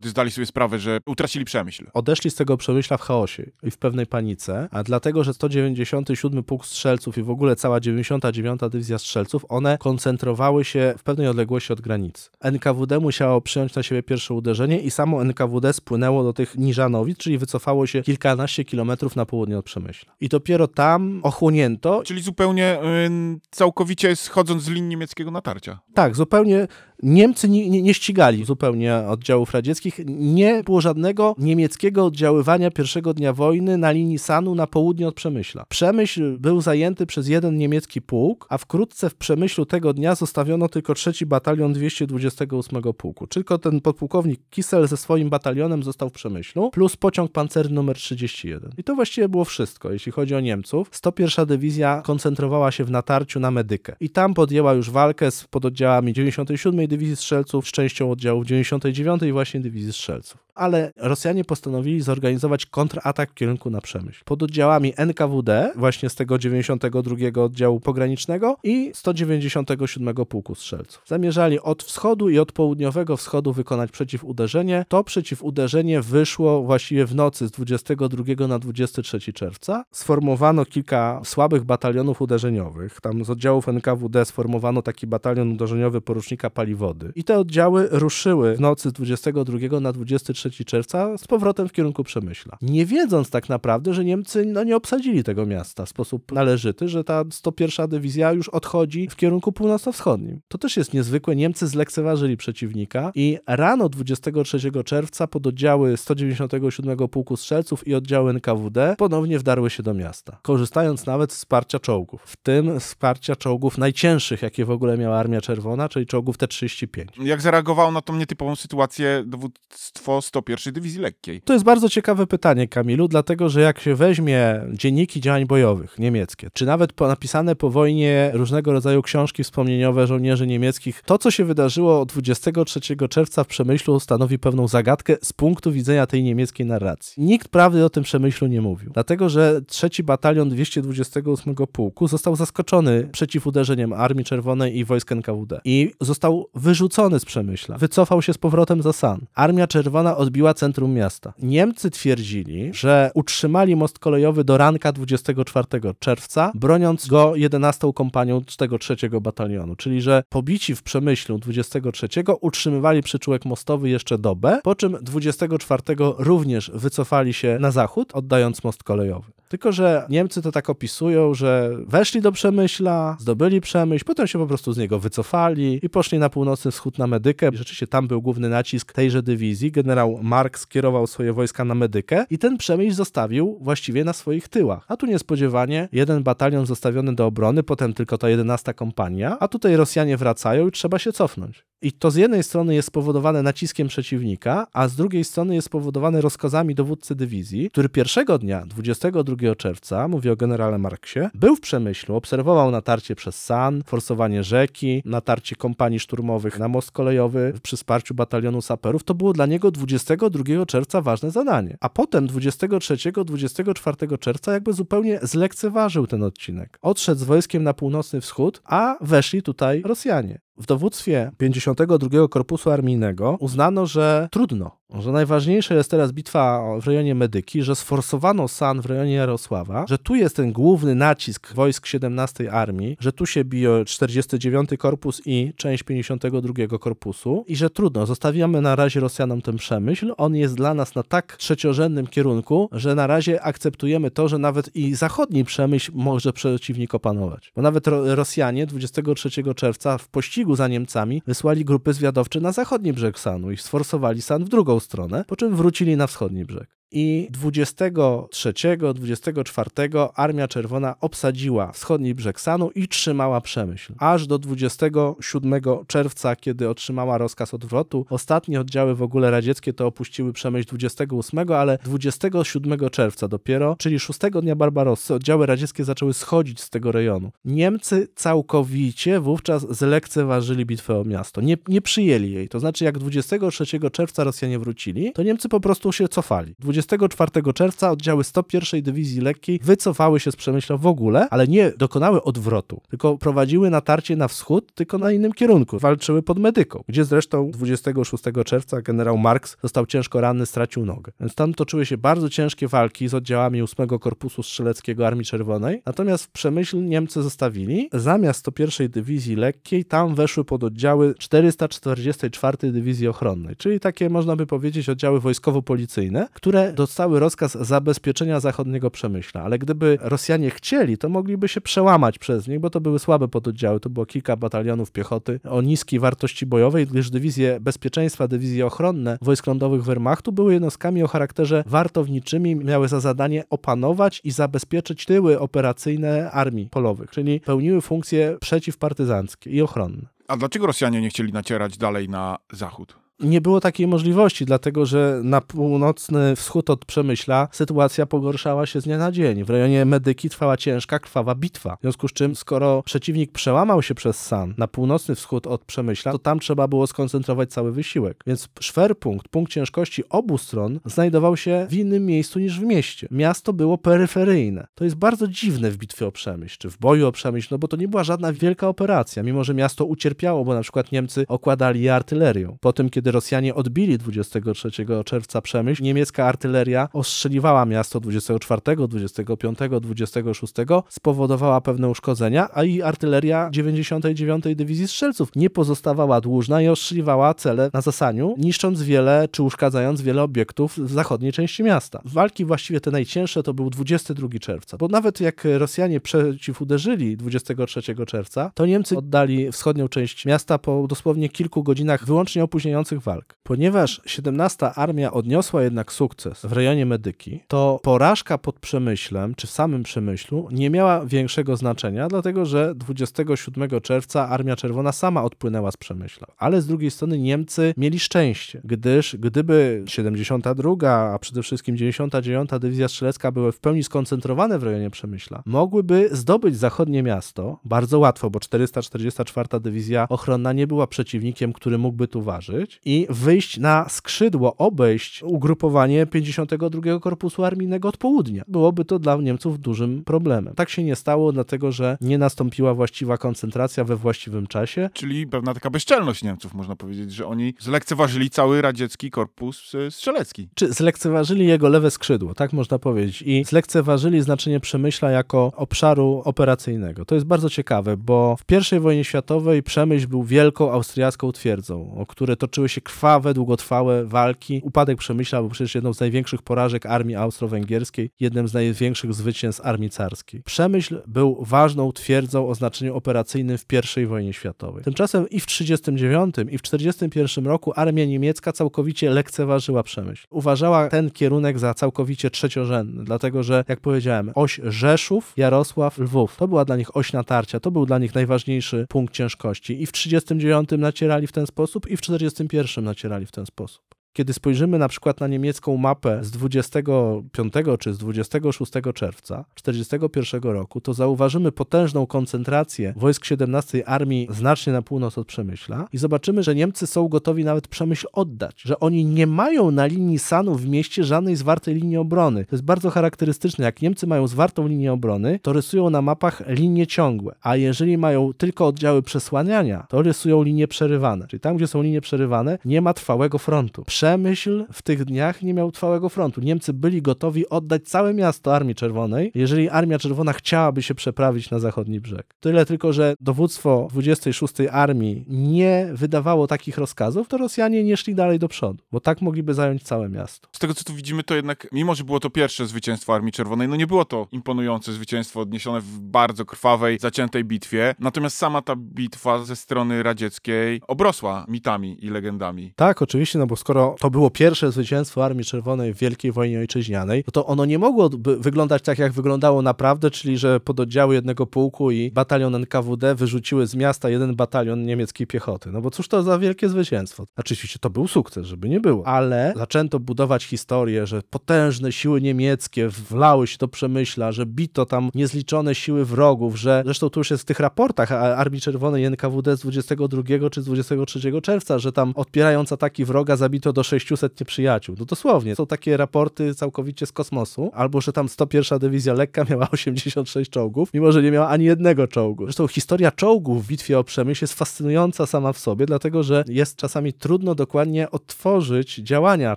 gdy 0.00 0.08
zdali 0.08 0.30
sobie 0.30 0.46
sprawę, 0.46 0.78
że 0.78 0.98
utracili 1.06 1.44
przemyśl? 1.44 1.86
odeszli 1.94 2.30
z 2.30 2.34
tego 2.34 2.56
przemyśla 2.56 2.96
w 2.96 3.00
chaosie 3.00 3.50
i 3.62 3.70
w 3.70 3.78
pewnej 3.78 4.06
panice, 4.06 4.68
a 4.72 4.82
dlatego, 4.82 5.24
że 5.24 5.34
197 5.34 6.42
Pułk 6.44 6.66
Strzelców 6.66 7.18
i 7.18 7.22
w 7.22 7.30
ogóle 7.30 7.56
cała 7.56 7.80
99 7.80 8.60
Dywizja 8.70 8.98
Strzelców, 8.98 9.44
one 9.48 9.78
koncentrowały 9.78 10.64
się 10.64 10.94
w 10.98 11.02
pewnej 11.02 11.28
odległości 11.28 11.72
od 11.72 11.80
granicy. 11.80 12.30
NKWD 12.40 13.00
musiało 13.00 13.40
przyjąć 13.40 13.74
na 13.74 13.82
siebie 13.82 14.02
pierwsze 14.02 14.34
uderzenie 14.34 14.80
i 14.80 14.90
samo 14.90 15.22
NKWD 15.22 15.72
spłynęło 15.72 16.22
do 16.24 16.32
tych 16.32 16.56
Niżanowic, 16.58 17.18
czyli 17.18 17.38
wycofało 17.38 17.86
się 17.86 18.02
kilkanaście 18.02 18.64
kilometrów 18.64 19.16
na 19.16 19.26
południe 19.26 19.58
od 19.58 19.64
Przemyśla. 19.64 20.12
I 20.20 20.28
dopiero 20.28 20.68
tam 20.68 21.20
ochłonięto, 21.22 22.02
Czyli 22.04 22.22
zupełnie 22.22 22.78
y, 23.06 23.40
całkowicie 23.50 24.16
schodząc 24.16 24.62
z 24.62 24.68
linii 24.68 24.88
niemieckiego 24.90 25.30
natarcia. 25.30 25.78
tak, 25.94 26.16
zupełnie 26.16 26.66
Niemcy 27.02 27.48
nie, 27.48 27.70
nie, 27.70 27.82
nie 27.82 27.94
ścigali 27.94 28.44
zupełnie 28.44 28.94
oddziałów 28.94 29.54
radzieckich. 29.54 30.00
Nie 30.06 30.62
było 30.64 30.80
żadnego 30.80 31.34
niemieckiego 31.38 32.04
oddziaływania 32.04 32.70
pierwszego 32.70 33.14
dnia 33.14 33.32
wojny 33.32 33.78
na 33.78 33.90
linii 33.90 34.18
Sanu 34.18 34.54
na 34.54 34.66
południe 34.66 35.08
od 35.08 35.14
Przemyśla. 35.14 35.64
Przemyśl 35.68 36.38
był 36.38 36.60
zajęty 36.60 37.06
przez 37.06 37.28
jeden 37.28 37.56
niemiecki 37.56 38.02
pułk, 38.02 38.46
a 38.48 38.58
wkrótce 38.58 39.10
w 39.10 39.14
Przemyślu 39.14 39.66
tego 39.66 39.92
dnia 39.92 40.14
zostawiono 40.14 40.68
tylko 40.68 40.94
trzeci 40.94 41.26
batalion 41.26 41.72
228 41.72 42.82
pułku. 42.82 43.26
Tylko 43.26 43.58
ten 43.58 43.80
podpułkownik 43.80 44.40
Kissel 44.50 44.88
ze 44.88 44.96
swoim 44.96 45.30
batalionem 45.30 45.82
został 45.82 46.08
w 46.08 46.12
Przemyślu, 46.12 46.70
plus 46.70 46.96
pociąg 46.96 47.32
pancerny 47.32 47.74
numer 47.74 47.96
31. 47.96 48.72
I 48.78 48.84
to 48.84 48.94
właściwie 48.94 49.28
było 49.28 49.44
wszystko, 49.44 49.92
jeśli 49.92 50.12
chodzi 50.12 50.34
o 50.34 50.40
Niemców. 50.40 50.88
101 50.92 51.46
dywizja 51.46 52.02
koncentrowała 52.04 52.70
się 52.70 52.84
w 52.84 52.90
natarciu 52.90 53.40
na 53.40 53.50
Medykę. 53.50 53.96
I 54.00 54.10
tam 54.10 54.34
podjęła 54.34 54.72
już 54.72 54.90
walkę 54.90 55.30
z 55.30 55.44
pododdziałami 55.44 56.12
97 56.12 56.89
Dywizji 56.90 57.16
Strzelców, 57.16 57.68
z 57.68 57.72
częścią 57.72 58.10
oddziałów 58.10 58.46
99 58.46 59.22
właśnie 59.32 59.60
Dywizji 59.60 59.92
Strzelców. 59.92 60.49
Ale 60.60 60.92
Rosjanie 60.96 61.44
postanowili 61.44 62.00
zorganizować 62.00 62.66
kontratak 62.66 63.30
w 63.30 63.34
kierunku 63.34 63.70
na 63.70 63.80
Przemyśl. 63.80 64.24
Pod 64.24 64.42
oddziałami 64.42 64.92
NKWD, 64.96 65.72
właśnie 65.76 66.10
z 66.10 66.14
tego 66.14 66.38
92 66.38 67.42
oddziału 67.42 67.80
pogranicznego 67.80 68.56
i 68.62 68.90
197 68.94 70.14
Pułku 70.14 70.54
Strzelców. 70.54 71.02
Zamierzali 71.06 71.60
od 71.60 71.82
wschodu 71.82 72.28
i 72.28 72.38
od 72.38 72.52
południowego 72.52 73.16
wschodu 73.16 73.52
wykonać 73.52 73.90
przeciwuderzenie. 73.90 74.84
To 74.88 75.04
przeciwuderzenie 75.04 76.02
wyszło 76.02 76.62
właściwie 76.62 77.06
w 77.06 77.14
nocy 77.14 77.48
z 77.48 77.50
22 77.50 78.46
na 78.48 78.58
23 78.58 79.32
czerwca. 79.32 79.84
Sformowano 79.90 80.64
kilka 80.64 81.20
słabych 81.24 81.64
batalionów 81.64 82.22
uderzeniowych. 82.22 83.00
Tam 83.00 83.24
z 83.24 83.30
oddziałów 83.30 83.68
NKWD 83.68 84.24
sformowano 84.24 84.82
taki 84.82 85.06
batalion 85.06 85.52
uderzeniowy 85.52 86.00
porucznika 86.00 86.50
Paliwody. 86.50 87.12
I 87.14 87.24
te 87.24 87.38
oddziały 87.38 87.88
ruszyły 87.90 88.56
w 88.56 88.60
nocy 88.60 88.90
z 88.90 88.92
22 88.92 89.80
na 89.80 89.92
23 89.92 90.49
czerwca 90.50 91.18
z 91.18 91.26
powrotem 91.26 91.68
w 91.68 91.72
kierunku 91.72 92.04
Przemyśla. 92.04 92.58
Nie 92.62 92.86
wiedząc 92.86 93.30
tak 93.30 93.48
naprawdę, 93.48 93.94
że 93.94 94.04
Niemcy 94.04 94.44
no, 94.46 94.64
nie 94.64 94.76
obsadzili 94.76 95.24
tego 95.24 95.46
miasta 95.46 95.86
w 95.86 95.88
sposób 95.88 96.32
należyty, 96.32 96.88
że 96.88 97.04
ta 97.04 97.24
101 97.30 97.88
dywizja 97.88 98.32
już 98.32 98.48
odchodzi 98.48 99.08
w 99.10 99.16
kierunku 99.16 99.52
północno-wschodnim. 99.52 100.40
To 100.48 100.58
też 100.58 100.76
jest 100.76 100.94
niezwykłe. 100.94 101.36
Niemcy 101.36 101.66
zlekceważyli 101.66 102.36
przeciwnika 102.36 103.12
i 103.14 103.38
rano 103.46 103.88
23 103.88 104.58
czerwca 104.84 105.26
pod 105.26 105.46
oddziały 105.46 105.96
197 105.96 107.08
Pułku 107.08 107.36
Strzelców 107.36 107.88
i 107.88 107.94
oddziały 107.94 108.30
NKWD 108.30 108.94
ponownie 108.98 109.38
wdarły 109.38 109.70
się 109.70 109.82
do 109.82 109.94
miasta, 109.94 110.38
korzystając 110.42 111.06
nawet 111.06 111.32
z 111.32 111.36
wsparcia 111.36 111.78
czołgów. 111.78 112.22
W 112.26 112.36
tym 112.36 112.80
wsparcia 112.80 113.36
czołgów 113.36 113.78
najcięższych, 113.78 114.42
jakie 114.42 114.64
w 114.64 114.70
ogóle 114.70 114.98
miała 114.98 115.18
Armia 115.18 115.40
Czerwona, 115.40 115.88
czyli 115.88 116.06
czołgów 116.06 116.38
T-35. 116.38 117.24
Jak 117.24 117.40
zareagowało 117.40 117.92
na 117.92 118.00
tą 118.00 118.16
nietypową 118.16 118.56
sytuację 118.56 119.24
dowództwo 119.26 120.22
101 120.30 120.72
Dywizji 120.74 121.00
Lekkiej? 121.00 121.42
To 121.42 121.52
jest 121.52 121.64
bardzo 121.64 121.88
ciekawe 121.88 122.26
pytanie, 122.26 122.68
Kamilu, 122.68 123.08
dlatego 123.08 123.48
że 123.48 123.60
jak 123.60 123.80
się 123.80 123.94
weźmie 123.94 124.60
dzienniki 124.72 125.20
działań 125.20 125.46
bojowych 125.46 125.98
niemieckie, 125.98 126.48
czy 126.52 126.66
nawet 126.66 126.92
po, 126.92 127.08
napisane 127.08 127.56
po 127.56 127.70
wojnie 127.70 128.30
różnego 128.34 128.72
rodzaju 128.72 129.02
książki 129.02 129.44
wspomnieniowe 129.44 130.06
żołnierzy 130.06 130.46
niemieckich, 130.46 131.02
to 131.02 131.18
co 131.18 131.30
się 131.30 131.44
wydarzyło 131.44 132.06
23 132.06 132.80
czerwca 133.10 133.44
w 133.44 133.46
Przemyślu 133.46 134.00
stanowi 134.00 134.38
pewną 134.38 134.68
zagadkę 134.68 135.16
z 135.22 135.32
punktu 135.32 135.72
widzenia 135.72 136.06
tej 136.06 136.22
niemieckiej 136.22 136.66
narracji. 136.66 137.22
Nikt 137.22 137.48
prawdy 137.48 137.84
o 137.84 137.90
tym 137.90 138.04
Przemyślu 138.04 138.46
nie 138.48 138.60
mówił, 138.60 138.90
dlatego 138.92 139.28
że 139.28 139.60
trzeci 139.66 140.02
batalion 140.02 140.48
228 140.48 141.54
pułku 141.54 142.08
został 142.08 142.36
zaskoczony 142.36 143.08
przeciwuderzeniem 143.12 143.92
Armii 143.92 144.24
Czerwonej 144.24 144.78
i 144.78 144.84
wojsk 144.84 145.12
NKWD 145.12 145.60
i 145.64 145.92
został 146.00 146.46
wyrzucony 146.54 147.20
z 147.20 147.24
Przemyśla. 147.24 147.78
Wycofał 147.78 148.22
się 148.22 148.32
z 148.32 148.38
powrotem 148.38 148.82
za 148.82 148.92
San. 148.92 149.20
Armia 149.34 149.66
Czerwona 149.66 150.19
odbiła 150.20 150.54
centrum 150.54 150.94
miasta. 150.94 151.32
Niemcy 151.38 151.90
twierdzili, 151.90 152.70
że 152.74 153.10
utrzymali 153.14 153.76
most 153.76 153.98
kolejowy 153.98 154.44
do 154.44 154.58
ranka 154.58 154.92
24 154.92 155.66
czerwca, 155.98 156.52
broniąc 156.54 157.06
go 157.06 157.36
11 157.36 157.92
kompanią 157.94 158.40
tego 158.56 158.78
trzeciego 158.78 159.20
batalionu, 159.20 159.76
czyli 159.76 160.02
że 160.02 160.22
pobici 160.28 160.74
w 160.74 160.82
Przemyślu 160.82 161.38
23 161.38 162.08
utrzymywali 162.40 163.02
przyczółek 163.02 163.44
mostowy 163.44 163.88
jeszcze 163.88 164.18
dobę, 164.18 164.60
po 164.62 164.74
czym 164.74 164.96
24 165.02 165.82
również 166.18 166.70
wycofali 166.74 167.32
się 167.32 167.58
na 167.60 167.70
zachód, 167.70 168.12
oddając 168.14 168.64
most 168.64 168.82
kolejowy. 168.82 169.39
Tylko, 169.50 169.72
że 169.72 170.06
Niemcy 170.08 170.42
to 170.42 170.52
tak 170.52 170.70
opisują, 170.70 171.34
że 171.34 171.70
weszli 171.86 172.20
do 172.20 172.32
Przemyśla, 172.32 173.16
zdobyli 173.20 173.60
Przemyśl, 173.60 174.04
potem 174.04 174.26
się 174.26 174.38
po 174.38 174.46
prostu 174.46 174.72
z 174.72 174.78
niego 174.78 174.98
wycofali 174.98 175.80
i 175.82 175.90
poszli 175.90 176.18
na 176.18 176.28
północny 176.28 176.70
wschód 176.70 176.98
na 176.98 177.06
Medykę. 177.06 177.50
I 177.52 177.56
rzeczywiście 177.56 177.86
tam 177.86 178.08
był 178.08 178.22
główny 178.22 178.48
nacisk 178.48 178.92
tejże 178.92 179.22
dywizji. 179.22 179.72
Generał 179.72 180.18
Mark 180.22 180.58
skierował 180.58 181.06
swoje 181.06 181.32
wojska 181.32 181.64
na 181.64 181.74
Medykę 181.74 182.24
i 182.30 182.38
ten 182.38 182.56
Przemyśl 182.56 182.94
zostawił 182.94 183.58
właściwie 183.60 184.04
na 184.04 184.12
swoich 184.12 184.48
tyłach. 184.48 184.84
A 184.88 184.96
tu 184.96 185.06
niespodziewanie 185.06 185.88
jeden 185.92 186.22
batalion 186.22 186.66
zostawiony 186.66 187.14
do 187.14 187.26
obrony, 187.26 187.62
potem 187.62 187.94
tylko 187.94 188.18
ta 188.18 188.28
11 188.28 188.74
kompania, 188.74 189.36
a 189.40 189.48
tutaj 189.48 189.76
Rosjanie 189.76 190.16
wracają 190.16 190.68
i 190.68 190.70
trzeba 190.70 190.98
się 190.98 191.12
cofnąć. 191.12 191.69
I 191.82 191.92
to 191.92 192.10
z 192.10 192.16
jednej 192.16 192.42
strony 192.42 192.74
jest 192.74 192.88
spowodowane 192.88 193.42
naciskiem 193.42 193.88
przeciwnika, 193.88 194.66
a 194.72 194.88
z 194.88 194.96
drugiej 194.96 195.24
strony 195.24 195.54
jest 195.54 195.66
spowodowane 195.66 196.20
rozkazami 196.20 196.74
dowódcy 196.74 197.14
dywizji, 197.14 197.70
który 197.70 197.88
pierwszego 197.88 198.38
dnia, 198.38 198.66
22 198.66 199.54
czerwca, 199.54 200.08
mówię 200.08 200.32
o 200.32 200.36
generale 200.36 200.78
Marksie, 200.78 201.20
był 201.34 201.56
w 201.56 201.60
Przemyślu, 201.60 202.16
obserwował 202.16 202.70
natarcie 202.70 203.14
przez 203.14 203.44
San, 203.44 203.82
forsowanie 203.86 204.42
rzeki, 204.42 205.02
natarcie 205.04 205.56
kompanii 205.56 206.00
szturmowych 206.00 206.58
na 206.58 206.68
most 206.68 206.90
kolejowy 206.90 207.52
przy 207.62 207.76
wsparciu 207.76 208.14
batalionu 208.14 208.62
saperów. 208.62 209.04
To 209.04 209.14
było 209.14 209.32
dla 209.32 209.46
niego 209.46 209.70
22 209.70 210.66
czerwca 210.66 211.00
ważne 211.00 211.30
zadanie. 211.30 211.76
A 211.80 211.88
potem 211.88 212.26
23-24 212.26 214.18
czerwca 214.18 214.52
jakby 214.52 214.72
zupełnie 214.72 215.18
zlekceważył 215.22 216.06
ten 216.06 216.22
odcinek. 216.22 216.78
Odszedł 216.82 217.20
z 217.20 217.24
wojskiem 217.24 217.62
na 217.62 217.74
północny 217.74 218.20
wschód, 218.20 218.62
a 218.64 218.96
weszli 219.00 219.42
tutaj 219.42 219.82
Rosjanie. 219.84 220.40
W 220.60 220.66
dowództwie 220.66 221.30
52 221.38 222.28
Korpusu 222.28 222.70
Armijnego 222.70 223.36
uznano, 223.40 223.86
że 223.86 224.28
trudno, 224.32 224.80
że 224.98 225.12
najważniejsza 225.12 225.74
jest 225.74 225.90
teraz 225.90 226.12
bitwa 226.12 226.62
w 226.80 226.86
rejonie 226.86 227.14
Medyki, 227.14 227.62
że 227.62 227.76
sforsowano 227.76 228.48
San 228.48 228.80
w 228.80 228.86
rejonie 228.86 229.14
Jarosława, 229.14 229.84
że 229.88 229.98
tu 229.98 230.14
jest 230.14 230.36
ten 230.36 230.52
główny 230.52 230.94
nacisk 230.94 231.54
wojsk 231.54 231.86
17 231.86 232.52
Armii, 232.52 232.96
że 233.00 233.12
tu 233.12 233.26
się 233.26 233.44
bije 233.44 233.84
49 233.84 234.70
Korpus 234.78 235.22
i 235.26 235.52
część 235.56 235.82
52 235.82 236.78
Korpusu 236.78 237.44
i 237.48 237.56
że 237.56 237.70
trudno, 237.70 238.06
zostawiamy 238.06 238.60
na 238.60 238.76
razie 238.76 239.00
Rosjanom 239.00 239.42
ten 239.42 239.56
przemyśl, 239.56 240.14
on 240.16 240.36
jest 240.36 240.54
dla 240.54 240.74
nas 240.74 240.94
na 240.94 241.02
tak 241.02 241.36
trzeciorzędnym 241.36 242.06
kierunku, 242.06 242.68
że 242.72 242.94
na 242.94 243.06
razie 243.06 243.42
akceptujemy 243.42 244.10
to, 244.10 244.28
że 244.28 244.38
nawet 244.38 244.76
i 244.76 244.94
zachodni 244.94 245.44
przemyśl 245.44 245.92
może 245.94 246.32
przeciwnik 246.32 246.94
opanować. 246.94 247.52
Bo 247.56 247.62
nawet 247.62 247.84
Rosjanie 248.04 248.66
23 248.66 249.30
czerwca 249.54 249.98
w 249.98 250.08
pościgu 250.08 250.49
za 250.56 250.68
Niemcami 250.68 251.22
wysłali 251.26 251.64
grupy 251.64 251.92
zwiadowcze 251.92 252.40
na 252.40 252.52
zachodni 252.52 252.92
brzeg 252.92 253.18
Sanu 253.18 253.50
i 253.50 253.56
sforsowali 253.56 254.22
San 254.22 254.44
w 254.44 254.48
drugą 254.48 254.80
stronę, 254.80 255.24
po 255.28 255.36
czym 255.36 255.56
wrócili 255.56 255.96
na 255.96 256.06
wschodni 256.06 256.44
brzeg. 256.44 256.79
I 256.92 257.28
23-24 257.32 260.08
Armia 260.14 260.48
Czerwona 260.48 260.94
obsadziła 261.00 261.72
wschodni 261.72 262.14
brzeg 262.14 262.40
Sanu 262.40 262.70
i 262.70 262.88
trzymała 262.88 263.40
Przemyśl. 263.40 263.92
Aż 263.98 264.26
do 264.26 264.38
27 264.38 265.60
czerwca, 265.86 266.36
kiedy 266.36 266.68
otrzymała 266.68 267.18
rozkaz 267.18 267.54
odwrotu. 267.54 268.06
Ostatnie 268.10 268.60
oddziały 268.60 268.94
w 268.94 269.02
ogóle 269.02 269.30
radzieckie 269.30 269.72
to 269.72 269.86
opuściły 269.86 270.32
Przemyśl 270.32 270.68
28, 270.68 271.52
ale 271.52 271.78
27 271.84 272.90
czerwca 272.90 273.28
dopiero, 273.28 273.76
czyli 273.78 274.00
6 274.00 274.20
dnia 274.42 274.56
Barbarossy, 274.56 275.14
oddziały 275.14 275.46
radzieckie 275.46 275.84
zaczęły 275.84 276.14
schodzić 276.14 276.60
z 276.60 276.70
tego 276.70 276.92
rejonu. 276.92 277.30
Niemcy 277.44 278.08
całkowicie 278.14 279.20
wówczas 279.20 279.76
zlekceważyli 279.76 280.66
bitwę 280.66 281.00
o 281.00 281.04
miasto. 281.04 281.40
Nie, 281.40 281.56
nie 281.68 281.82
przyjęli 281.82 282.30
jej. 282.30 282.48
To 282.48 282.60
znaczy, 282.60 282.84
jak 282.84 282.98
23 282.98 283.64
czerwca 283.92 284.24
Rosjanie 284.24 284.58
wrócili, 284.58 285.12
to 285.12 285.22
Niemcy 285.22 285.48
po 285.48 285.60
prostu 285.60 285.92
się 285.92 286.08
cofali. 286.08 286.54
24 286.80 287.52
czerwca 287.52 287.90
oddziały 287.90 288.24
101 288.24 288.82
Dywizji 288.82 289.20
Lekkiej 289.20 289.60
wycofały 289.62 290.20
się 290.20 290.32
z 290.32 290.36
Przemyśla 290.36 290.76
w 290.76 290.86
ogóle, 290.86 291.28
ale 291.30 291.48
nie 291.48 291.72
dokonały 291.78 292.22
odwrotu, 292.22 292.80
tylko 292.90 293.18
prowadziły 293.18 293.70
natarcie 293.70 294.16
na 294.16 294.28
wschód, 294.28 294.72
tylko 294.74 294.98
na 294.98 295.12
innym 295.12 295.32
kierunku. 295.32 295.78
Walczyły 295.78 296.22
pod 296.22 296.38
Medyką, 296.38 296.84
gdzie 296.88 297.04
zresztą 297.04 297.50
26 297.50 298.24
czerwca 298.44 298.82
generał 298.82 299.18
Marks 299.18 299.56
został 299.62 299.86
ciężko 299.86 300.20
ranny, 300.20 300.46
stracił 300.46 300.84
nogę. 300.84 301.12
Więc 301.20 301.34
tam 301.34 301.54
toczyły 301.54 301.86
się 301.86 301.98
bardzo 301.98 302.28
ciężkie 302.28 302.68
walki 302.68 303.08
z 303.08 303.14
oddziałami 303.14 303.62
8 303.62 303.88
Korpusu 303.88 304.42
Strzeleckiego 304.42 305.06
Armii 305.06 305.24
Czerwonej, 305.24 305.82
natomiast 305.86 306.24
w 306.24 306.30
Przemyśl 306.30 306.84
Niemcy 306.84 307.22
zostawili. 307.22 307.88
Zamiast 307.92 308.40
101 308.40 308.90
Dywizji 308.90 309.36
Lekkiej 309.36 309.84
tam 309.84 310.14
weszły 310.14 310.44
pod 310.44 310.64
oddziały 310.64 311.14
444 311.18 312.72
Dywizji 312.72 313.08
Ochronnej, 313.08 313.56
czyli 313.56 313.80
takie 313.80 314.10
można 314.10 314.36
by 314.36 314.46
powiedzieć 314.46 314.88
oddziały 314.88 315.20
wojskowo-policyjne, 315.20 316.26
które 316.32 316.69
Dostały 316.74 317.20
rozkaz 317.20 317.58
zabezpieczenia 317.60 318.40
zachodniego 318.40 318.90
Przemyśla, 318.90 319.42
ale 319.42 319.58
gdyby 319.58 319.98
Rosjanie 320.00 320.50
chcieli, 320.50 320.98
to 320.98 321.08
mogliby 321.08 321.48
się 321.48 321.60
przełamać 321.60 322.18
przez 322.18 322.48
nich, 322.48 322.60
bo 322.60 322.70
to 322.70 322.80
były 322.80 322.98
słabe 322.98 323.28
pododdziały, 323.28 323.80
to 323.80 323.90
było 323.90 324.06
kilka 324.06 324.36
batalionów 324.36 324.92
piechoty 324.92 325.40
o 325.48 325.62
niskiej 325.62 326.00
wartości 326.00 326.46
bojowej, 326.46 326.86
gdyż 326.86 327.10
dywizje 327.10 327.60
bezpieczeństwa, 327.60 328.28
dywizje 328.28 328.66
ochronne 328.66 329.18
wojsk 329.22 329.46
lądowych 329.46 329.84
Wehrmachtu 329.84 330.32
były 330.32 330.52
jednostkami 330.52 331.02
o 331.02 331.08
charakterze 331.08 331.64
wartowniczymi, 331.66 332.56
miały 332.56 332.88
za 332.88 333.00
zadanie 333.00 333.44
opanować 333.50 334.20
i 334.24 334.30
zabezpieczyć 334.30 335.06
tyły 335.06 335.40
operacyjne 335.40 336.30
armii 336.30 336.68
polowych, 336.70 337.10
czyli 337.10 337.40
pełniły 337.40 337.80
funkcje 337.80 338.36
przeciwpartyzanckie 338.40 339.50
i 339.50 339.62
ochronne. 339.62 340.02
A 340.28 340.36
dlaczego 340.36 340.66
Rosjanie 340.66 341.00
nie 341.00 341.10
chcieli 341.10 341.32
nacierać 341.32 341.78
dalej 341.78 342.08
na 342.08 342.38
zachód? 342.52 342.99
Nie 343.22 343.40
było 343.40 343.60
takiej 343.60 343.86
możliwości, 343.86 344.44
dlatego 344.44 344.86
że 344.86 345.20
na 345.24 345.40
północny 345.40 346.36
wschód 346.36 346.70
od 346.70 346.84
Przemyśla 346.84 347.48
sytuacja 347.52 348.06
pogorszała 348.06 348.66
się 348.66 348.80
z 348.80 348.84
dnia 348.84 348.98
na 348.98 349.12
dzień. 349.12 349.44
W 349.44 349.50
rejonie 349.50 349.84
Medyki 349.84 350.30
trwała 350.30 350.56
ciężka, 350.56 350.98
krwawa 350.98 351.34
bitwa. 351.34 351.76
W 351.76 351.80
związku 351.80 352.08
z 352.08 352.12
czym, 352.12 352.36
skoro 352.36 352.82
przeciwnik 352.82 353.32
przełamał 353.32 353.82
się 353.82 353.94
przez 353.94 354.20
San 354.26 354.54
na 354.58 354.68
północny 354.68 355.14
wschód 355.14 355.46
od 355.46 355.64
Przemyśla, 355.64 356.12
to 356.12 356.18
tam 356.18 356.40
trzeba 356.40 356.68
było 356.68 356.86
skoncentrować 356.86 357.50
cały 357.50 357.72
wysiłek. 357.72 358.22
Więc 358.26 358.48
szwerpunkt, 358.60 359.28
punkt 359.28 359.52
ciężkości 359.52 360.08
obu 360.08 360.38
stron 360.38 360.80
znajdował 360.84 361.36
się 361.36 361.66
w 361.70 361.74
innym 361.74 362.06
miejscu 362.06 362.38
niż 362.38 362.60
w 362.60 362.62
mieście. 362.62 363.08
Miasto 363.10 363.52
było 363.52 363.78
peryferyjne. 363.78 364.66
To 364.74 364.84
jest 364.84 364.96
bardzo 364.96 365.28
dziwne 365.28 365.70
w 365.70 365.76
bitwie 365.76 366.06
o 366.06 366.12
Przemyśl, 366.12 366.58
czy 366.58 366.70
w 366.70 366.78
boju 366.78 367.06
o 367.06 367.12
Przemyśl, 367.12 367.48
no 367.50 367.58
bo 367.58 367.68
to 367.68 367.76
nie 367.76 367.88
była 367.88 368.04
żadna 368.04 368.32
wielka 368.32 368.68
operacja, 368.68 369.22
mimo 369.22 369.44
że 369.44 369.54
miasto 369.54 369.84
ucierpiało, 369.84 370.44
bo 370.44 370.54
na 370.54 370.62
przykład 370.62 370.92
Niemcy 370.92 371.24
okładali 371.28 371.82
je 371.82 371.94
artylerią. 371.94 372.56
Potem, 372.60 372.90
kiedy 372.90 373.09
Rosjanie 373.10 373.54
odbili 373.54 373.98
23 373.98 374.70
czerwca 375.04 375.40
Przemyśl, 375.40 375.82
niemiecka 375.82 376.26
artyleria 376.26 376.88
ostrzeliwała 376.92 377.66
miasto 377.66 378.00
24, 378.00 378.60
25, 378.88 379.58
26, 379.80 380.54
spowodowała 380.88 381.60
pewne 381.60 381.88
uszkodzenia, 381.88 382.48
a 382.54 382.64
i 382.64 382.82
artyleria 382.82 383.48
99 383.52 384.44
Dywizji 384.56 384.88
Strzelców 384.88 385.30
nie 385.36 385.50
pozostawała 385.50 386.20
dłużna 386.20 386.62
i 386.62 386.68
ostrzeliwała 386.68 387.34
cele 387.34 387.70
na 387.72 387.80
zasaniu, 387.80 388.34
niszcząc 388.38 388.82
wiele 388.82 389.28
czy 389.32 389.42
uszkadzając 389.42 390.02
wiele 390.02 390.22
obiektów 390.22 390.78
w 390.78 390.92
zachodniej 390.92 391.32
części 391.32 391.62
miasta. 391.62 392.00
Walki 392.04 392.44
właściwie 392.44 392.80
te 392.80 392.90
najcięższe 392.90 393.42
to 393.42 393.54
był 393.54 393.70
22 393.70 394.28
czerwca, 394.40 394.76
bo 394.76 394.88
nawet 394.88 395.20
jak 395.20 395.46
Rosjanie 395.58 396.00
przeciwuderzyli 396.00 397.16
23 397.16 397.80
czerwca, 398.06 398.50
to 398.54 398.66
Niemcy 398.66 398.96
oddali 398.96 399.52
wschodnią 399.52 399.88
część 399.88 400.26
miasta 400.26 400.58
po 400.58 400.86
dosłownie 400.88 401.28
kilku 401.28 401.62
godzinach 401.62 402.06
wyłącznie 402.06 402.44
opóźniających 402.44 402.99
walk. 403.00 403.36
Ponieważ 403.42 404.00
17 404.06 404.66
Armia 404.66 405.12
odniosła 405.12 405.62
jednak 405.62 405.92
sukces 405.92 406.46
w 406.46 406.52
rejonie 406.52 406.86
Medyki, 406.86 407.40
to 407.48 407.80
porażka 407.82 408.38
pod 408.38 408.60
Przemyślem, 408.60 409.34
czy 409.34 409.46
w 409.46 409.50
samym 409.50 409.82
Przemyślu, 409.82 410.48
nie 410.52 410.70
miała 410.70 411.06
większego 411.06 411.56
znaczenia, 411.56 412.08
dlatego 412.08 412.46
że 412.46 412.74
27 412.74 413.80
czerwca 413.80 414.28
Armia 414.28 414.56
Czerwona 414.56 414.92
sama 414.92 415.24
odpłynęła 415.24 415.70
z 415.70 415.76
Przemyśla. 415.76 416.26
Ale 416.38 416.62
z 416.62 416.66
drugiej 416.66 416.90
strony 416.90 417.18
Niemcy 417.18 417.74
mieli 417.76 417.98
szczęście, 418.00 418.60
gdyż 418.64 419.16
gdyby 419.16 419.84
72, 419.86 421.12
a 421.14 421.18
przede 421.18 421.42
wszystkim 421.42 421.76
99 421.76 422.50
Dywizja 422.60 422.88
Strzelecka 422.88 423.32
były 423.32 423.52
w 423.52 423.60
pełni 423.60 423.82
skoncentrowane 423.82 424.58
w 424.58 424.62
rejonie 424.62 424.90
Przemyśla, 424.90 425.42
mogłyby 425.46 426.08
zdobyć 426.12 426.56
zachodnie 426.56 427.02
miasto 427.02 427.60
bardzo 427.64 427.98
łatwo, 427.98 428.30
bo 428.30 428.40
444 428.40 429.60
Dywizja 429.60 430.06
Ochronna 430.08 430.52
nie 430.52 430.66
była 430.66 430.86
przeciwnikiem, 430.86 431.52
który 431.52 431.78
mógłby 431.78 432.08
tu 432.08 432.22
ważyć 432.22 432.80
i 432.90 433.06
wyjść 433.10 433.58
na 433.58 433.88
skrzydło, 433.88 434.56
obejść 434.56 435.22
ugrupowanie 435.22 436.06
52 436.06 437.00
Korpusu 437.00 437.44
Armijnego 437.44 437.88
od 437.88 437.96
południa. 437.96 438.44
Byłoby 438.48 438.84
to 438.84 438.98
dla 438.98 439.16
Niemców 439.16 439.60
dużym 439.60 440.04
problemem. 440.04 440.54
Tak 440.54 440.70
się 440.70 440.84
nie 440.84 440.96
stało, 440.96 441.32
dlatego 441.32 441.72
że 441.72 441.98
nie 442.00 442.18
nastąpiła 442.18 442.74
właściwa 442.74 443.18
koncentracja 443.18 443.84
we 443.84 443.96
właściwym 443.96 444.46
czasie. 444.46 444.90
Czyli 444.92 445.26
pewna 445.26 445.54
taka 445.54 445.70
bezczelność 445.70 446.22
Niemców, 446.22 446.54
można 446.54 446.76
powiedzieć, 446.76 447.12
że 447.12 447.26
oni 447.26 447.54
zlekceważyli 447.58 448.30
cały 448.30 448.62
radziecki 448.62 449.10
korpus 449.10 449.74
y, 449.74 449.90
strzelecki. 449.90 450.48
Czy 450.54 450.72
zlekceważyli 450.72 451.46
jego 451.46 451.68
lewe 451.68 451.90
skrzydło, 451.90 452.34
tak 452.34 452.52
można 452.52 452.78
powiedzieć, 452.78 453.22
i 453.22 453.44
zlekceważyli 453.44 454.22
znaczenie 454.22 454.60
Przemyśla 454.60 455.10
jako 455.10 455.52
obszaru 455.56 456.22
operacyjnego. 456.24 457.04
To 457.04 457.14
jest 457.14 457.26
bardzo 457.26 457.50
ciekawe, 457.50 457.96
bo 457.96 458.36
w 458.36 458.72
I 458.76 458.80
wojnie 458.80 459.04
światowej 459.04 459.62
Przemyśl 459.62 460.08
był 460.08 460.24
wielką 460.24 460.72
austriacką 460.72 461.32
twierdzą, 461.32 461.94
o 461.98 462.06
które 462.06 462.36
toczyły 462.36 462.68
się 462.70 462.80
krwawe, 462.80 463.34
długotrwałe 463.34 464.04
walki. 464.04 464.60
Upadek 464.64 464.98
Przemyśla 464.98 465.40
był 465.40 465.50
przecież 465.50 465.74
jedną 465.74 465.94
z 465.94 466.00
największych 466.00 466.42
porażek 466.42 466.86
armii 466.86 467.16
austro-węgierskiej, 467.16 468.10
jednym 468.20 468.48
z 468.48 468.54
największych 468.54 469.14
zwycięstw 469.14 469.66
armii 469.66 469.90
carskiej. 469.90 470.42
Przemyśl 470.42 471.02
był 471.06 471.44
ważną 471.44 471.92
twierdzą 471.92 472.48
o 472.48 472.54
znaczeniu 472.54 472.96
operacyjnym 472.96 473.58
w 473.58 473.64
I 473.98 474.06
wojnie 474.06 474.32
światowej. 474.32 474.84
Tymczasem 474.84 475.28
i 475.30 475.40
w 475.40 475.46
1939 475.46 476.52
i 476.54 476.58
w 476.58 476.62
1941 476.62 477.46
roku 477.46 477.72
armia 477.76 478.04
niemiecka 478.04 478.52
całkowicie 478.52 479.10
lekceważyła 479.10 479.82
Przemyśl. 479.82 480.26
Uważała 480.30 480.88
ten 480.88 481.10
kierunek 481.10 481.58
za 481.58 481.74
całkowicie 481.74 482.30
trzeciorzędny, 482.30 483.04
dlatego 483.04 483.42
że, 483.42 483.64
jak 483.68 483.80
powiedziałem, 483.80 484.32
oś 484.34 484.60
Rzeszów, 484.64 485.32
Jarosław, 485.36 485.98
Lwów, 485.98 486.36
to 486.36 486.48
była 486.48 486.64
dla 486.64 486.76
nich 486.76 486.96
oś 486.96 487.12
natarcia, 487.12 487.60
to 487.60 487.70
był 487.70 487.86
dla 487.86 487.98
nich 487.98 488.14
najważniejszy 488.14 488.86
punkt 488.88 489.14
ciężkości. 489.14 489.82
I 489.82 489.86
w 489.86 489.92
1939 489.92 490.82
nacierali 490.82 491.26
w 491.26 491.32
ten 491.32 491.46
sposób, 491.46 491.90
i 491.90 491.96
w 491.96 492.00
1941 492.00 492.59
nacierali 492.82 493.26
w 493.26 493.32
ten 493.32 493.46
sposób. 493.46 493.89
Kiedy 494.12 494.32
spojrzymy 494.32 494.78
na 494.78 494.88
przykład 494.88 495.20
na 495.20 495.26
niemiecką 495.26 495.76
mapę 495.76 496.18
z 496.22 496.30
25 496.30 497.54
czy 497.78 497.94
z 497.94 497.98
26 497.98 498.72
czerwca 498.94 499.44
1941 499.54 500.52
roku, 500.52 500.80
to 500.80 500.94
zauważymy 500.94 501.52
potężną 501.52 502.06
koncentrację 502.06 502.94
wojsk 502.96 503.24
17 503.24 503.88
Armii 503.88 504.28
znacznie 504.30 504.72
na 504.72 504.82
północ 504.82 505.18
od 505.18 505.26
Przemyśla 505.26 505.86
i 505.92 505.98
zobaczymy, 505.98 506.42
że 506.42 506.54
Niemcy 506.54 506.86
są 506.86 507.08
gotowi 507.08 507.44
nawet 507.44 507.68
Przemyśl 507.68 508.06
oddać, 508.12 508.62
że 508.62 508.80
oni 508.80 509.04
nie 509.04 509.26
mają 509.26 509.70
na 509.70 509.86
linii 509.86 510.18
Sanu 510.18 510.54
w 510.54 510.66
mieście 510.66 511.04
żadnej 511.04 511.36
zwartej 511.36 511.74
linii 511.74 511.96
obrony. 511.96 512.44
To 512.44 512.56
jest 512.56 512.64
bardzo 512.64 512.90
charakterystyczne. 512.90 513.64
Jak 513.64 513.82
Niemcy 513.82 514.06
mają 514.06 514.26
zwartą 514.26 514.68
linię 514.68 514.92
obrony, 514.92 515.38
to 515.42 515.52
rysują 515.52 515.90
na 515.90 516.02
mapach 516.02 516.42
linie 516.46 516.86
ciągłe, 516.86 517.34
a 517.42 517.56
jeżeli 517.56 517.98
mają 517.98 518.32
tylko 518.32 518.66
oddziały 518.66 519.02
przesłaniania, 519.02 519.86
to 519.88 520.02
rysują 520.02 520.42
linie 520.42 520.68
przerywane. 520.68 521.26
Czyli 521.28 521.40
tam, 521.40 521.56
gdzie 521.56 521.66
są 521.66 521.82
linie 521.82 522.00
przerywane, 522.00 522.58
nie 522.64 522.80
ma 522.80 522.94
trwałego 522.94 523.38
frontu. 523.38 523.84
Przemyśl 524.00 524.66
w 524.72 524.82
tych 524.82 525.04
dniach 525.04 525.42
nie 525.42 525.54
miał 525.54 525.72
trwałego 525.72 526.08
frontu. 526.08 526.40
Niemcy 526.40 526.72
byli 526.72 527.02
gotowi 527.02 527.48
oddać 527.48 527.88
całe 527.88 528.14
miasto 528.14 528.54
Armii 528.54 528.74
Czerwonej, 528.74 529.32
jeżeli 529.34 529.68
Armia 529.68 529.98
Czerwona 529.98 530.32
chciałaby 530.32 530.82
się 530.82 530.94
przeprawić 530.94 531.50
na 531.50 531.58
zachodni 531.58 532.00
brzeg. 532.00 532.34
Tyle 532.40 532.66
tylko, 532.66 532.92
że 532.92 533.14
dowództwo 533.20 533.88
26 533.90 534.54
Armii 534.72 535.24
nie 535.28 535.88
wydawało 535.92 536.46
takich 536.46 536.78
rozkazów, 536.78 537.28
to 537.28 537.36
Rosjanie 537.36 537.84
nie 537.84 537.96
szli 537.96 538.14
dalej 538.14 538.38
do 538.38 538.48
przodu, 538.48 538.84
bo 538.92 539.00
tak 539.00 539.22
mogliby 539.22 539.54
zająć 539.54 539.82
całe 539.82 540.08
miasto. 540.08 540.48
Z 540.52 540.58
tego, 540.58 540.74
co 540.74 540.84
tu 540.84 540.94
widzimy, 540.94 541.22
to 541.22 541.34
jednak, 541.34 541.68
mimo 541.72 541.94
że 541.94 542.04
było 542.04 542.20
to 542.20 542.30
pierwsze 542.30 542.66
zwycięstwo 542.66 543.14
Armii 543.14 543.32
Czerwonej, 543.32 543.68
no 543.68 543.76
nie 543.76 543.86
było 543.86 544.04
to 544.04 544.26
imponujące 544.32 544.92
zwycięstwo 544.92 545.40
odniesione 545.40 545.80
w 545.80 545.98
bardzo 545.98 546.44
krwawej, 546.44 546.98
zaciętej 546.98 547.44
bitwie. 547.44 547.94
Natomiast 547.98 548.36
sama 548.36 548.62
ta 548.62 548.76
bitwa 548.76 549.44
ze 549.44 549.56
strony 549.56 550.02
radzieckiej 550.02 550.80
obrosła 550.88 551.44
mitami 551.48 552.04
i 552.04 552.10
legendami. 552.10 552.72
Tak, 552.76 553.02
oczywiście, 553.02 553.38
no 553.38 553.46
bo 553.46 553.56
skoro 553.56 553.89
to 553.98 554.10
było 554.10 554.30
pierwsze 554.30 554.72
zwycięstwo 554.72 555.24
Armii 555.24 555.44
Czerwonej 555.44 555.94
w 555.94 555.98
Wielkiej 555.98 556.32
Wojnie 556.32 556.58
Ojczyźnianej, 556.58 557.24
to 557.32 557.46
ono 557.46 557.64
nie 557.64 557.78
mogło 557.78 558.10
wyglądać 558.38 558.82
tak, 558.82 558.98
jak 558.98 559.12
wyglądało 559.12 559.62
naprawdę, 559.62 560.10
czyli 560.10 560.38
że 560.38 560.60
pododdziały 560.60 561.14
jednego 561.14 561.46
pułku 561.46 561.90
i 561.90 562.10
batalion 562.10 562.54
NKWD 562.54 563.14
wyrzuciły 563.14 563.66
z 563.66 563.74
miasta 563.74 564.10
jeden 564.10 564.36
batalion 564.36 564.86
niemieckiej 564.86 565.26
piechoty. 565.26 565.70
No 565.72 565.80
bo 565.80 565.90
cóż 565.90 566.08
to 566.08 566.22
za 566.22 566.38
wielkie 566.38 566.68
zwycięstwo? 566.68 567.24
Oczywiście 567.36 567.78
to 567.78 567.90
był 567.90 568.08
sukces, 568.08 568.46
żeby 568.46 568.68
nie 568.68 568.80
było, 568.80 569.06
ale 569.06 569.52
zaczęto 569.56 570.00
budować 570.00 570.44
historię, 570.44 571.06
że 571.06 571.22
potężne 571.30 571.92
siły 571.92 572.20
niemieckie 572.20 572.88
wlały 572.88 573.46
się 573.46 573.58
do 573.58 573.68
Przemyśla, 573.68 574.32
że 574.32 574.46
bito 574.46 574.86
tam 574.86 575.10
niezliczone 575.14 575.74
siły 575.74 576.04
wrogów, 576.04 576.56
że 576.56 576.82
zresztą 576.84 577.10
tu 577.10 577.20
już 577.20 577.30
jest 577.30 577.42
w 577.42 577.46
tych 577.46 577.60
raportach 577.60 578.12
Armii 578.12 578.60
Czerwonej 578.60 579.04
NKWD 579.04 579.56
z 579.56 579.60
22 579.60 580.22
czy 580.50 580.62
z 580.62 580.64
23 580.64 581.40
czerwca, 581.42 581.78
że 581.78 581.92
tam 581.92 582.12
odpierając 582.16 582.72
ataki 582.72 583.04
wroga 583.04 583.36
zabito 583.36 583.72
do 583.72 583.79
600 583.82 584.40
nieprzyjaciół. 584.40 584.96
No 584.98 585.04
dosłownie, 585.04 585.56
są 585.56 585.66
takie 585.66 585.96
raporty 585.96 586.54
całkowicie 586.54 587.06
z 587.06 587.12
kosmosu, 587.12 587.70
albo 587.74 588.00
że 588.00 588.12
tam 588.12 588.28
101 588.28 588.78
Dywizja 588.78 589.14
Lekka 589.14 589.44
miała 589.50 589.70
86 589.72 590.50
czołgów, 590.50 590.94
mimo 590.94 591.12
że 591.12 591.22
nie 591.22 591.30
miała 591.30 591.48
ani 591.48 591.64
jednego 591.64 592.08
czołgu. 592.08 592.44
Zresztą 592.44 592.68
historia 592.68 593.12
czołgów 593.12 593.64
w 593.64 593.68
bitwie 593.68 593.98
o 593.98 594.04
Przemyśl 594.04 594.44
jest 594.44 594.54
fascynująca 594.54 595.26
sama 595.26 595.52
w 595.52 595.58
sobie, 595.58 595.86
dlatego 595.86 596.22
że 596.22 596.44
jest 596.48 596.76
czasami 596.76 597.12
trudno 597.12 597.54
dokładnie 597.54 598.10
odtworzyć 598.10 598.94
działania 598.94 599.56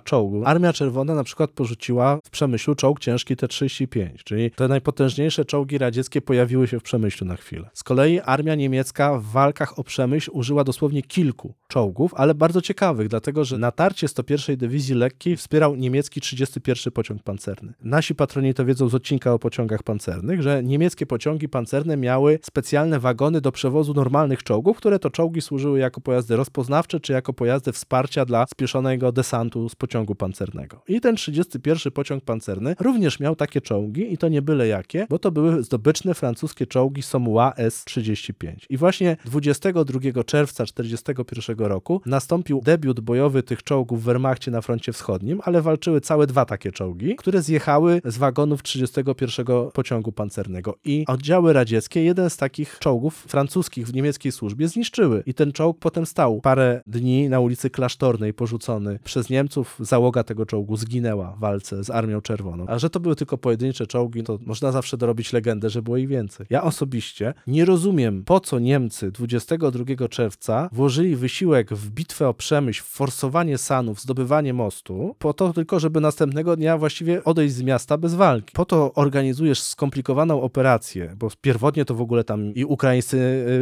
czołgów. 0.00 0.46
Armia 0.46 0.72
Czerwona 0.72 1.14
na 1.14 1.24
przykład 1.24 1.50
porzuciła 1.50 2.18
w 2.24 2.30
Przemyślu 2.30 2.74
czołg 2.74 3.00
ciężki 3.00 3.36
T-35, 3.36 4.08
czyli 4.24 4.50
te 4.50 4.68
najpotężniejsze 4.68 5.44
czołgi 5.44 5.78
radzieckie 5.78 6.20
pojawiły 6.20 6.66
się 6.66 6.80
w 6.80 6.82
Przemyślu 6.82 7.26
na 7.26 7.36
chwilę. 7.36 7.70
Z 7.74 7.82
kolei 7.82 8.20
armia 8.20 8.54
niemiecka 8.54 9.18
w 9.18 9.24
walkach 9.24 9.78
o 9.78 9.84
Przemyśl 9.84 10.30
użyła 10.32 10.64
dosłownie 10.64 11.02
kilku 11.02 11.54
czołgów, 11.68 12.14
ale 12.16 12.34
bardzo 12.34 12.62
ciekawych, 12.62 13.08
dlatego 13.08 13.44
że 13.44 13.58
natarcie 13.58 14.08
z 14.08 14.13
101 14.14 14.56
Dywizji 14.56 14.94
Lekkiej 14.94 15.36
wspierał 15.36 15.76
niemiecki 15.76 16.20
31 16.20 16.92
pociąg 16.92 17.22
pancerny. 17.22 17.72
Nasi 17.82 18.14
patroni 18.14 18.54
to 18.54 18.64
wiedzą 18.64 18.88
z 18.88 18.94
odcinka 18.94 19.32
o 19.32 19.38
pociągach 19.38 19.82
pancernych, 19.82 20.42
że 20.42 20.62
niemieckie 20.62 21.06
pociągi 21.06 21.48
pancerne 21.48 21.96
miały 21.96 22.38
specjalne 22.42 23.00
wagony 23.00 23.40
do 23.40 23.52
przewozu 23.52 23.94
normalnych 23.94 24.42
czołgów, 24.42 24.76
które 24.76 24.98
to 24.98 25.10
czołgi 25.10 25.40
służyły 25.40 25.78
jako 25.78 26.00
pojazdy 26.00 26.36
rozpoznawcze 26.36 27.00
czy 27.00 27.12
jako 27.12 27.32
pojazdy 27.32 27.72
wsparcia 27.72 28.24
dla 28.24 28.46
spieszonego 28.46 29.12
desantu 29.12 29.68
z 29.68 29.74
pociągu 29.74 30.14
pancernego. 30.14 30.82
I 30.88 31.00
ten 31.00 31.16
31 31.16 31.92
pociąg 31.92 32.24
pancerny 32.24 32.76
również 32.80 33.20
miał 33.20 33.36
takie 33.36 33.60
czołgi 33.60 34.12
i 34.12 34.18
to 34.18 34.28
nie 34.28 34.42
byle 34.42 34.68
jakie, 34.68 35.06
bo 35.10 35.18
to 35.18 35.30
były 35.30 35.62
zdobyczne 35.62 36.14
francuskie 36.14 36.66
czołgi 36.66 37.02
Somua 37.02 37.52
S-35. 37.56 38.54
I 38.70 38.76
właśnie 38.76 39.16
22 39.24 40.24
czerwca 40.24 40.64
1941 40.64 41.66
roku 41.66 42.00
nastąpił 42.06 42.60
debiut 42.64 43.00
bojowy 43.00 43.42
tych 43.42 43.62
czołgów 43.62 44.03
Wehrmachcie 44.04 44.50
na 44.50 44.60
froncie 44.60 44.92
wschodnim, 44.92 45.40
ale 45.44 45.62
walczyły 45.62 46.00
całe 46.00 46.26
dwa 46.26 46.44
takie 46.44 46.72
czołgi, 46.72 47.16
które 47.16 47.42
zjechały 47.42 48.00
z 48.04 48.18
wagonów 48.18 48.62
31 48.62 49.46
pociągu 49.72 50.12
pancernego. 50.12 50.74
I 50.84 51.04
oddziały 51.08 51.52
radzieckie 51.52 52.04
jeden 52.04 52.30
z 52.30 52.36
takich 52.36 52.78
czołgów 52.78 53.24
francuskich 53.28 53.86
w 53.86 53.94
niemieckiej 53.94 54.32
służbie 54.32 54.68
zniszczyły. 54.68 55.22
I 55.26 55.34
ten 55.34 55.52
czołg 55.52 55.78
potem 55.78 56.06
stał 56.06 56.40
parę 56.40 56.82
dni 56.86 57.28
na 57.28 57.40
ulicy 57.40 57.70
Klasztornej, 57.70 58.34
porzucony 58.34 58.98
przez 59.04 59.30
Niemców. 59.30 59.76
Załoga 59.80 60.24
tego 60.24 60.46
czołgu 60.46 60.76
zginęła 60.76 61.32
w 61.32 61.38
walce 61.38 61.84
z 61.84 61.90
Armią 61.90 62.20
Czerwoną. 62.20 62.66
A 62.68 62.78
że 62.78 62.90
to 62.90 63.00
były 63.00 63.16
tylko 63.16 63.38
pojedyncze 63.38 63.86
czołgi, 63.86 64.22
to 64.22 64.38
można 64.46 64.72
zawsze 64.72 64.96
dorobić 64.96 65.32
legendę, 65.32 65.70
że 65.70 65.82
było 65.82 65.96
ich 65.96 66.08
więcej. 66.08 66.46
Ja 66.50 66.62
osobiście 66.62 67.34
nie 67.46 67.64
rozumiem, 67.64 68.24
po 68.24 68.40
co 68.40 68.58
Niemcy 68.58 69.10
22 69.10 70.08
czerwca 70.08 70.68
włożyli 70.72 71.16
wysiłek 71.16 71.74
w 71.74 71.90
bitwę 71.90 72.28
o 72.28 72.34
Przemyśl, 72.34 72.82
w 72.82 72.86
forsowanie 72.86 73.58
Sanów, 73.94 74.00
zdobywanie 74.00 74.54
mostu, 74.54 75.14
po 75.18 75.32
to 75.32 75.52
tylko, 75.52 75.80
żeby 75.80 76.00
następnego 76.00 76.56
dnia 76.56 76.78
właściwie 76.78 77.24
odejść 77.24 77.54
z 77.54 77.62
miasta 77.62 77.98
bez 77.98 78.14
walki. 78.14 78.52
Po 78.52 78.64
to 78.64 78.92
organizujesz 78.94 79.62
skomplikowaną 79.62 80.42
operację, 80.42 81.16
bo 81.18 81.28
pierwotnie 81.40 81.84
to 81.84 81.94
w 81.94 82.00
ogóle 82.00 82.24
tam 82.24 82.54
i 82.54 82.64
ukraińscy 82.64 83.16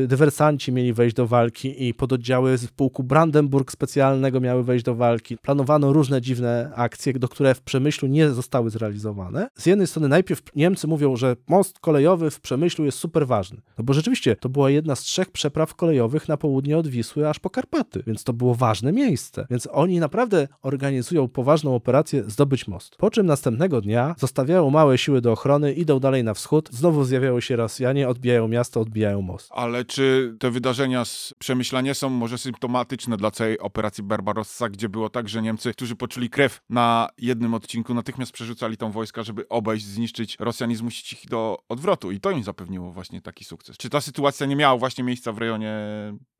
y, 0.04 0.06
dywersanci 0.06 0.72
mieli 0.72 0.92
wejść 0.92 1.16
do 1.16 1.26
walki 1.26 1.88
i 1.88 1.94
pododdziały 1.94 2.58
z 2.58 2.66
pułku 2.66 3.02
Brandenburg 3.02 3.72
specjalnego 3.72 4.40
miały 4.40 4.64
wejść 4.64 4.84
do 4.84 4.94
walki. 4.94 5.36
Planowano 5.38 5.92
różne 5.92 6.20
dziwne 6.20 6.72
akcje, 6.74 7.12
do 7.12 7.28
które 7.28 7.54
w 7.54 7.60
Przemyślu 7.60 8.08
nie 8.08 8.30
zostały 8.30 8.70
zrealizowane. 8.70 9.48
Z 9.54 9.66
jednej 9.66 9.86
strony 9.86 10.08
najpierw 10.08 10.42
Niemcy 10.56 10.86
mówią, 10.86 11.16
że 11.16 11.36
most 11.48 11.78
kolejowy 11.78 12.30
w 12.30 12.40
Przemyślu 12.40 12.84
jest 12.84 12.98
super 12.98 13.26
ważny. 13.26 13.60
No 13.78 13.84
bo 13.84 13.92
rzeczywiście 13.92 14.36
to 14.36 14.48
była 14.48 14.70
jedna 14.70 14.96
z 14.96 15.00
trzech 15.00 15.30
przepraw 15.30 15.74
kolejowych 15.74 16.28
na 16.28 16.36
południe 16.36 16.78
od 16.78 16.88
Wisły 16.88 17.28
aż 17.28 17.38
po 17.38 17.50
Karpaty, 17.50 18.02
więc 18.06 18.24
to 18.24 18.32
było 18.32 18.54
ważne 18.54 18.92
miejsce. 18.92 19.46
Więc 19.50 19.68
oni 19.72 20.00
naprawdę 20.00 20.21
organizują 20.62 21.28
poważną 21.28 21.74
operację 21.74 22.24
zdobyć 22.30 22.68
most. 22.68 22.96
Po 22.96 23.10
czym 23.10 23.26
następnego 23.26 23.80
dnia 23.80 24.14
zostawiają 24.18 24.70
małe 24.70 24.98
siły 24.98 25.20
do 25.20 25.32
ochrony, 25.32 25.72
idą 25.72 26.00
dalej 26.00 26.24
na 26.24 26.34
wschód, 26.34 26.68
znowu 26.72 27.04
zjawiają 27.04 27.40
się 27.40 27.56
Rosjanie, 27.56 28.08
odbijają 28.08 28.48
miasto, 28.48 28.80
odbijają 28.80 29.22
most. 29.22 29.48
Ale 29.50 29.84
czy 29.84 30.36
te 30.38 30.50
wydarzenia 30.50 31.04
z 31.04 31.34
Przemyśla 31.38 31.80
nie 31.80 31.94
są 31.94 32.08
może 32.08 32.38
symptomatyczne 32.38 33.16
dla 33.16 33.30
całej 33.30 33.58
operacji 33.58 34.04
Barbarossa, 34.04 34.68
gdzie 34.68 34.88
było 34.88 35.10
tak, 35.10 35.28
że 35.28 35.42
Niemcy, 35.42 35.72
którzy 35.72 35.96
poczuli 35.96 36.30
krew 36.30 36.60
na 36.70 37.08
jednym 37.18 37.54
odcinku, 37.54 37.94
natychmiast 37.94 38.32
przerzucali 38.32 38.76
tą 38.76 38.90
wojska, 38.90 39.22
żeby 39.22 39.48
obejść, 39.48 39.86
zniszczyć 39.86 40.36
Rosjan 40.40 40.70
i 40.70 40.74
zmusić 40.74 41.12
ich 41.12 41.28
do 41.28 41.58
odwrotu. 41.68 42.10
I 42.10 42.20
to 42.20 42.30
im 42.30 42.42
zapewniło 42.42 42.92
właśnie 42.92 43.20
taki 43.20 43.44
sukces. 43.44 43.76
Czy 43.76 43.90
ta 43.90 44.00
sytuacja 44.00 44.46
nie 44.46 44.56
miała 44.56 44.76
właśnie 44.76 45.04
miejsca 45.04 45.32
w 45.32 45.38
rejonie 45.38 45.72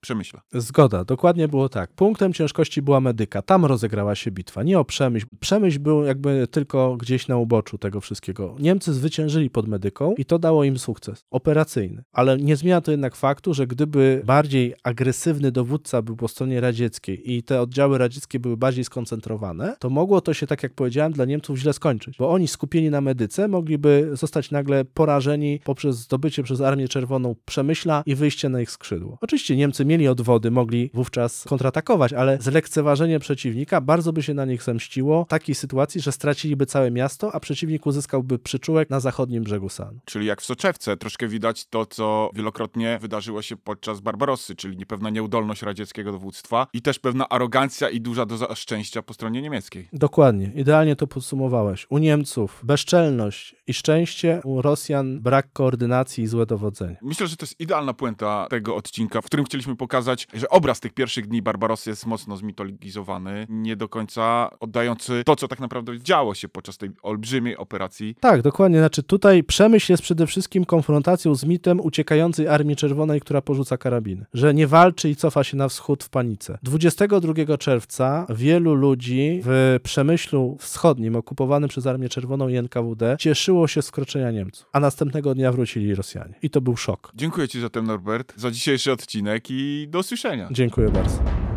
Przemyśla? 0.01 0.43
Zgoda, 0.53 1.05
dokładnie 1.05 1.49
było 1.49 1.69
tak. 1.69 1.93
Punktem 1.93 2.33
ciężkości 2.33 2.83
była 2.83 3.01
medyka. 3.01 3.43
Tam 3.43 3.62
rozegrała 3.69 4.15
się 4.15 4.31
bitwa, 4.31 4.63
nie 4.63 4.79
o 4.79 4.85
Przemyśl. 4.85 5.27
Przemyśl 5.41 5.79
był 5.79 6.05
jakby 6.05 6.47
tylko 6.51 6.97
gdzieś 6.97 7.29
na 7.29 7.37
uboczu 7.37 7.79
tego 7.79 8.01
wszystkiego. 8.01 8.57
Niemcy 8.61 8.93
zwyciężyli 8.93 9.51
pod 9.51 9.69
medyką 9.69 10.15
i 10.19 10.25
to 10.25 10.39
dało 10.39 10.65
im 10.65 10.79
sukces 10.79 11.25
operacyjny. 11.31 12.03
Ale 12.13 12.39
nie 12.39 12.57
zmienia 12.57 12.81
to 12.81 12.91
jednak 12.91 13.17
faktu, 13.17 13.55
że 13.55 13.67
gdyby 13.67 14.23
bardziej 14.25 14.75
agresywny 14.83 15.53
dowódca 15.53 16.03
był 16.03 16.17
po 16.17 16.29
stronie 16.29 16.61
radzieckiej 16.61 17.33
i 17.33 17.43
te 17.43 17.61
oddziały 17.61 17.99
radzieckie 17.99 18.41
były 18.41 18.57
bardziej 18.57 18.85
skoncentrowane, 18.85 19.77
to 19.79 19.91
mogło 19.91 20.21
to 20.21 20.35
się, 20.35 20.47
tak 20.47 20.63
jak 20.63 20.75
powiedziałem, 20.75 21.13
dla 21.13 21.25
Niemców 21.25 21.59
źle 21.59 21.73
skończyć. 21.73 22.17
Bo 22.19 22.31
oni 22.31 22.49
skupieni 22.49 22.91
na 22.91 23.01
medyce 23.01 23.49
mogliby 23.49 24.11
zostać 24.13 24.51
nagle 24.51 24.85
porażeni 24.85 25.61
poprzez 25.65 25.97
zdobycie 25.97 26.43
przez 26.43 26.61
Armię 26.61 26.89
Czerwoną 26.89 27.35
Przemyśla 27.45 28.03
i 28.07 28.15
wyjście 28.15 28.49
na 28.49 28.61
ich 28.61 28.71
skrzydło. 28.71 29.19
Oczywiście 29.21 29.57
Niemcy 29.57 29.85
mieli 29.85 30.09
odwody, 30.09 30.51
mogli 30.51 30.91
wówczas 30.95 31.45
kontratakować, 31.45 32.13
ale 32.13 32.39
zlekceważenie 32.41 33.19
przeciwnika 33.19 33.52
bardzo 33.83 34.13
by 34.13 34.23
się 34.23 34.35
na 34.35 34.45
nich 34.45 34.63
zemściło 34.63 35.25
w 35.25 35.29
takiej 35.29 35.55
sytuacji, 35.55 36.01
że 36.01 36.13
straciliby 36.13 36.67
całe 36.67 36.91
miasto, 36.91 37.35
a 37.35 37.41
przeciwnik 37.41 37.87
uzyskałby 37.87 38.39
przyczółek 38.39 38.91
na 38.91 39.01
zachodnim 39.01 39.45
brzegu 39.45 39.69
Sanu. 39.69 40.01
Czyli 40.05 40.27
jak 40.27 40.43
w 40.43 40.45
soczewce, 40.45 40.97
troszkę 40.97 41.29
widać 41.29 41.67
to, 41.67 41.87
co 41.87 42.31
wielokrotnie 42.35 42.99
wydarzyło 43.03 43.43
się 43.43 43.57
podczas 43.57 44.01
Barbarossy, 44.01 44.57
czyli 44.57 44.77
niepewna 44.77 45.11
nieudolność 45.11 45.63
radzieckiego 45.63 46.13
dowództwa 46.13 46.67
i 46.73 46.83
też 46.83 46.99
pewna 46.99 47.29
arogancja 47.29 47.89
i 47.89 48.01
duża 48.01 48.27
doza 48.27 48.55
szczęścia 48.55 49.03
po 49.03 49.15
stronie 49.15 49.43
niemieckiej. 49.43 49.89
Dokładnie, 49.93 50.53
idealnie 50.55 50.97
to 50.97 51.07
podsumowałeś. 51.07 51.87
U 51.91 51.99
Niemców 51.99 52.61
bezczelność 52.65 53.57
i 53.67 53.75
szczęście, 53.75 54.41
u 54.45 54.63
Rosjan 54.63 55.21
brak 55.21 55.53
koordynacji 55.53 56.25
i 56.25 56.27
złe 56.27 56.47
dowodzenie. 56.47 56.97
Myślę, 57.03 57.27
że 57.27 57.37
to 57.37 57.47
jest 57.47 57.61
idealna 57.61 57.95
puenta 57.95 58.47
tego 58.51 58.77
odcinka, 58.77 59.21
w 59.21 59.25
którym 59.25 59.47
chcieliśmy 59.47 59.77
pokazać, 59.77 60.29
że 60.35 60.49
obraz 60.49 60.81
tych 60.81 60.93
pierwszych 60.93 61.27
dni 61.27 61.43
Barbarossy 61.43 61.91
jest 61.91 62.07
mocno 62.07 62.37
zmitologizowany, 62.37 63.42
nie 63.49 63.77
do 63.77 63.89
końca 63.89 64.51
oddający 64.61 65.23
to, 65.27 65.37
co 65.37 65.49
tak 65.49 65.61
naprawdę 65.61 65.99
działo 66.01 66.35
się 66.35 66.49
podczas 66.49 66.79
tej 66.79 66.91
olbrzymiej 67.03 67.57
operacji. 67.57 68.17
Tak, 68.21 68.43
dokładnie. 68.43 68.79
Znaczy 68.79 69.03
tutaj 69.03 69.45
przemyśl 69.45 69.93
jest 69.93 70.03
przede 70.03 70.27
wszystkim 70.27 70.65
konfrontacją 70.65 71.35
z 71.35 71.45
mitem 71.45 71.81
uciekającej 71.81 72.49
Armii 72.49 72.77
Czerwonej, 72.77 73.21
która 73.21 73.43
porzuca 73.43 73.77
karabiny. 73.77 74.27
Że 74.35 74.55
nie 74.55 74.67
walczy 74.67 75.11
i 75.11 75.17
cofa 75.17 75.45
się 75.45 75.57
na 75.57 75.69
wschód 75.69 76.05
w 76.05 76.09
panice. 76.09 76.59
22 76.63 77.57
czerwca 77.59 78.27
wielu 78.29 78.75
ludzi 78.75 79.41
w 79.45 79.79
Przemyślu 79.83 80.57
Wschodnim, 80.61 81.17
okupowanym 81.17 81.69
przez 81.69 81.87
Armię 81.87 82.09
Czerwoną 82.09 82.49
i 82.49 82.57
NKWD, 82.57 83.17
cieszyło 83.19 83.69
się 83.69 83.83
z 83.83 83.89
wkroczenia 83.89 84.31
Niemców. 84.31 84.67
A 84.73 84.81
następnego 84.81 85.35
dnia 85.35 85.53
wrócili 85.53 85.95
Rosjanie. 85.95 86.35
I 86.43 86.51
to 86.51 86.61
był 86.61 86.77
szok. 86.77 87.13
Dziękuję 87.15 87.49
Ci 87.49 87.61
zatem, 87.61 87.87
Norbert, 87.87 88.33
za 88.37 88.51
dzisiejszy 88.51 88.93
odcinek 88.93 89.45
i 89.51 89.87
do 89.91 89.99
usłyszenia. 89.99 90.49
Dziękuję 90.51 90.89
bardzo. 90.89 91.52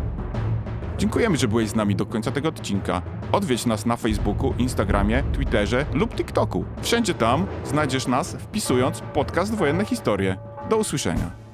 Dziękujemy, 0.98 1.36
że 1.36 1.48
byłeś 1.48 1.68
z 1.68 1.74
nami 1.74 1.96
do 1.96 2.06
końca 2.06 2.30
tego 2.30 2.48
odcinka. 2.48 3.02
Odwiedź 3.32 3.66
nas 3.66 3.86
na 3.86 3.96
Facebooku, 3.96 4.54
Instagramie, 4.58 5.22
Twitterze 5.32 5.86
lub 5.92 6.14
TikToku. 6.14 6.64
Wszędzie 6.82 7.14
tam 7.14 7.46
znajdziesz 7.64 8.06
nas 8.06 8.36
wpisując 8.36 9.00
podcast 9.00 9.54
Wojenne 9.54 9.84
Historie. 9.84 10.36
Do 10.70 10.76
usłyszenia. 10.76 11.45